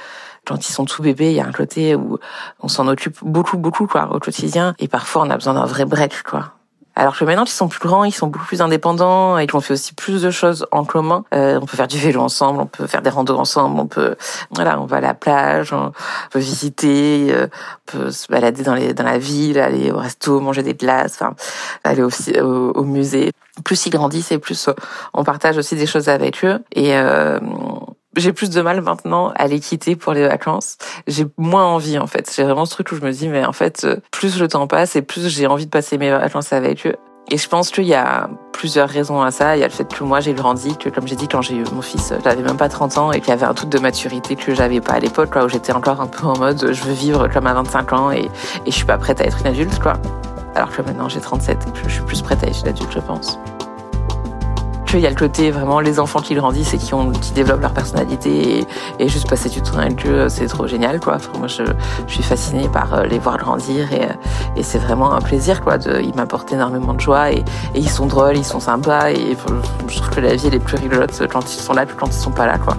quand 0.46 0.68
ils 0.68 0.72
sont 0.72 0.84
tout 0.84 1.02
bébés, 1.02 1.30
il 1.30 1.36
y 1.36 1.40
a 1.40 1.46
un 1.46 1.52
côté 1.52 1.94
où 1.94 2.18
on 2.60 2.68
s'en 2.68 2.88
occupe 2.88 3.18
beaucoup, 3.22 3.58
beaucoup, 3.58 3.86
quoi, 3.86 4.12
au 4.12 4.18
quotidien. 4.18 4.74
Et 4.78 4.88
parfois, 4.88 5.22
on 5.22 5.30
a 5.30 5.36
besoin 5.36 5.54
d'un 5.54 5.66
vrai 5.66 5.84
break, 5.84 6.22
quoi. 6.24 6.54
Alors 6.94 7.16
que 7.16 7.24
maintenant 7.24 7.44
qu'ils 7.44 7.54
sont 7.54 7.68
plus 7.68 7.80
grands, 7.80 8.04
ils 8.04 8.12
sont 8.12 8.26
beaucoup 8.26 8.44
plus 8.44 8.60
indépendants 8.60 9.38
et 9.38 9.46
qu'on 9.46 9.60
fait 9.60 9.72
aussi 9.74 9.94
plus 9.94 10.22
de 10.22 10.30
choses 10.30 10.66
en 10.72 10.84
commun. 10.84 11.24
Euh, 11.34 11.58
on 11.60 11.66
peut 11.66 11.76
faire 11.76 11.88
du 11.88 11.98
vélo 11.98 12.20
ensemble, 12.20 12.60
on 12.60 12.66
peut 12.66 12.86
faire 12.86 13.00
des 13.00 13.10
randos 13.10 13.38
ensemble, 13.38 13.80
on 13.80 13.86
peut, 13.86 14.16
voilà, 14.50 14.78
on 14.80 14.84
va 14.84 14.98
à 14.98 15.00
la 15.00 15.14
plage, 15.14 15.72
on 15.72 15.92
peut 16.30 16.38
visiter, 16.38 17.28
euh, 17.30 17.46
on 17.88 17.98
peut 17.98 18.10
se 18.10 18.26
balader 18.28 18.62
dans 18.62 18.74
les 18.74 18.92
dans 18.92 19.04
la 19.04 19.18
ville, 19.18 19.58
aller 19.58 19.90
au 19.90 19.98
resto, 19.98 20.40
manger 20.40 20.62
des 20.62 20.74
glaces, 20.74 21.14
enfin, 21.14 21.34
aller 21.82 22.02
aussi 22.02 22.38
au, 22.38 22.72
au, 22.72 22.84
musée. 22.84 23.32
Plus 23.64 23.86
ils 23.86 23.90
grandissent 23.90 24.32
et 24.32 24.38
plus 24.38 24.68
on 25.14 25.24
partage 25.24 25.56
aussi 25.56 25.76
des 25.76 25.86
choses 25.86 26.08
avec 26.08 26.44
eux 26.44 26.58
et 26.74 26.96
euh, 26.96 27.38
j'ai 28.16 28.32
plus 28.32 28.50
de 28.50 28.60
mal 28.60 28.80
maintenant 28.82 29.32
à 29.36 29.46
les 29.46 29.60
quitter 29.60 29.96
pour 29.96 30.12
les 30.12 30.26
vacances. 30.26 30.76
J'ai 31.06 31.26
moins 31.38 31.64
envie 31.64 31.98
en 31.98 32.06
fait. 32.06 32.32
J'ai 32.34 32.44
vraiment 32.44 32.64
ce 32.64 32.72
truc 32.72 32.92
où 32.92 32.96
je 32.96 33.00
me 33.00 33.12
dis 33.12 33.28
mais 33.28 33.44
en 33.44 33.52
fait 33.52 33.84
euh, 33.84 33.96
plus 34.10 34.40
le 34.40 34.48
temps 34.48 34.66
passe 34.66 34.96
et 34.96 35.02
plus 35.02 35.28
j'ai 35.28 35.46
envie 35.46 35.66
de 35.66 35.70
passer 35.70 35.98
mes 35.98 36.10
vacances 36.10 36.52
avec 36.52 36.86
eux. 36.86 36.96
Et 37.30 37.38
je 37.38 37.48
pense 37.48 37.70
qu'il 37.70 37.84
y 37.84 37.94
a 37.94 38.28
plusieurs 38.52 38.88
raisons 38.88 39.22
à 39.22 39.30
ça. 39.30 39.56
Il 39.56 39.60
y 39.60 39.62
a 39.62 39.66
le 39.66 39.72
fait 39.72 39.86
que 39.92 40.04
moi 40.04 40.20
j'ai 40.20 40.34
grandi, 40.34 40.76
que 40.76 40.88
comme 40.88 41.06
j'ai 41.06 41.16
dit 41.16 41.28
quand 41.28 41.40
j'ai 41.40 41.54
eu 41.54 41.64
mon 41.72 41.80
fils, 41.80 42.12
j'avais 42.24 42.42
même 42.42 42.56
pas 42.56 42.68
30 42.68 42.98
ans 42.98 43.12
et 43.12 43.20
qu'il 43.20 43.30
y 43.30 43.32
avait 43.32 43.46
un 43.46 43.54
truc 43.54 43.70
de 43.70 43.78
maturité 43.78 44.36
que 44.36 44.54
j'avais 44.54 44.80
pas 44.80 44.94
à 44.94 45.00
l'époque, 45.00 45.34
où 45.42 45.48
j'étais 45.48 45.72
encore 45.72 46.00
un 46.00 46.08
peu 46.08 46.26
en 46.26 46.36
mode 46.36 46.72
je 46.72 46.82
veux 46.82 46.92
vivre 46.92 47.28
comme 47.28 47.46
à 47.46 47.54
25 47.54 47.92
ans 47.92 48.10
et, 48.10 48.24
et 48.24 48.30
je 48.66 48.72
suis 48.72 48.84
pas 48.84 48.98
prête 48.98 49.20
à 49.20 49.24
être 49.24 49.38
une 49.40 49.46
adulte, 49.46 49.78
quoi. 49.78 49.94
Alors 50.54 50.70
que 50.70 50.82
maintenant 50.82 51.08
j'ai 51.08 51.20
37 51.20 51.58
et 51.68 51.70
que 51.70 51.88
je 51.88 51.94
suis 51.94 52.04
plus 52.04 52.20
prête 52.20 52.42
à 52.44 52.48
être 52.48 52.64
l'adulte, 52.66 52.92
je 52.92 53.00
pense. 53.00 53.38
Il 54.94 55.00
y 55.00 55.06
a 55.06 55.10
le 55.10 55.16
côté 55.16 55.50
vraiment 55.50 55.80
les 55.80 55.98
enfants 55.98 56.20
qui 56.20 56.34
grandissent 56.34 56.74
et 56.74 56.78
qui, 56.78 56.92
développent 57.32 57.62
leur 57.62 57.72
personnalité 57.72 58.66
et, 58.98 59.08
juste 59.08 59.26
passer 59.28 59.48
du 59.48 59.62
temps 59.62 59.78
avec 59.78 60.04
eux, 60.06 60.28
c'est 60.28 60.46
trop 60.46 60.66
génial 60.66 61.00
quoi. 61.00 61.16
moi 61.38 61.48
je, 61.48 61.62
suis 62.06 62.22
fascinée 62.22 62.68
par 62.68 62.92
euh, 62.92 63.04
les 63.04 63.18
voir 63.18 63.38
grandir 63.38 63.90
et, 63.92 64.02
euh, 64.02 64.12
et 64.54 64.62
c'est 64.62 64.78
vraiment 64.78 65.14
un 65.14 65.20
plaisir 65.22 65.62
quoi. 65.62 65.78
De, 65.78 66.02
ils 66.02 66.14
m'apportent 66.14 66.52
énormément 66.52 66.92
de 66.92 67.00
joie 67.00 67.32
et, 67.32 67.38
et, 67.38 67.78
ils 67.78 67.88
sont 67.88 68.06
drôles, 68.06 68.36
ils 68.36 68.44
sont 68.44 68.60
sympas 68.60 69.10
et 69.12 69.34
je 69.88 69.96
trouve 69.96 70.10
que 70.10 70.20
la 70.20 70.36
vie 70.36 70.48
elle 70.48 70.56
est 70.56 70.58
plus 70.58 70.76
rigolote 70.76 71.22
quand 71.32 71.52
ils 71.54 71.60
sont 71.60 71.72
là 71.72 71.86
que 71.86 71.94
quand 71.98 72.08
ils 72.08 72.12
sont 72.12 72.30
pas 72.30 72.46
là 72.46 72.58
quoi. 72.58 72.76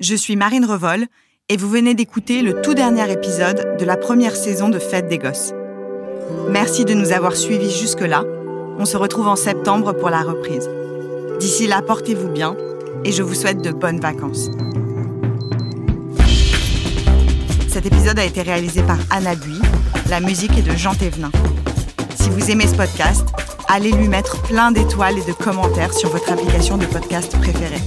Je 0.00 0.14
suis 0.14 0.36
Marine 0.36 0.64
Revol 0.64 1.06
et 1.50 1.56
vous 1.56 1.68
venez 1.68 1.94
d'écouter 1.94 2.42
le 2.42 2.60
tout 2.60 2.74
dernier 2.74 3.10
épisode 3.10 3.78
de 3.78 3.84
la 3.86 3.96
première 3.96 4.36
saison 4.36 4.68
de 4.68 4.78
Fête 4.78 5.08
des 5.08 5.16
Gosses. 5.16 5.54
Merci 6.50 6.84
de 6.84 6.92
nous 6.92 7.10
avoir 7.10 7.36
suivis 7.36 7.70
jusque-là. 7.70 8.22
On 8.78 8.84
se 8.84 8.98
retrouve 8.98 9.28
en 9.28 9.36
septembre 9.36 9.94
pour 9.94 10.10
la 10.10 10.20
reprise. 10.20 10.68
D'ici 11.40 11.66
là, 11.66 11.80
portez-vous 11.80 12.28
bien 12.28 12.54
et 13.02 13.12
je 13.12 13.22
vous 13.22 13.34
souhaite 13.34 13.62
de 13.62 13.70
bonnes 13.70 13.98
vacances. 13.98 14.50
Cet 17.68 17.86
épisode 17.86 18.18
a 18.18 18.24
été 18.24 18.42
réalisé 18.42 18.82
par 18.82 18.98
Anna 19.10 19.34
Bui. 19.34 19.58
La 20.10 20.20
musique 20.20 20.56
est 20.58 20.68
de 20.70 20.76
Jean 20.76 20.94
Thévenin. 20.94 21.30
Si 22.16 22.28
vous 22.28 22.50
aimez 22.50 22.66
ce 22.66 22.74
podcast, 22.74 23.26
allez 23.68 23.92
lui 23.92 24.08
mettre 24.08 24.42
plein 24.42 24.70
d'étoiles 24.70 25.18
et 25.18 25.24
de 25.24 25.32
commentaires 25.32 25.94
sur 25.94 26.10
votre 26.10 26.30
application 26.30 26.76
de 26.76 26.84
podcast 26.84 27.38
préférée. 27.38 27.80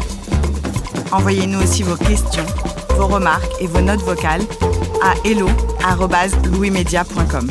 Envoyez-nous 1.12 1.62
aussi 1.62 1.84
vos 1.84 1.98
questions, 1.98 2.46
vos 2.98 3.08
remarques 3.08 3.50
et 3.60 3.68
vos 3.68 3.82
notes 3.82 4.04
vocales 4.04 4.48
à 5.02 5.16
hello@louismedia.com. 5.24 7.50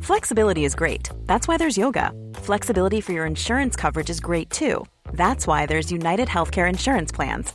Flexibility 0.00 0.64
is 0.64 0.74
great. 0.74 1.10
That's 1.26 1.46
why 1.48 1.56
there's 1.56 1.78
yoga. 1.78 2.12
Flexibility 2.34 3.00
for 3.00 3.12
your 3.12 3.24
insurance 3.24 3.76
coverage 3.76 4.10
is 4.10 4.20
great 4.20 4.50
too. 4.50 4.84
That's 5.12 5.46
why 5.46 5.64
there's 5.66 5.92
United 5.92 6.28
Healthcare 6.28 6.68
Insurance 6.68 7.12
Plans. 7.12 7.54